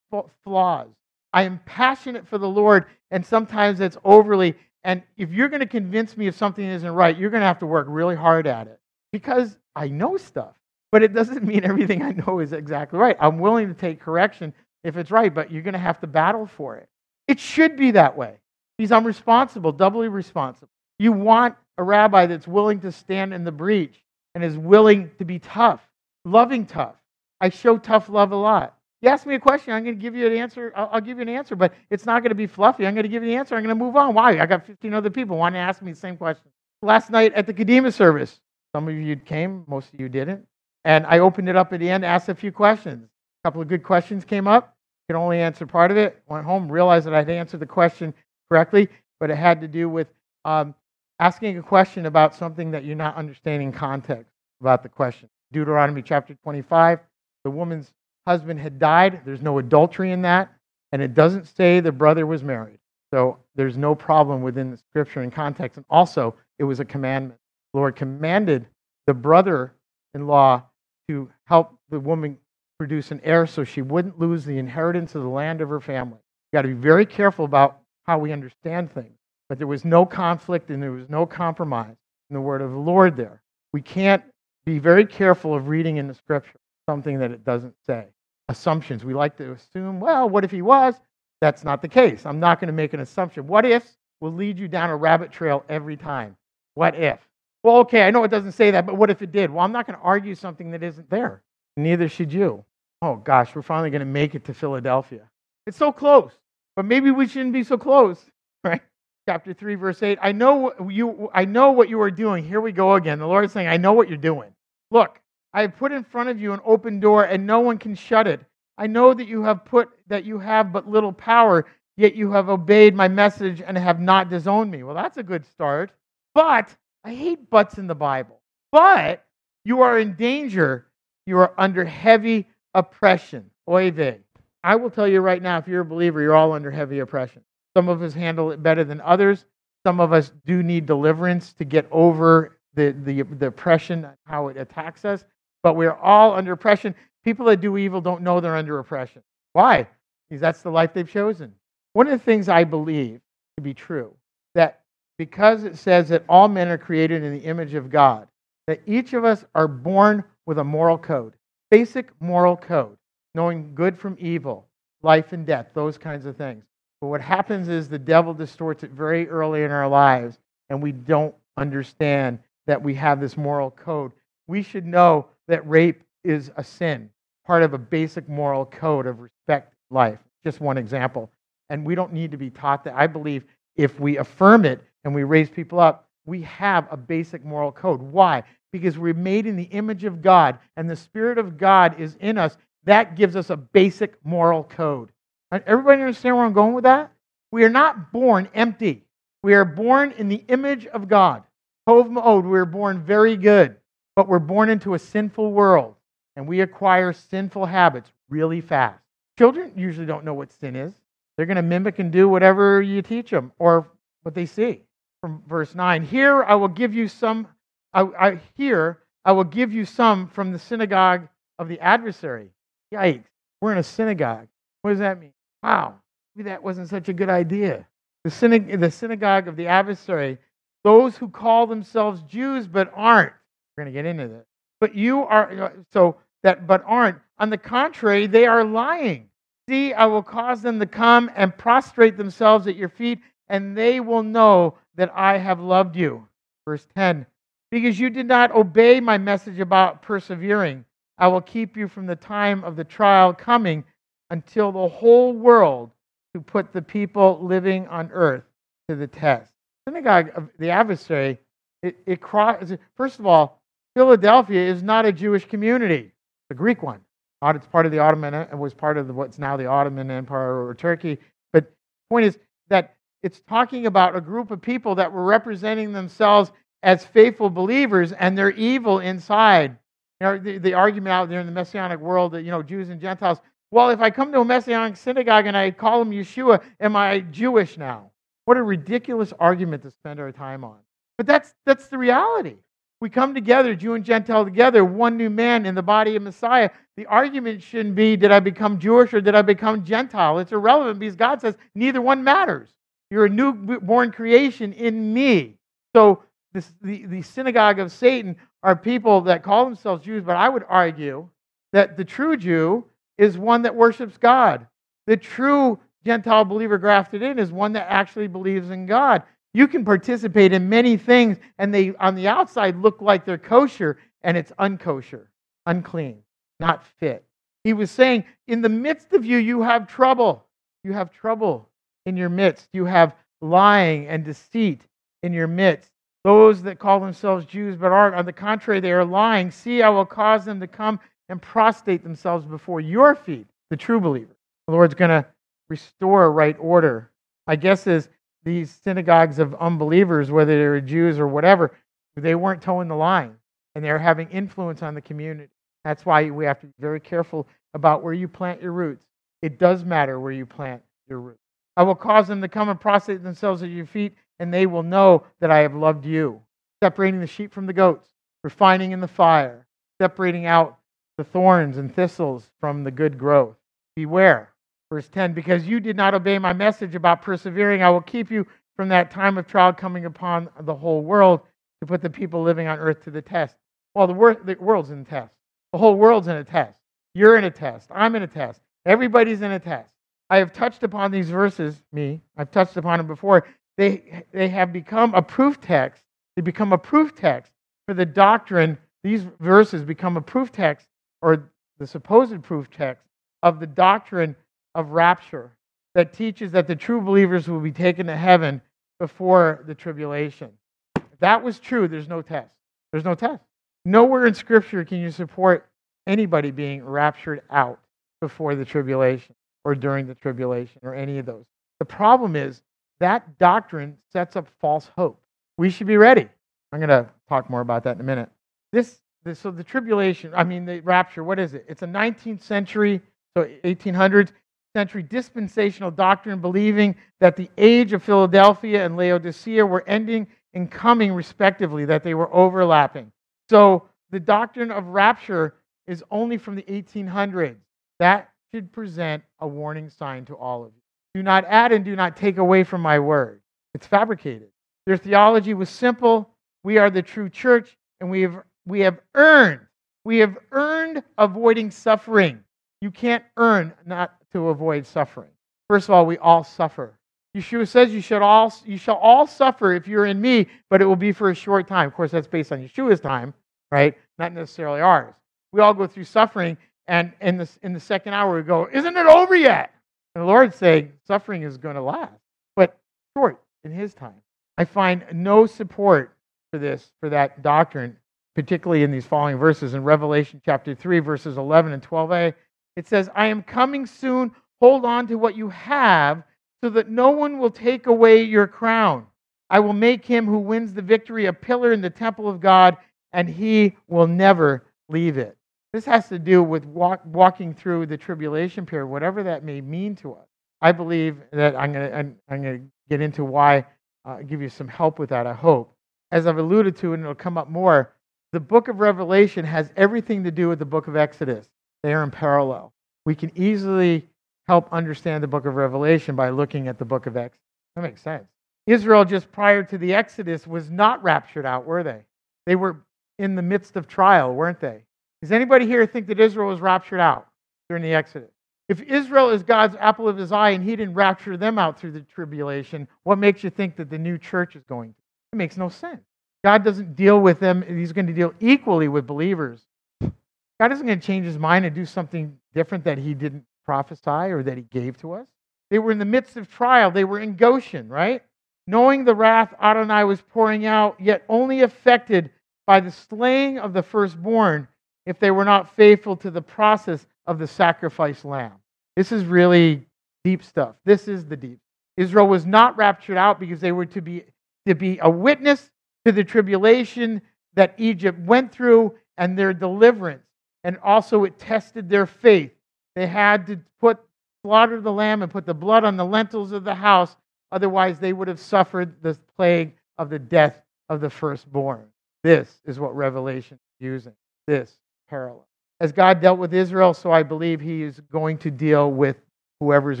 flaws. 0.44 0.88
I 1.32 1.42
am 1.42 1.60
passionate 1.66 2.26
for 2.26 2.38
the 2.38 2.48
Lord, 2.48 2.86
and 3.10 3.24
sometimes 3.24 3.80
it's 3.80 3.98
overly 4.04 4.56
and 4.84 5.02
if 5.16 5.32
you're 5.32 5.48
going 5.48 5.60
to 5.60 5.66
convince 5.66 6.16
me 6.16 6.28
if 6.28 6.36
something 6.36 6.64
isn't 6.64 6.90
right, 6.90 7.16
you're 7.16 7.30
going 7.30 7.42
to 7.42 7.46
have 7.46 7.58
to 7.60 7.66
work 7.66 7.86
really 7.90 8.16
hard 8.16 8.46
at 8.46 8.68
it 8.68 8.80
because 9.12 9.58
I 9.74 9.88
know 9.88 10.16
stuff. 10.16 10.54
But 10.90 11.02
it 11.02 11.12
doesn't 11.12 11.44
mean 11.44 11.64
everything 11.64 12.02
I 12.02 12.12
know 12.12 12.40
is 12.40 12.52
exactly 12.52 12.98
right. 12.98 13.16
I'm 13.20 13.38
willing 13.38 13.68
to 13.68 13.74
take 13.74 14.00
correction 14.00 14.54
if 14.84 14.96
it's 14.96 15.10
right, 15.10 15.34
but 15.34 15.50
you're 15.50 15.62
going 15.62 15.74
to 15.74 15.78
have 15.78 16.00
to 16.00 16.06
battle 16.06 16.46
for 16.46 16.76
it. 16.76 16.88
It 17.26 17.38
should 17.38 17.76
be 17.76 17.90
that 17.92 18.16
way 18.16 18.36
because 18.78 18.92
I'm 18.92 19.06
responsible, 19.06 19.72
doubly 19.72 20.08
responsible. 20.08 20.70
You 20.98 21.12
want 21.12 21.56
a 21.76 21.82
rabbi 21.82 22.26
that's 22.26 22.48
willing 22.48 22.80
to 22.80 22.92
stand 22.92 23.34
in 23.34 23.44
the 23.44 23.52
breach 23.52 24.02
and 24.34 24.42
is 24.42 24.56
willing 24.56 25.10
to 25.18 25.24
be 25.24 25.38
tough, 25.38 25.80
loving 26.24 26.64
tough. 26.64 26.96
I 27.40 27.50
show 27.50 27.76
tough 27.76 28.08
love 28.08 28.32
a 28.32 28.36
lot. 28.36 28.74
You 29.02 29.10
ask 29.10 29.26
me 29.26 29.36
a 29.36 29.38
question, 29.38 29.72
I'm 29.74 29.84
going 29.84 29.94
to 29.94 30.00
give 30.00 30.16
you 30.16 30.26
an 30.26 30.32
answer. 30.32 30.72
I'll, 30.74 30.88
I'll, 30.94 31.00
give 31.00 31.18
you 31.18 31.22
an 31.22 31.28
answer, 31.28 31.54
but 31.54 31.72
it's 31.88 32.04
not 32.04 32.22
going 32.22 32.30
to 32.30 32.34
be 32.34 32.48
fluffy. 32.48 32.84
I'm 32.84 32.94
going 32.94 33.04
to 33.04 33.08
give 33.08 33.22
you 33.22 33.30
the 33.30 33.36
answer. 33.36 33.54
I'm 33.54 33.62
going 33.62 33.76
to 33.76 33.84
move 33.84 33.94
on. 33.94 34.12
Why? 34.12 34.40
I 34.40 34.46
got 34.46 34.66
15 34.66 34.92
other 34.92 35.10
people 35.10 35.36
wanting 35.36 35.58
to 35.58 35.60
ask 35.60 35.80
me 35.82 35.92
the 35.92 35.98
same 35.98 36.16
question. 36.16 36.50
Last 36.82 37.10
night 37.10 37.32
at 37.34 37.46
the 37.46 37.54
Kadima 37.54 37.92
service, 37.92 38.40
some 38.74 38.88
of 38.88 38.94
you 38.94 39.14
came, 39.16 39.64
most 39.68 39.94
of 39.94 40.00
you 40.00 40.08
didn't. 40.08 40.46
And 40.84 41.06
I 41.06 41.18
opened 41.18 41.48
it 41.48 41.56
up 41.56 41.72
at 41.72 41.80
the 41.80 41.90
end, 41.90 42.04
asked 42.04 42.28
a 42.28 42.34
few 42.34 42.52
questions. 42.52 43.04
A 43.04 43.48
couple 43.48 43.60
of 43.60 43.68
good 43.68 43.82
questions 43.82 44.24
came 44.24 44.46
up. 44.46 44.76
Could 45.08 45.16
only 45.16 45.40
answer 45.40 45.66
part 45.66 45.90
of 45.90 45.96
it. 45.96 46.22
Went 46.28 46.44
home, 46.44 46.70
realized 46.70 47.06
that 47.06 47.14
I'd 47.14 47.30
answered 47.30 47.60
the 47.60 47.66
question 47.66 48.12
correctly, 48.50 48.88
but 49.20 49.30
it 49.30 49.36
had 49.36 49.60
to 49.60 49.68
do 49.68 49.88
with 49.88 50.08
um, 50.44 50.74
asking 51.18 51.58
a 51.58 51.62
question 51.62 52.06
about 52.06 52.34
something 52.34 52.70
that 52.70 52.84
you're 52.84 52.96
not 52.96 53.16
understanding 53.16 53.72
context 53.72 54.32
about 54.60 54.82
the 54.82 54.88
question. 54.88 55.28
Deuteronomy 55.52 56.02
chapter 56.02 56.34
25, 56.42 57.00
the 57.44 57.50
woman's 57.50 57.92
husband 58.26 58.60
had 58.60 58.78
died. 58.78 59.22
There's 59.24 59.42
no 59.42 59.58
adultery 59.58 60.12
in 60.12 60.22
that. 60.22 60.52
And 60.92 61.00
it 61.02 61.14
doesn't 61.14 61.46
say 61.46 61.80
the 61.80 61.92
brother 61.92 62.26
was 62.26 62.42
married. 62.42 62.78
So 63.12 63.38
there's 63.54 63.76
no 63.76 63.94
problem 63.94 64.42
within 64.42 64.70
the 64.70 64.76
scripture 64.76 65.20
and 65.20 65.32
context. 65.32 65.76
And 65.78 65.86
also, 65.88 66.34
it 66.58 66.64
was 66.64 66.80
a 66.80 66.84
commandment. 66.84 67.40
The 67.72 67.80
Lord 67.80 67.96
commanded 67.96 68.66
the 69.06 69.14
brother 69.14 69.72
in 70.14 70.26
law 70.26 70.62
to 71.08 71.30
help 71.44 71.78
the 71.90 72.00
woman 72.00 72.38
produce 72.78 73.10
an 73.10 73.20
heir 73.24 73.46
so 73.46 73.64
she 73.64 73.82
wouldn't 73.82 74.18
lose 74.18 74.44
the 74.44 74.58
inheritance 74.58 75.14
of 75.14 75.22
the 75.22 75.28
land 75.28 75.60
of 75.60 75.68
her 75.68 75.80
family. 75.80 76.18
You've 76.52 76.58
got 76.58 76.62
to 76.62 76.68
be 76.68 76.74
very 76.74 77.06
careful 77.06 77.44
about 77.44 77.80
how 78.06 78.18
we 78.18 78.32
understand 78.32 78.92
things. 78.92 79.16
But 79.48 79.58
there 79.58 79.66
was 79.66 79.84
no 79.84 80.04
conflict 80.04 80.70
and 80.70 80.82
there 80.82 80.92
was 80.92 81.08
no 81.08 81.26
compromise 81.26 81.96
in 82.30 82.34
the 82.34 82.40
word 82.40 82.60
of 82.60 82.70
the 82.70 82.78
Lord 82.78 83.16
there. 83.16 83.42
We 83.72 83.82
can't 83.82 84.22
be 84.64 84.78
very 84.78 85.06
careful 85.06 85.54
of 85.54 85.68
reading 85.68 85.96
in 85.96 86.06
the 86.06 86.14
scripture 86.14 86.58
something 86.88 87.18
that 87.18 87.30
it 87.30 87.44
doesn't 87.44 87.74
say 87.86 88.06
assumptions. 88.48 89.04
We 89.04 89.14
like 89.14 89.36
to 89.38 89.52
assume, 89.52 90.00
well, 90.00 90.28
what 90.28 90.44
if 90.44 90.50
he 90.50 90.62
was? 90.62 90.94
That's 91.40 91.64
not 91.64 91.82
the 91.82 91.88
case. 91.88 92.24
I'm 92.24 92.40
not 92.40 92.60
going 92.60 92.68
to 92.68 92.72
make 92.72 92.94
an 92.94 93.00
assumption. 93.00 93.46
What 93.46 93.64
ifs 93.64 93.96
will 94.20 94.32
lead 94.32 94.58
you 94.58 94.68
down 94.68 94.90
a 94.90 94.96
rabbit 94.96 95.30
trail 95.30 95.64
every 95.68 95.96
time. 95.96 96.36
What 96.74 96.94
if? 96.94 97.20
Well, 97.62 97.76
okay, 97.78 98.02
I 98.02 98.10
know 98.10 98.24
it 98.24 98.30
doesn't 98.30 98.52
say 98.52 98.70
that, 98.70 98.86
but 98.86 98.96
what 98.96 99.10
if 99.10 99.22
it 99.22 99.32
did? 99.32 99.50
Well, 99.50 99.64
I'm 99.64 99.72
not 99.72 99.86
going 99.86 99.98
to 99.98 100.04
argue 100.04 100.34
something 100.34 100.70
that 100.70 100.82
isn't 100.82 101.10
there. 101.10 101.42
Neither 101.76 102.08
should 102.08 102.32
you. 102.32 102.64
Oh, 103.02 103.16
gosh, 103.16 103.54
we're 103.54 103.62
finally 103.62 103.90
going 103.90 104.00
to 104.00 104.06
make 104.06 104.34
it 104.34 104.44
to 104.46 104.54
Philadelphia. 104.54 105.28
It's 105.66 105.76
so 105.76 105.92
close, 105.92 106.32
but 106.76 106.84
maybe 106.84 107.10
we 107.10 107.26
shouldn't 107.26 107.52
be 107.52 107.64
so 107.64 107.76
close, 107.76 108.18
right? 108.64 108.82
Chapter 109.28 109.52
3, 109.52 109.74
verse 109.74 110.02
8. 110.02 110.18
I 110.22 110.32
know, 110.32 110.72
you, 110.88 111.30
I 111.34 111.44
know 111.44 111.72
what 111.72 111.88
you 111.88 112.00
are 112.00 112.10
doing. 112.10 112.44
Here 112.44 112.60
we 112.60 112.72
go 112.72 112.94
again. 112.94 113.18
The 113.18 113.26
Lord 113.26 113.44
is 113.44 113.52
saying, 113.52 113.68
I 113.68 113.76
know 113.76 113.92
what 113.92 114.08
you're 114.08 114.16
doing. 114.16 114.52
Look, 114.90 115.20
I 115.52 115.62
have 115.62 115.76
put 115.76 115.92
in 115.92 116.04
front 116.04 116.28
of 116.28 116.40
you 116.40 116.52
an 116.52 116.60
open 116.64 117.00
door, 117.00 117.24
and 117.24 117.46
no 117.46 117.60
one 117.60 117.78
can 117.78 117.94
shut 117.94 118.26
it. 118.26 118.40
I 118.78 118.86
know 118.86 119.12
that 119.12 119.26
you 119.26 119.42
have 119.42 119.64
put 119.64 119.90
that 120.06 120.24
you 120.24 120.38
have 120.38 120.72
but 120.72 120.88
little 120.88 121.12
power, 121.12 121.66
yet 121.96 122.14
you 122.14 122.30
have 122.32 122.48
obeyed 122.48 122.94
my 122.94 123.08
message 123.08 123.60
and 123.60 123.76
have 123.76 124.00
not 124.00 124.30
disowned 124.30 124.70
me. 124.70 124.84
Well, 124.84 124.94
that's 124.94 125.18
a 125.18 125.22
good 125.22 125.44
start. 125.44 125.90
But 126.34 126.74
I 127.08 127.14
hate 127.14 127.48
buts 127.48 127.78
in 127.78 127.86
the 127.86 127.94
Bible. 127.94 128.38
But 128.70 129.24
you 129.64 129.80
are 129.80 129.98
in 129.98 130.14
danger. 130.14 130.88
You 131.24 131.38
are 131.38 131.54
under 131.56 131.82
heavy 131.82 132.46
oppression. 132.74 133.50
Oy 133.66 133.90
vey. 133.90 134.18
I 134.62 134.76
will 134.76 134.90
tell 134.90 135.08
you 135.08 135.20
right 135.20 135.40
now, 135.40 135.56
if 135.56 135.66
you're 135.66 135.80
a 135.80 135.86
believer, 135.86 136.20
you're 136.20 136.36
all 136.36 136.52
under 136.52 136.70
heavy 136.70 136.98
oppression. 136.98 137.42
Some 137.74 137.88
of 137.88 138.02
us 138.02 138.12
handle 138.12 138.50
it 138.50 138.62
better 138.62 138.84
than 138.84 139.00
others. 139.00 139.46
Some 139.86 140.00
of 140.00 140.12
us 140.12 140.32
do 140.44 140.62
need 140.62 140.84
deliverance 140.84 141.54
to 141.54 141.64
get 141.64 141.88
over 141.90 142.58
the, 142.74 142.94
the, 143.04 143.22
the 143.22 143.46
oppression, 143.46 144.06
how 144.26 144.48
it 144.48 144.58
attacks 144.58 145.06
us. 145.06 145.24
But 145.62 145.76
we're 145.76 145.94
all 145.94 146.34
under 146.34 146.52
oppression. 146.52 146.94
People 147.24 147.46
that 147.46 147.62
do 147.62 147.78
evil 147.78 148.02
don't 148.02 148.20
know 148.20 148.38
they're 148.38 148.54
under 148.54 148.78
oppression. 148.78 149.22
Why? 149.54 149.88
Because 150.28 150.42
that's 150.42 150.60
the 150.60 150.70
life 150.70 150.92
they've 150.92 151.10
chosen. 151.10 151.54
One 151.94 152.06
of 152.06 152.12
the 152.12 152.24
things 152.24 152.50
I 152.50 152.64
believe 152.64 153.22
to 153.56 153.62
be 153.62 153.72
true 153.72 154.14
that 154.54 154.82
because 155.18 155.64
it 155.64 155.76
says 155.76 156.08
that 156.08 156.24
all 156.28 156.48
men 156.48 156.68
are 156.68 156.78
created 156.78 157.22
in 157.22 157.32
the 157.32 157.44
image 157.44 157.74
of 157.74 157.90
God, 157.90 158.28
that 158.66 158.80
each 158.86 159.12
of 159.12 159.24
us 159.24 159.44
are 159.54 159.68
born 159.68 160.24
with 160.46 160.58
a 160.58 160.64
moral 160.64 160.96
code, 160.96 161.34
basic 161.70 162.10
moral 162.20 162.56
code, 162.56 162.96
knowing 163.34 163.74
good 163.74 163.98
from 163.98 164.16
evil, 164.18 164.66
life 165.02 165.32
and 165.32 165.44
death, 165.44 165.66
those 165.74 165.98
kinds 165.98 166.24
of 166.24 166.36
things. 166.36 166.64
But 167.00 167.08
what 167.08 167.20
happens 167.20 167.68
is 167.68 167.88
the 167.88 167.98
devil 167.98 168.32
distorts 168.32 168.82
it 168.82 168.90
very 168.90 169.28
early 169.28 169.64
in 169.64 169.70
our 169.70 169.88
lives, 169.88 170.38
and 170.70 170.82
we 170.82 170.92
don't 170.92 171.34
understand 171.56 172.38
that 172.66 172.82
we 172.82 172.94
have 172.94 173.20
this 173.20 173.36
moral 173.36 173.70
code. 173.70 174.12
We 174.46 174.62
should 174.62 174.86
know 174.86 175.26
that 175.48 175.68
rape 175.68 176.02
is 176.24 176.50
a 176.56 176.64
sin, 176.64 177.10
part 177.46 177.62
of 177.62 177.74
a 177.74 177.78
basic 177.78 178.28
moral 178.28 178.64
code 178.66 179.06
of 179.06 179.20
respect 179.20 179.74
life. 179.90 180.18
Just 180.44 180.60
one 180.60 180.78
example. 180.78 181.30
And 181.70 181.84
we 181.84 181.94
don't 181.94 182.12
need 182.12 182.30
to 182.30 182.36
be 182.36 182.50
taught 182.50 182.84
that. 182.84 182.94
I 182.94 183.06
believe 183.06 183.44
if 183.76 183.98
we 184.00 184.18
affirm 184.18 184.64
it 184.64 184.82
and 185.04 185.14
we 185.14 185.24
raise 185.24 185.50
people 185.50 185.80
up, 185.80 186.08
we 186.26 186.42
have 186.42 186.86
a 186.90 186.96
basic 186.96 187.44
moral 187.44 187.72
code. 187.72 188.02
Why? 188.02 188.42
Because 188.72 188.98
we're 188.98 189.14
made 189.14 189.46
in 189.46 189.56
the 189.56 189.64
image 189.64 190.04
of 190.04 190.20
God 190.20 190.58
and 190.76 190.88
the 190.88 190.96
Spirit 190.96 191.38
of 191.38 191.56
God 191.56 191.98
is 191.98 192.16
in 192.20 192.36
us. 192.36 192.56
That 192.84 193.16
gives 193.16 193.36
us 193.36 193.50
a 193.50 193.56
basic 193.56 194.14
moral 194.24 194.64
code. 194.64 195.10
Uh, 195.50 195.60
everybody 195.66 196.02
understand 196.02 196.36
where 196.36 196.44
I'm 196.44 196.52
going 196.52 196.74
with 196.74 196.84
that? 196.84 197.12
We 197.50 197.64
are 197.64 197.70
not 197.70 198.12
born 198.12 198.48
empty. 198.54 199.04
We 199.42 199.54
are 199.54 199.64
born 199.64 200.12
in 200.12 200.28
the 200.28 200.44
image 200.48 200.86
of 200.86 201.08
God. 201.08 201.44
Tov 201.88 202.10
Ma'od, 202.10 202.44
we 202.44 202.58
are 202.58 202.66
born 202.66 203.02
very 203.02 203.36
good, 203.36 203.76
but 204.14 204.28
we're 204.28 204.38
born 204.38 204.68
into 204.68 204.92
a 204.92 204.98
sinful 204.98 205.52
world 205.52 205.94
and 206.36 206.46
we 206.46 206.60
acquire 206.60 207.12
sinful 207.12 207.66
habits 207.66 208.12
really 208.28 208.60
fast. 208.60 209.02
Children 209.38 209.72
usually 209.76 210.06
don't 210.06 210.24
know 210.24 210.34
what 210.34 210.52
sin 210.52 210.76
is. 210.76 210.92
They're 211.36 211.46
going 211.46 211.56
to 211.56 211.62
mimic 211.62 211.98
and 211.98 212.12
do 212.12 212.28
whatever 212.28 212.82
you 212.82 213.00
teach 213.00 213.30
them 213.30 213.52
or 213.58 213.88
what 214.22 214.34
they 214.34 214.46
see. 214.46 214.82
From 215.28 215.42
verse 215.46 215.74
9, 215.74 216.04
here 216.04 216.42
I 216.42 216.54
will 216.54 216.68
give 216.68 216.94
you 216.94 217.06
some, 217.06 217.48
I, 217.92 218.00
I 218.18 218.40
here 218.56 219.00
I 219.26 219.32
will 219.32 219.44
give 219.44 219.74
you 219.74 219.84
some 219.84 220.26
from 220.26 220.52
the 220.52 220.58
synagogue 220.58 221.28
of 221.58 221.68
the 221.68 221.78
adversary. 221.80 222.48
Yikes, 222.94 223.24
we're 223.60 223.72
in 223.72 223.76
a 223.76 223.82
synagogue. 223.82 224.48
What 224.80 224.92
does 224.92 225.00
that 225.00 225.20
mean? 225.20 225.34
Wow, 225.62 225.96
maybe 226.34 226.48
that 226.48 226.62
wasn't 226.62 226.88
such 226.88 227.10
a 227.10 227.12
good 227.12 227.28
idea. 227.28 227.86
The, 228.24 228.30
synag- 228.30 228.80
the 228.80 228.90
synagogue 228.90 229.48
of 229.48 229.56
the 229.56 229.66
adversary, 229.66 230.38
those 230.82 231.18
who 231.18 231.28
call 231.28 231.66
themselves 231.66 232.22
Jews 232.22 232.66
but 232.66 232.90
aren't. 232.94 233.34
We're 233.76 233.84
going 233.84 233.92
to 233.92 233.98
get 233.98 234.06
into 234.06 234.28
this. 234.28 234.46
But 234.80 234.94
you 234.94 235.24
are, 235.24 235.74
so 235.92 236.16
that 236.42 236.66
but 236.66 236.82
aren't. 236.86 237.18
On 237.38 237.50
the 237.50 237.58
contrary, 237.58 238.26
they 238.26 238.46
are 238.46 238.64
lying. 238.64 239.28
See, 239.68 239.92
I 239.92 240.06
will 240.06 240.22
cause 240.22 240.62
them 240.62 240.80
to 240.80 240.86
come 240.86 241.30
and 241.36 241.54
prostrate 241.54 242.16
themselves 242.16 242.66
at 242.66 242.76
your 242.76 242.88
feet, 242.88 243.18
and 243.50 243.76
they 243.76 244.00
will 244.00 244.22
know 244.22 244.78
that 244.98 245.10
I 245.14 245.38
have 245.38 245.60
loved 245.60 245.96
you. 245.96 246.28
Verse 246.66 246.86
10 246.94 247.24
Because 247.70 247.98
you 247.98 248.10
did 248.10 248.26
not 248.26 248.54
obey 248.54 249.00
my 249.00 249.16
message 249.16 249.60
about 249.60 250.02
persevering, 250.02 250.84
I 251.16 251.28
will 251.28 251.40
keep 251.40 251.76
you 251.76 251.88
from 251.88 252.06
the 252.06 252.16
time 252.16 252.62
of 252.62 252.76
the 252.76 252.84
trial 252.84 253.32
coming 253.32 253.84
until 254.30 254.70
the 254.70 254.88
whole 254.88 255.32
world 255.32 255.90
to 256.34 256.40
put 256.40 256.72
the 256.72 256.82
people 256.82 257.38
living 257.40 257.86
on 257.88 258.10
earth 258.12 258.44
to 258.88 258.96
the 258.96 259.06
test. 259.06 259.52
Synagogue 259.88 260.30
of 260.34 260.50
the 260.58 260.70
adversary, 260.70 261.38
it, 261.82 261.96
it 262.04 262.20
cross, 262.20 262.72
first 262.94 263.18
of 263.18 263.26
all, 263.26 263.62
Philadelphia 263.96 264.60
is 264.60 264.82
not 264.82 265.06
a 265.06 265.12
Jewish 265.12 265.46
community, 265.46 266.12
the 266.50 266.54
Greek 266.54 266.82
one. 266.82 267.00
It's 267.42 267.66
part 267.66 267.86
of 267.86 267.92
the 267.92 268.00
Ottoman, 268.00 268.34
it 268.34 268.58
was 268.58 268.74
part 268.74 268.98
of 268.98 269.14
what's 269.14 269.38
now 269.38 269.56
the 269.56 269.66
Ottoman 269.66 270.10
Empire 270.10 270.66
or 270.66 270.74
Turkey. 270.74 271.18
But 271.52 271.64
the 271.64 271.70
point 272.10 272.26
is 272.26 272.38
that 272.68 272.96
it's 273.22 273.40
talking 273.48 273.86
about 273.86 274.16
a 274.16 274.20
group 274.20 274.50
of 274.50 274.60
people 274.60 274.94
that 274.96 275.12
were 275.12 275.24
representing 275.24 275.92
themselves 275.92 276.52
as 276.82 277.04
faithful 277.04 277.50
believers 277.50 278.12
and 278.12 278.36
they're 278.38 278.50
evil 278.52 279.00
inside. 279.00 279.76
You 280.20 280.26
know, 280.26 280.38
the, 280.38 280.58
the 280.58 280.74
argument 280.74 281.12
out 281.12 281.28
there 281.28 281.40
in 281.40 281.46
the 281.46 281.52
Messianic 281.52 282.00
world 282.00 282.32
that, 282.32 282.42
you 282.42 282.50
know, 282.50 282.62
Jews 282.62 282.88
and 282.88 283.00
Gentiles, 283.00 283.38
well, 283.70 283.90
if 283.90 284.00
I 284.00 284.10
come 284.10 284.32
to 284.32 284.40
a 284.40 284.44
Messianic 284.44 284.96
synagogue 284.96 285.46
and 285.46 285.56
I 285.56 285.70
call 285.70 286.02
him 286.02 286.10
Yeshua, 286.10 286.62
am 286.80 286.96
I 286.96 287.20
Jewish 287.20 287.76
now? 287.76 288.10
What 288.46 288.56
a 288.56 288.62
ridiculous 288.62 289.32
argument 289.38 289.82
to 289.82 289.90
spend 289.90 290.20
our 290.20 290.32
time 290.32 290.64
on. 290.64 290.78
But 291.18 291.26
that's, 291.26 291.54
that's 291.66 291.88
the 291.88 291.98
reality. 291.98 292.56
We 293.00 293.10
come 293.10 293.34
together, 293.34 293.74
Jew 293.74 293.94
and 293.94 294.04
Gentile 294.04 294.44
together, 294.44 294.84
one 294.84 295.16
new 295.16 295.30
man 295.30 295.66
in 295.66 295.74
the 295.74 295.82
body 295.82 296.16
of 296.16 296.22
Messiah. 296.22 296.70
The 296.96 297.06
argument 297.06 297.62
shouldn't 297.62 297.94
be, 297.94 298.16
did 298.16 298.32
I 298.32 298.40
become 298.40 298.78
Jewish 298.78 299.12
or 299.14 299.20
did 299.20 299.34
I 299.34 299.42
become 299.42 299.84
Gentile? 299.84 300.38
It's 300.38 300.50
irrelevant 300.50 300.98
because 300.98 301.14
God 301.14 301.40
says 301.40 301.56
neither 301.74 302.00
one 302.00 302.24
matters. 302.24 302.70
You're 303.10 303.26
a 303.26 303.30
newborn 303.30 304.12
creation 304.12 304.72
in 304.72 305.12
me. 305.12 305.56
So 305.94 306.22
this, 306.52 306.72
the, 306.82 307.06
the 307.06 307.22
synagogue 307.22 307.78
of 307.78 307.92
Satan 307.92 308.36
are 308.62 308.76
people 308.76 309.22
that 309.22 309.42
call 309.42 309.64
themselves 309.64 310.04
Jews, 310.04 310.22
but 310.24 310.36
I 310.36 310.48
would 310.48 310.64
argue 310.68 311.28
that 311.72 311.96
the 311.96 312.04
true 312.04 312.36
Jew 312.36 312.84
is 313.16 313.38
one 313.38 313.62
that 313.62 313.74
worships 313.74 314.16
God. 314.18 314.66
The 315.06 315.16
true 315.16 315.78
Gentile 316.04 316.44
believer 316.44 316.78
grafted 316.78 317.22
in 317.22 317.38
is 317.38 317.52
one 317.52 317.72
that 317.72 317.90
actually 317.90 318.28
believes 318.28 318.70
in 318.70 318.86
God. 318.86 319.22
You 319.54 319.66
can 319.66 319.84
participate 319.84 320.52
in 320.52 320.68
many 320.68 320.96
things, 320.96 321.38
and 321.58 321.72
they 321.72 321.94
on 321.96 322.14
the 322.14 322.28
outside 322.28 322.76
look 322.76 323.00
like 323.00 323.24
they're 323.24 323.38
kosher, 323.38 323.98
and 324.22 324.36
it's 324.36 324.52
unkosher, 324.58 325.26
unclean, 325.66 326.22
not 326.60 326.84
fit. 326.98 327.24
He 327.64 327.72
was 327.72 327.90
saying, 327.90 328.24
in 328.46 328.62
the 328.62 328.68
midst 328.68 329.12
of 329.12 329.24
you, 329.24 329.38
you 329.38 329.62
have 329.62 329.88
trouble. 329.88 330.46
You 330.84 330.92
have 330.92 331.10
trouble 331.10 331.68
in 332.08 332.16
your 332.16 332.28
midst. 332.28 332.68
You 332.72 332.86
have 332.86 333.14
lying 333.40 334.08
and 334.08 334.24
deceit 334.24 334.80
in 335.22 335.32
your 335.32 335.46
midst. 335.46 335.90
Those 336.24 336.62
that 336.62 336.78
call 336.78 336.98
themselves 336.98 337.44
Jews 337.44 337.76
but 337.76 337.92
aren't, 337.92 338.16
on 338.16 338.26
the 338.26 338.32
contrary, 338.32 338.80
they 338.80 338.92
are 338.92 339.04
lying. 339.04 339.50
See, 339.50 339.82
I 339.82 339.88
will 339.88 340.04
cause 340.04 340.44
them 340.44 340.58
to 340.60 340.66
come 340.66 340.98
and 341.28 341.40
prostrate 341.40 342.02
themselves 342.02 342.44
before 342.44 342.80
your 342.80 343.14
feet, 343.14 343.46
the 343.70 343.76
true 343.76 344.00
believer. 344.00 344.34
The 344.66 344.72
Lord's 344.72 344.94
going 344.94 345.10
to 345.10 345.26
restore 345.68 346.32
right 346.32 346.56
order. 346.58 347.10
My 347.46 347.56
guess 347.56 347.86
is 347.86 348.08
these 348.44 348.70
synagogues 348.70 349.38
of 349.38 349.54
unbelievers, 349.56 350.30
whether 350.30 350.58
they're 350.58 350.80
Jews 350.80 351.18
or 351.18 351.28
whatever, 351.28 351.72
they 352.16 352.34
weren't 352.34 352.62
toeing 352.62 352.88
the 352.88 352.96
line 352.96 353.36
and 353.74 353.84
they're 353.84 353.98
having 353.98 354.28
influence 354.30 354.82
on 354.82 354.94
the 354.94 355.00
community. 355.00 355.50
That's 355.84 356.04
why 356.04 356.30
we 356.30 356.44
have 356.46 356.60
to 356.60 356.66
be 356.66 356.72
very 356.80 357.00
careful 357.00 357.46
about 357.74 358.02
where 358.02 358.14
you 358.14 358.26
plant 358.26 358.60
your 358.60 358.72
roots. 358.72 359.04
It 359.42 359.58
does 359.58 359.84
matter 359.84 360.18
where 360.18 360.32
you 360.32 360.46
plant 360.46 360.82
your 361.08 361.20
roots. 361.20 361.47
I 361.78 361.84
will 361.84 361.94
cause 361.94 362.26
them 362.26 362.40
to 362.40 362.48
come 362.48 362.68
and 362.68 362.80
prostrate 362.80 363.22
themselves 363.22 363.62
at 363.62 363.70
your 363.70 363.86
feet, 363.86 364.16
and 364.40 364.52
they 364.52 364.66
will 364.66 364.82
know 364.82 365.22
that 365.38 365.52
I 365.52 365.58
have 365.58 365.76
loved 365.76 366.04
you. 366.04 366.42
Separating 366.82 367.20
the 367.20 367.26
sheep 367.28 367.52
from 367.52 367.66
the 367.66 367.72
goats, 367.72 368.08
refining 368.42 368.90
in 368.90 368.98
the 369.00 369.06
fire, 369.06 369.64
separating 370.02 370.44
out 370.44 370.78
the 371.18 371.24
thorns 371.24 371.78
and 371.78 371.94
thistles 371.94 372.50
from 372.58 372.82
the 372.82 372.90
good 372.90 373.16
growth. 373.16 373.54
Beware. 373.94 374.52
Verse 374.90 375.08
10 375.08 375.34
Because 375.34 375.68
you 375.68 375.78
did 375.78 375.96
not 375.96 376.14
obey 376.14 376.36
my 376.40 376.52
message 376.52 376.96
about 376.96 377.22
persevering, 377.22 377.80
I 377.80 377.90
will 377.90 378.00
keep 378.00 378.28
you 378.28 378.44
from 378.74 378.88
that 378.88 379.12
time 379.12 379.38
of 379.38 379.46
trial 379.46 379.72
coming 379.72 380.04
upon 380.04 380.48
the 380.62 380.74
whole 380.74 381.02
world 381.02 381.42
to 381.80 381.86
put 381.86 382.02
the 382.02 382.10
people 382.10 382.42
living 382.42 382.66
on 382.66 382.80
earth 382.80 383.04
to 383.04 383.12
the 383.12 383.22
test. 383.22 383.54
Well, 383.94 384.08
the, 384.08 384.14
wor- 384.14 384.34
the 384.34 384.56
world's 384.58 384.90
in 384.90 385.04
test. 385.04 385.32
The 385.72 385.78
whole 385.78 385.94
world's 385.94 386.26
in 386.26 386.36
a 386.36 386.44
test. 386.44 386.76
You're 387.14 387.36
in 387.36 387.44
a 387.44 387.52
test. 387.52 387.88
I'm 387.94 388.16
in 388.16 388.24
a 388.24 388.26
test. 388.26 388.60
Everybody's 388.84 389.42
in 389.42 389.52
a 389.52 389.60
test. 389.60 389.92
I 390.30 390.38
have 390.38 390.52
touched 390.52 390.82
upon 390.82 391.10
these 391.10 391.30
verses, 391.30 391.82
me, 391.92 392.20
I've 392.36 392.50
touched 392.50 392.76
upon 392.76 392.98
them 392.98 393.06
before. 393.06 393.46
They, 393.76 394.24
they 394.32 394.48
have 394.48 394.72
become 394.72 395.14
a 395.14 395.22
proof 395.22 395.60
text. 395.60 396.02
They 396.36 396.42
become 396.42 396.72
a 396.72 396.78
proof 396.78 397.14
text 397.14 397.52
for 397.86 397.94
the 397.94 398.04
doctrine. 398.04 398.76
These 399.02 399.24
verses 399.40 399.82
become 399.82 400.16
a 400.16 400.20
proof 400.20 400.52
text 400.52 400.86
or 401.22 401.50
the 401.78 401.86
supposed 401.86 402.42
proof 402.42 402.70
text 402.70 403.04
of 403.42 403.60
the 403.60 403.66
doctrine 403.66 404.36
of 404.74 404.90
rapture 404.90 405.52
that 405.94 406.12
teaches 406.12 406.52
that 406.52 406.66
the 406.66 406.76
true 406.76 407.00
believers 407.00 407.48
will 407.48 407.60
be 407.60 407.72
taken 407.72 408.06
to 408.06 408.16
heaven 408.16 408.60
before 409.00 409.64
the 409.66 409.74
tribulation. 409.74 410.50
If 410.96 411.18
that 411.20 411.42
was 411.42 411.58
true, 411.58 411.88
there's 411.88 412.08
no 412.08 412.20
test. 412.20 412.50
There's 412.92 413.04
no 413.04 413.14
test. 413.14 413.42
Nowhere 413.84 414.26
in 414.26 414.34
Scripture 414.34 414.84
can 414.84 414.98
you 414.98 415.10
support 415.10 415.68
anybody 416.06 416.50
being 416.50 416.84
raptured 416.84 417.42
out 417.50 417.80
before 418.20 418.54
the 418.54 418.64
tribulation 418.64 419.34
or 419.68 419.74
during 419.74 420.06
the 420.06 420.14
tribulation 420.14 420.80
or 420.82 420.94
any 420.94 421.18
of 421.18 421.26
those. 421.26 421.44
The 421.78 421.84
problem 421.84 422.36
is 422.36 422.62
that 423.00 423.38
doctrine 423.38 423.98
sets 424.10 424.34
up 424.34 424.48
false 424.62 424.88
hope. 424.96 425.20
We 425.58 425.68
should 425.68 425.86
be 425.86 425.98
ready. 425.98 426.26
I'm 426.72 426.78
going 426.80 426.88
to 426.88 427.06
talk 427.28 427.50
more 427.50 427.60
about 427.60 427.84
that 427.84 427.96
in 427.96 428.00
a 428.00 428.04
minute. 428.04 428.30
This, 428.72 429.02
this 429.24 429.38
so 429.38 429.50
the 429.50 429.62
tribulation, 429.62 430.32
I 430.34 430.42
mean 430.42 430.64
the 430.64 430.80
rapture, 430.80 431.22
what 431.22 431.38
is 431.38 431.52
it? 431.52 431.66
It's 431.68 431.82
a 431.82 431.86
19th 431.86 432.40
century, 432.40 433.02
so 433.36 433.44
1800s 433.62 434.30
century 434.74 435.02
dispensational 435.02 435.90
doctrine 435.90 436.40
believing 436.40 436.96
that 437.20 437.36
the 437.36 437.50
age 437.58 437.92
of 437.92 438.02
Philadelphia 438.02 438.86
and 438.86 438.96
Laodicea 438.96 439.66
were 439.66 439.84
ending 439.86 440.26
and 440.54 440.70
coming 440.70 441.12
respectively, 441.12 441.84
that 441.84 442.02
they 442.02 442.14
were 442.14 442.34
overlapping. 442.34 443.12
So 443.50 443.86
the 444.12 444.20
doctrine 444.20 444.70
of 444.70 444.86
rapture 444.86 445.56
is 445.86 446.02
only 446.10 446.38
from 446.38 446.54
the 446.56 446.62
1800s. 446.62 447.56
That 447.98 448.30
should 448.52 448.72
present 448.72 449.22
a 449.40 449.48
warning 449.48 449.90
sign 449.90 450.24
to 450.26 450.34
all 450.34 450.64
of 450.64 450.72
you. 450.74 450.80
Do 451.14 451.22
not 451.22 451.44
add 451.46 451.72
and 451.72 451.84
do 451.84 451.96
not 451.96 452.16
take 452.16 452.38
away 452.38 452.64
from 452.64 452.80
my 452.80 452.98
word. 452.98 453.40
It's 453.74 453.86
fabricated. 453.86 454.48
Their 454.86 454.96
theology 454.96 455.54
was 455.54 455.68
simple. 455.68 456.30
We 456.64 456.78
are 456.78 456.90
the 456.90 457.02
true 457.02 457.28
church, 457.28 457.76
and 458.00 458.10
we 458.10 458.22
have, 458.22 458.42
we 458.66 458.80
have 458.80 459.00
earned, 459.14 459.60
we 460.04 460.18
have 460.18 460.36
earned 460.52 461.02
avoiding 461.18 461.70
suffering. 461.70 462.42
You 462.80 462.90
can't 462.90 463.24
earn 463.36 463.72
not 463.84 464.14
to 464.32 464.48
avoid 464.48 464.86
suffering. 464.86 465.30
First 465.68 465.88
of 465.88 465.94
all, 465.94 466.06
we 466.06 466.18
all 466.18 466.44
suffer. 466.44 466.98
Yeshua 467.36 467.68
says 467.68 467.92
you 467.92 468.00
should 468.00 468.22
all 468.22 468.52
you 468.64 468.78
shall 468.78 468.96
all 468.96 469.26
suffer 469.26 469.74
if 469.74 469.86
you're 469.86 470.06
in 470.06 470.20
me, 470.20 470.46
but 470.70 470.80
it 470.80 470.86
will 470.86 470.96
be 470.96 471.12
for 471.12 471.30
a 471.30 471.34
short 471.34 471.68
time. 471.68 471.88
Of 471.88 471.94
course, 471.94 472.10
that's 472.10 472.26
based 472.26 472.52
on 472.52 472.66
Yeshua's 472.66 473.00
time, 473.00 473.34
right? 473.70 473.94
Not 474.18 474.32
necessarily 474.32 474.80
ours. 474.80 475.14
We 475.52 475.60
all 475.60 475.74
go 475.74 475.86
through 475.86 476.04
suffering, 476.04 476.56
and 476.88 477.12
in 477.20 477.36
the 477.36 477.48
in 477.62 477.72
the 477.72 477.80
second 477.80 478.14
hour 478.14 478.36
we 478.36 478.42
go, 478.42 478.68
"Isn't 478.72 478.96
it 478.96 479.06
over 479.06 479.36
yet?" 479.36 479.72
And 480.14 480.22
the 480.22 480.26
Lord's 480.26 480.56
saying 480.56 480.92
suffering 481.06 481.42
is 481.42 481.58
going 481.58 481.76
to 481.76 481.82
last, 481.82 482.20
but 482.56 482.78
short 483.16 483.40
in 483.64 483.70
His 483.70 483.94
time. 483.94 484.20
I 484.56 484.64
find 484.64 485.04
no 485.12 485.46
support 485.46 486.16
for 486.50 486.58
this 486.58 486.92
for 487.00 487.10
that 487.10 487.42
doctrine, 487.42 487.96
particularly 488.34 488.82
in 488.82 488.90
these 488.90 489.06
following 489.06 489.36
verses 489.36 489.74
in 489.74 489.84
Revelation 489.84 490.40
chapter 490.44 490.74
three, 490.74 490.98
verses 490.98 491.36
11 491.36 491.72
and 491.72 491.82
12a. 491.82 492.28
Eh, 492.28 492.32
it 492.76 492.88
says, 492.88 493.08
"I 493.14 493.26
am 493.26 493.42
coming 493.42 493.86
soon. 493.86 494.34
Hold 494.60 494.84
on 494.84 495.06
to 495.06 495.14
what 495.16 495.36
you 495.36 495.50
have." 495.50 496.24
so 496.62 496.70
that 496.70 496.88
no 496.88 497.10
one 497.10 497.38
will 497.38 497.50
take 497.50 497.86
away 497.86 498.22
your 498.22 498.46
crown. 498.46 499.06
I 499.50 499.60
will 499.60 499.72
make 499.72 500.04
him 500.04 500.26
who 500.26 500.38
wins 500.38 500.74
the 500.74 500.82
victory 500.82 501.26
a 501.26 501.32
pillar 501.32 501.72
in 501.72 501.80
the 501.80 501.90
temple 501.90 502.28
of 502.28 502.40
God, 502.40 502.76
and 503.12 503.28
he 503.28 503.76
will 503.86 504.06
never 504.06 504.64
leave 504.88 505.18
it. 505.18 505.37
This 505.72 505.84
has 505.84 506.08
to 506.08 506.18
do 506.18 506.42
with 506.42 506.64
walk, 506.64 507.02
walking 507.04 507.52
through 507.52 507.86
the 507.86 507.96
tribulation 507.96 508.64
period, 508.64 508.86
whatever 508.86 509.22
that 509.22 509.44
may 509.44 509.60
mean 509.60 509.94
to 509.96 510.14
us. 510.14 510.26
I 510.60 510.72
believe 510.72 511.18
that 511.32 511.54
I'm 511.56 511.72
going 511.72 511.90
to 511.90 511.96
I'm, 511.96 512.16
I'm 512.28 512.42
to 512.42 512.60
get 512.88 513.00
into 513.00 513.24
why, 513.24 513.66
uh, 514.04 514.22
give 514.22 514.40
you 514.40 514.48
some 514.48 514.68
help 514.68 514.98
with 514.98 515.10
that, 515.10 515.26
I 515.26 515.34
hope. 515.34 515.74
As 516.10 516.26
I've 516.26 516.38
alluded 516.38 516.76
to, 516.78 516.94
and 516.94 517.02
it'll 517.02 517.14
come 517.14 517.36
up 517.36 517.50
more, 517.50 517.94
the 518.32 518.40
book 518.40 518.68
of 518.68 518.80
Revelation 518.80 519.44
has 519.44 519.70
everything 519.76 520.24
to 520.24 520.30
do 520.30 520.48
with 520.48 520.58
the 520.58 520.64
book 520.64 520.88
of 520.88 520.96
Exodus. 520.96 521.46
They 521.82 521.92
are 521.92 522.02
in 522.02 522.10
parallel. 522.10 522.72
We 523.04 523.14
can 523.14 523.30
easily 523.36 524.08
help 524.46 524.72
understand 524.72 525.22
the 525.22 525.28
book 525.28 525.44
of 525.44 525.54
Revelation 525.54 526.16
by 526.16 526.30
looking 526.30 526.68
at 526.68 526.78
the 526.78 526.84
book 526.84 527.06
of 527.06 527.16
Exodus. 527.16 527.44
That 527.76 527.82
makes 527.82 528.02
sense. 528.02 528.26
Israel, 528.66 529.04
just 529.04 529.30
prior 529.30 529.62
to 529.62 529.78
the 529.78 529.94
Exodus, 529.94 530.46
was 530.46 530.70
not 530.70 531.02
raptured 531.02 531.46
out, 531.46 531.66
were 531.66 531.82
they? 531.82 532.04
They 532.46 532.56
were 532.56 532.80
in 533.18 533.34
the 533.34 533.42
midst 533.42 533.76
of 533.76 533.86
trial, 533.86 534.34
weren't 534.34 534.60
they? 534.60 534.82
Does 535.22 535.32
anybody 535.32 535.66
here 535.66 535.84
think 535.86 536.06
that 536.06 536.20
Israel 536.20 536.48
was 536.48 536.60
raptured 536.60 537.00
out 537.00 537.26
during 537.68 537.82
the 537.82 537.94
Exodus? 537.94 538.30
If 538.68 538.82
Israel 538.82 539.30
is 539.30 539.42
God's 539.42 539.76
apple 539.80 540.08
of 540.08 540.16
his 540.16 540.30
eye 540.30 540.50
and 540.50 540.62
he 540.62 540.76
didn't 540.76 540.94
rapture 540.94 541.36
them 541.36 541.58
out 541.58 541.78
through 541.78 541.92
the 541.92 542.02
tribulation, 542.02 542.86
what 543.04 543.18
makes 543.18 543.42
you 543.42 543.50
think 543.50 543.76
that 543.76 543.90
the 543.90 543.98
new 543.98 544.18
church 544.18 544.56
is 544.56 544.62
going 544.64 544.90
to? 544.90 544.98
It 545.32 545.36
makes 545.36 545.56
no 545.56 545.68
sense. 545.68 546.02
God 546.44 546.64
doesn't 546.64 546.94
deal 546.94 547.18
with 547.18 547.40
them, 547.40 547.62
he's 547.66 547.92
going 547.92 548.06
to 548.06 548.12
deal 548.12 548.32
equally 548.40 548.88
with 548.88 549.06
believers. 549.06 549.60
God 550.00 550.72
isn't 550.72 550.86
going 550.86 551.00
to 551.00 551.06
change 551.06 551.24
his 551.24 551.38
mind 551.38 551.64
and 551.64 551.74
do 551.74 551.84
something 551.84 552.38
different 552.54 552.84
that 552.84 552.98
he 552.98 553.14
didn't 553.14 553.44
prophesy 553.64 554.32
or 554.32 554.42
that 554.42 554.56
he 554.56 554.64
gave 554.64 554.96
to 554.98 555.12
us. 555.12 555.28
They 555.70 555.78
were 555.78 555.90
in 555.90 555.98
the 555.98 556.04
midst 556.04 556.36
of 556.36 556.50
trial. 556.50 556.90
They 556.90 557.04
were 557.04 557.20
in 557.20 557.36
Goshen, 557.36 557.88
right? 557.88 558.22
Knowing 558.66 559.04
the 559.04 559.14
wrath 559.14 559.54
Adonai 559.60 560.04
was 560.04 560.20
pouring 560.20 560.66
out, 560.66 561.00
yet 561.00 561.24
only 561.28 561.62
affected 561.62 562.30
by 562.66 562.80
the 562.80 562.90
slaying 562.90 563.58
of 563.58 563.72
the 563.72 563.82
firstborn 563.82 564.68
if 565.08 565.18
they 565.18 565.30
were 565.30 565.44
not 565.44 565.74
faithful 565.74 566.16
to 566.16 566.30
the 566.30 566.42
process 566.42 567.06
of 567.26 567.38
the 567.38 567.46
sacrifice 567.46 568.24
lamb. 568.24 568.52
This 568.96 569.10
is 569.10 569.24
really 569.24 569.86
deep 570.24 570.44
stuff. 570.44 570.76
This 570.84 571.08
is 571.08 571.24
the 571.24 571.36
deep. 571.36 571.58
Israel 571.96 572.28
was 572.28 572.46
not 572.46 572.76
raptured 572.76 573.16
out 573.16 573.40
because 573.40 573.60
they 573.60 573.72
were 573.72 573.86
to 573.86 574.00
be, 574.00 574.24
to 574.66 574.74
be 574.74 574.98
a 575.02 575.10
witness 575.10 575.70
to 576.04 576.12
the 576.12 576.24
tribulation 576.24 577.22
that 577.54 577.74
Egypt 577.78 578.18
went 578.20 578.52
through 578.52 578.94
and 579.16 579.36
their 579.36 579.52
deliverance. 579.52 580.26
And 580.62 580.78
also, 580.82 581.24
it 581.24 581.38
tested 581.38 581.88
their 581.88 582.06
faith 582.06 582.52
they 582.98 583.06
had 583.06 583.46
to 583.46 583.60
put 583.80 584.00
slaughter 584.42 584.80
the 584.80 584.92
lamb 584.92 585.22
and 585.22 585.30
put 585.30 585.46
the 585.46 585.54
blood 585.54 585.84
on 585.84 585.96
the 585.96 586.04
lintels 586.04 586.50
of 586.50 586.64
the 586.64 586.74
house. 586.74 587.14
Otherwise, 587.52 588.00
they 588.00 588.12
would 588.12 588.26
have 588.26 588.40
suffered 588.40 589.00
the 589.02 589.16
plague 589.36 589.74
of 589.98 590.10
the 590.10 590.18
death 590.18 590.60
of 590.88 591.00
the 591.00 591.08
firstborn. 591.08 591.86
This 592.24 592.60
is 592.64 592.80
what 592.80 592.96
Revelation 592.96 593.60
is 593.78 593.84
using. 593.86 594.14
This 594.48 594.76
parallel. 595.08 595.46
As 595.80 595.92
God 595.92 596.20
dealt 596.20 596.38
with 596.38 596.54
Israel, 596.54 596.94
so 596.94 597.10
I 597.12 597.22
believe 597.22 597.60
He 597.60 597.82
is 597.82 598.00
going 598.12 598.38
to 598.38 598.50
deal 598.50 598.90
with 598.90 599.16
whoever 599.60 599.90
is 599.90 600.00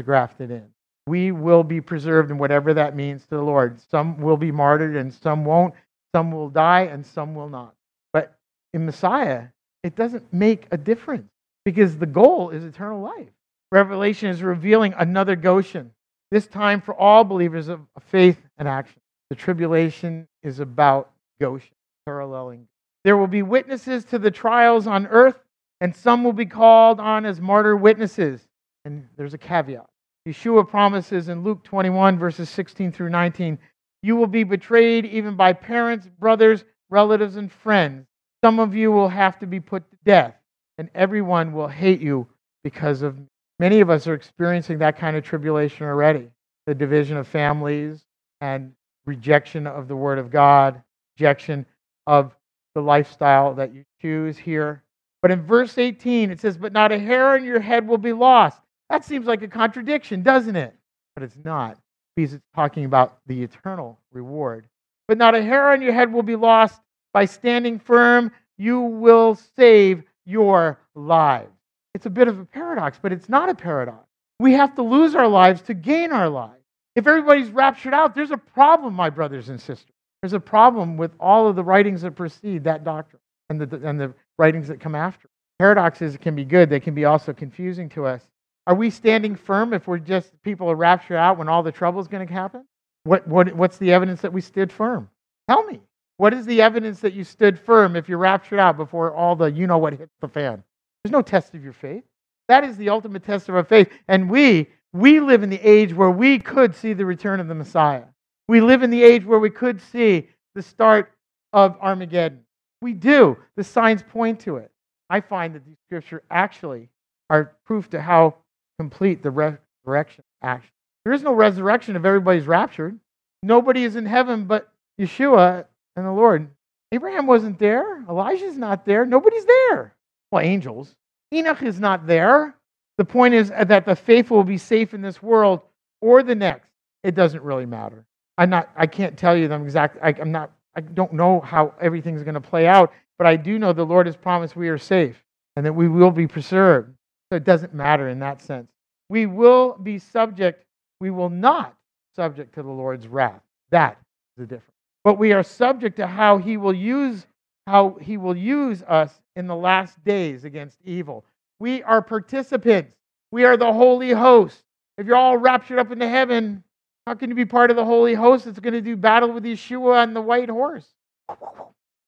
grafted 0.00 0.50
in. 0.50 0.66
We 1.06 1.32
will 1.32 1.64
be 1.64 1.80
preserved, 1.80 2.30
in 2.30 2.38
whatever 2.38 2.74
that 2.74 2.94
means 2.94 3.22
to 3.24 3.36
the 3.36 3.42
Lord. 3.42 3.80
Some 3.90 4.20
will 4.20 4.36
be 4.36 4.52
martyred, 4.52 4.96
and 4.96 5.12
some 5.12 5.44
won't. 5.44 5.74
Some 6.14 6.32
will 6.32 6.50
die, 6.50 6.82
and 6.82 7.04
some 7.04 7.34
will 7.34 7.48
not. 7.48 7.74
But 8.12 8.36
in 8.72 8.84
Messiah, 8.84 9.44
it 9.82 9.94
doesn't 9.94 10.32
make 10.32 10.66
a 10.70 10.76
difference 10.76 11.30
because 11.64 11.96
the 11.96 12.06
goal 12.06 12.50
is 12.50 12.64
eternal 12.64 13.00
life. 13.00 13.28
Revelation 13.70 14.30
is 14.30 14.42
revealing 14.42 14.94
another 14.98 15.36
Goshen, 15.36 15.92
this 16.30 16.46
time 16.46 16.80
for 16.80 16.94
all 16.94 17.24
believers 17.24 17.68
of 17.68 17.80
faith 18.00 18.38
and 18.58 18.66
action. 18.66 19.00
The 19.30 19.36
tribulation 19.36 20.26
is 20.42 20.60
about 20.60 21.10
Goshen, 21.40 21.74
paralleling. 22.06 22.66
There 23.08 23.16
will 23.16 23.26
be 23.26 23.40
witnesses 23.40 24.04
to 24.04 24.18
the 24.18 24.30
trials 24.30 24.86
on 24.86 25.06
earth, 25.06 25.40
and 25.80 25.96
some 25.96 26.24
will 26.24 26.34
be 26.34 26.44
called 26.44 27.00
on 27.00 27.24
as 27.24 27.40
martyr 27.40 27.74
witnesses. 27.74 28.46
And 28.84 29.08
there's 29.16 29.32
a 29.32 29.38
caveat. 29.38 29.86
Yeshua 30.28 30.68
promises 30.68 31.30
in 31.30 31.42
Luke 31.42 31.64
21, 31.64 32.18
verses 32.18 32.50
16 32.50 32.92
through 32.92 33.08
19, 33.08 33.58
you 34.02 34.14
will 34.14 34.26
be 34.26 34.44
betrayed 34.44 35.06
even 35.06 35.36
by 35.36 35.54
parents, 35.54 36.06
brothers, 36.18 36.66
relatives, 36.90 37.36
and 37.36 37.50
friends. 37.50 38.04
Some 38.44 38.60
of 38.60 38.74
you 38.74 38.92
will 38.92 39.08
have 39.08 39.38
to 39.38 39.46
be 39.46 39.58
put 39.58 39.90
to 39.90 39.96
death 40.04 40.34
and 40.76 40.90
everyone 40.94 41.54
will 41.54 41.66
hate 41.66 42.02
you 42.02 42.26
because 42.62 43.00
of 43.00 43.16
me. 43.16 43.24
Many 43.58 43.80
of 43.80 43.88
us 43.88 44.06
are 44.06 44.12
experiencing 44.12 44.76
that 44.80 44.98
kind 44.98 45.16
of 45.16 45.24
tribulation 45.24 45.86
already 45.86 46.28
the 46.66 46.74
division 46.74 47.16
of 47.16 47.26
families 47.26 48.04
and 48.42 48.74
rejection 49.06 49.66
of 49.66 49.88
the 49.88 49.96
Word 49.96 50.18
of 50.18 50.30
God, 50.30 50.82
rejection 51.16 51.64
of 52.06 52.34
the 52.78 52.84
lifestyle 52.84 53.54
that 53.54 53.74
you 53.74 53.84
choose 54.00 54.38
here. 54.38 54.84
But 55.20 55.32
in 55.32 55.42
verse 55.42 55.78
18, 55.78 56.30
it 56.30 56.40
says, 56.40 56.56
But 56.56 56.72
not 56.72 56.92
a 56.92 56.98
hair 56.98 57.30
on 57.30 57.44
your 57.44 57.58
head 57.58 57.88
will 57.88 57.98
be 57.98 58.12
lost. 58.12 58.60
That 58.88 59.04
seems 59.04 59.26
like 59.26 59.42
a 59.42 59.48
contradiction, 59.48 60.22
doesn't 60.22 60.54
it? 60.54 60.74
But 61.14 61.24
it's 61.24 61.36
not, 61.44 61.76
because 62.14 62.34
it's 62.34 62.44
talking 62.54 62.84
about 62.84 63.18
the 63.26 63.42
eternal 63.42 63.98
reward. 64.12 64.68
But 65.08 65.18
not 65.18 65.34
a 65.34 65.42
hair 65.42 65.70
on 65.70 65.82
your 65.82 65.92
head 65.92 66.12
will 66.12 66.22
be 66.22 66.36
lost. 66.36 66.80
By 67.12 67.24
standing 67.24 67.80
firm, 67.80 68.30
you 68.58 68.80
will 68.80 69.34
save 69.56 70.04
your 70.24 70.78
lives. 70.94 71.50
It's 71.94 72.06
a 72.06 72.10
bit 72.10 72.28
of 72.28 72.38
a 72.38 72.44
paradox, 72.44 72.98
but 73.02 73.12
it's 73.12 73.28
not 73.28 73.48
a 73.48 73.54
paradox. 73.54 74.06
We 74.38 74.52
have 74.52 74.76
to 74.76 74.82
lose 74.82 75.16
our 75.16 75.26
lives 75.26 75.62
to 75.62 75.74
gain 75.74 76.12
our 76.12 76.28
lives. 76.28 76.54
If 76.94 77.08
everybody's 77.08 77.50
raptured 77.50 77.94
out, 77.94 78.14
there's 78.14 78.30
a 78.30 78.36
problem, 78.36 78.94
my 78.94 79.10
brothers 79.10 79.48
and 79.48 79.60
sisters. 79.60 79.97
There's 80.22 80.32
a 80.32 80.40
problem 80.40 80.96
with 80.96 81.12
all 81.20 81.46
of 81.46 81.56
the 81.56 81.62
writings 81.62 82.02
that 82.02 82.16
precede 82.16 82.64
that 82.64 82.84
doctrine 82.84 83.20
and 83.50 83.60
the, 83.60 83.88
and 83.88 84.00
the 84.00 84.14
writings 84.38 84.68
that 84.68 84.80
come 84.80 84.94
after. 84.94 85.28
Paradoxes 85.58 86.16
can 86.16 86.34
be 86.34 86.44
good, 86.44 86.70
they 86.70 86.80
can 86.80 86.94
be 86.94 87.04
also 87.04 87.32
confusing 87.32 87.88
to 87.90 88.06
us. 88.06 88.22
Are 88.66 88.74
we 88.74 88.90
standing 88.90 89.34
firm 89.34 89.72
if 89.72 89.86
we're 89.86 89.98
just 89.98 90.30
people 90.42 90.70
are 90.70 90.76
raptured 90.76 91.16
out 91.16 91.38
when 91.38 91.48
all 91.48 91.62
the 91.62 91.72
trouble 91.72 92.00
is 92.00 92.08
going 92.08 92.26
to 92.26 92.32
happen? 92.32 92.64
What, 93.04 93.26
what, 93.26 93.52
what's 93.54 93.78
the 93.78 93.92
evidence 93.92 94.20
that 94.20 94.32
we 94.32 94.40
stood 94.40 94.70
firm? 94.70 95.08
Tell 95.48 95.64
me. 95.64 95.80
What 96.18 96.34
is 96.34 96.44
the 96.46 96.60
evidence 96.60 97.00
that 97.00 97.14
you 97.14 97.24
stood 97.24 97.58
firm 97.58 97.96
if 97.96 98.08
you're 98.08 98.18
raptured 98.18 98.58
out 98.58 98.76
before 98.76 99.14
all 99.14 99.36
the 99.36 99.46
you 99.46 99.66
know 99.66 99.78
what 99.78 99.94
hits 99.94 100.12
the 100.20 100.28
fan? 100.28 100.62
There's 101.02 101.12
no 101.12 101.22
test 101.22 101.54
of 101.54 101.62
your 101.62 101.72
faith. 101.72 102.02
That 102.48 102.64
is 102.64 102.76
the 102.76 102.88
ultimate 102.88 103.24
test 103.24 103.48
of 103.48 103.54
our 103.54 103.64
faith. 103.64 103.88
And 104.08 104.28
we, 104.28 104.66
we 104.92 105.20
live 105.20 105.42
in 105.42 105.50
the 105.50 105.60
age 105.60 105.94
where 105.94 106.10
we 106.10 106.38
could 106.38 106.74
see 106.74 106.92
the 106.92 107.06
return 107.06 107.40
of 107.40 107.46
the 107.46 107.54
Messiah. 107.54 108.04
We 108.48 108.62
live 108.62 108.82
in 108.82 108.90
the 108.90 109.02
age 109.02 109.24
where 109.24 109.38
we 109.38 109.50
could 109.50 109.80
see 109.80 110.28
the 110.54 110.62
start 110.62 111.12
of 111.52 111.76
Armageddon. 111.80 112.44
We 112.80 112.94
do. 112.94 113.36
The 113.56 113.64
signs 113.64 114.02
point 114.02 114.40
to 114.40 114.56
it. 114.56 114.70
I 115.10 115.20
find 115.20 115.54
that 115.54 115.64
these 115.66 115.76
scriptures 115.86 116.22
actually 116.30 116.88
are 117.30 117.56
proof 117.66 117.90
to 117.90 118.00
how 118.00 118.36
complete 118.78 119.22
the 119.22 119.30
resurrection 119.30 120.24
actually 120.42 120.70
There 121.04 121.12
is 121.12 121.22
no 121.22 121.32
resurrection 121.32 121.96
if 121.96 122.04
everybody's 122.04 122.46
raptured. 122.46 122.98
Nobody 123.42 123.84
is 123.84 123.96
in 123.96 124.06
heaven 124.06 124.44
but 124.44 124.68
Yeshua 125.00 125.66
and 125.96 126.06
the 126.06 126.12
Lord. 126.12 126.48
Abraham 126.92 127.26
wasn't 127.26 127.58
there. 127.58 128.04
Elijah's 128.08 128.56
not 128.56 128.84
there. 128.84 129.04
Nobody's 129.04 129.44
there. 129.44 129.94
Well, 130.30 130.42
angels. 130.42 130.94
Enoch 131.32 131.62
is 131.62 131.78
not 131.78 132.06
there. 132.06 132.54
The 132.96 133.04
point 133.04 133.34
is 133.34 133.50
that 133.50 133.84
the 133.84 133.94
faithful 133.94 134.38
will 134.38 134.44
be 134.44 134.58
safe 134.58 134.94
in 134.94 135.02
this 135.02 135.22
world 135.22 135.60
or 136.00 136.22
the 136.22 136.34
next. 136.34 136.70
It 137.04 137.14
doesn't 137.14 137.42
really 137.42 137.66
matter. 137.66 138.06
I'm 138.38 138.50
not. 138.50 138.70
I 138.76 138.86
can't 138.86 139.18
tell 139.18 139.36
you 139.36 139.48
them 139.48 139.64
exactly. 139.64 140.00
I, 140.00 140.14
I'm 140.20 140.32
not. 140.32 140.52
I 140.76 140.80
don't 140.80 141.12
know 141.12 141.40
how 141.40 141.74
everything's 141.80 142.22
going 142.22 142.34
to 142.34 142.40
play 142.40 142.66
out, 142.68 142.92
but 143.18 143.26
I 143.26 143.36
do 143.36 143.58
know 143.58 143.72
the 143.72 143.84
Lord 143.84 144.06
has 144.06 144.16
promised 144.16 144.54
we 144.54 144.68
are 144.68 144.78
safe 144.78 145.22
and 145.56 145.66
that 145.66 145.72
we 145.72 145.88
will 145.88 146.12
be 146.12 146.28
preserved. 146.28 146.94
So 147.30 147.36
it 147.36 147.44
doesn't 147.44 147.74
matter 147.74 148.08
in 148.08 148.20
that 148.20 148.40
sense. 148.40 148.70
We 149.10 149.26
will 149.26 149.76
be 149.76 149.98
subject. 149.98 150.64
We 151.00 151.10
will 151.10 151.28
not 151.30 151.76
subject 152.14 152.54
to 152.54 152.62
the 152.62 152.70
Lord's 152.70 153.08
wrath. 153.08 153.42
That 153.70 153.98
is 154.36 154.42
the 154.42 154.46
difference. 154.46 154.72
But 155.02 155.18
we 155.18 155.32
are 155.32 155.42
subject 155.42 155.96
to 155.96 156.06
how 156.06 156.38
He 156.38 156.56
will 156.56 156.74
use 156.74 157.26
how 157.66 157.98
He 158.00 158.16
will 158.16 158.36
use 158.36 158.82
us 158.84 159.20
in 159.34 159.48
the 159.48 159.56
last 159.56 160.02
days 160.04 160.44
against 160.44 160.78
evil. 160.84 161.24
We 161.58 161.82
are 161.82 162.00
participants. 162.00 162.94
We 163.32 163.44
are 163.44 163.56
the 163.56 163.72
holy 163.72 164.12
host. 164.12 164.62
If 164.96 165.06
you're 165.06 165.16
all 165.16 165.36
raptured 165.36 165.78
up 165.78 165.90
into 165.90 166.08
heaven, 166.08 166.62
how 167.08 167.14
can 167.14 167.30
you 167.30 167.34
be 167.34 167.46
part 167.46 167.70
of 167.70 167.76
the 167.76 167.84
holy 167.86 168.12
host 168.12 168.44
that's 168.44 168.60
going 168.60 168.74
to 168.74 168.82
do 168.82 168.94
battle 168.94 169.32
with 169.32 169.42
Yeshua 169.42 170.02
on 170.02 170.12
the 170.12 170.20
white 170.20 170.50
horse? 170.50 170.86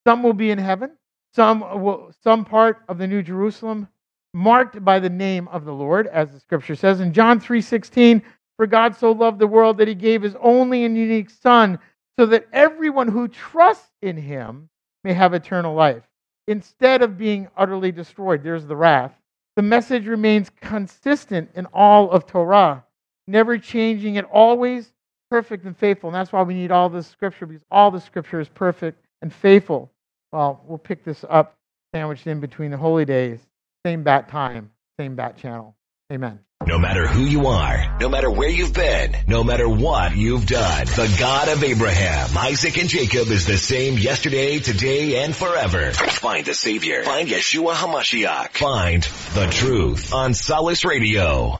Some 0.05 0.21
will 0.21 0.33
be 0.33 0.51
in 0.51 0.59
heaven. 0.59 0.91
Some 1.33 1.61
will, 1.81 2.11
some 2.23 2.45
part 2.45 2.83
of 2.87 2.99
the 2.99 3.07
New 3.07 3.23
Jerusalem 3.23 3.87
marked 4.35 4.85
by 4.85 4.99
the 4.99 5.09
name 5.09 5.47
of 5.47 5.65
the 5.65 5.73
Lord, 5.73 6.05
as 6.05 6.29
the 6.29 6.39
scripture 6.39 6.75
says 6.75 6.99
in 6.99 7.13
John 7.13 7.39
3:16, 7.39 8.21
for 8.57 8.67
God 8.67 8.95
so 8.95 9.11
loved 9.11 9.39
the 9.39 9.47
world 9.47 9.79
that 9.79 9.87
he 9.87 9.95
gave 9.95 10.21
his 10.21 10.35
only 10.39 10.85
and 10.85 10.95
unique 10.95 11.31
son 11.31 11.79
so 12.19 12.27
that 12.27 12.47
everyone 12.53 13.07
who 13.07 13.27
trusts 13.27 13.95
in 14.03 14.17
him 14.17 14.69
may 15.03 15.13
have 15.13 15.33
eternal 15.33 15.73
life 15.73 16.03
instead 16.47 17.01
of 17.01 17.17
being 17.17 17.47
utterly 17.57 17.91
destroyed. 17.91 18.43
There's 18.43 18.67
the 18.67 18.75
wrath. 18.75 19.15
The 19.55 19.63
message 19.63 20.05
remains 20.05 20.51
consistent 20.61 21.49
in 21.55 21.65
all 21.73 22.11
of 22.11 22.27
Torah, 22.27 22.85
never 23.27 23.57
changing 23.57 24.15
it, 24.15 24.25
always 24.25 24.91
perfect 25.29 25.65
and 25.65 25.77
faithful. 25.77 26.09
And 26.09 26.15
that's 26.15 26.31
why 26.31 26.43
we 26.43 26.53
need 26.53 26.71
all 26.71 26.89
the 26.89 27.03
scripture, 27.03 27.45
because 27.45 27.63
all 27.71 27.91
the 27.91 28.01
scripture 28.01 28.39
is 28.39 28.49
perfect 28.49 29.03
and 29.21 29.33
faithful. 29.33 29.91
Well, 30.31 30.63
we'll 30.67 30.77
pick 30.77 31.03
this 31.03 31.23
up 31.29 31.55
sandwiched 31.93 32.27
in 32.27 32.39
between 32.39 32.71
the 32.71 32.77
holy 32.77 33.05
days, 33.05 33.39
same 33.85 34.03
bat 34.03 34.29
time, 34.29 34.71
same 34.99 35.15
bat 35.15 35.37
channel. 35.37 35.75
Amen. 36.11 36.39
No 36.65 36.77
matter 36.77 37.07
who 37.07 37.23
you 37.23 37.47
are, 37.47 37.97
no 37.99 38.07
matter 38.07 38.29
where 38.29 38.49
you've 38.49 38.73
been, 38.73 39.15
no 39.27 39.43
matter 39.43 39.67
what 39.67 40.15
you've 40.15 40.45
done, 40.45 40.85
the 40.85 41.15
God 41.19 41.47
of 41.47 41.63
Abraham, 41.63 42.37
Isaac, 42.37 42.77
and 42.77 42.87
Jacob 42.87 43.27
is 43.29 43.47
the 43.47 43.57
same 43.57 43.97
yesterday, 43.97 44.59
today, 44.59 45.23
and 45.23 45.35
forever. 45.35 45.91
Find 45.91 46.45
the 46.45 46.53
Savior. 46.53 47.03
Find 47.03 47.27
Yeshua 47.27 47.73
HaMashiach. 47.73 48.49
Find 48.49 49.01
the 49.01 49.47
truth 49.51 50.13
on 50.13 50.35
Solace 50.35 50.85
Radio. 50.85 51.59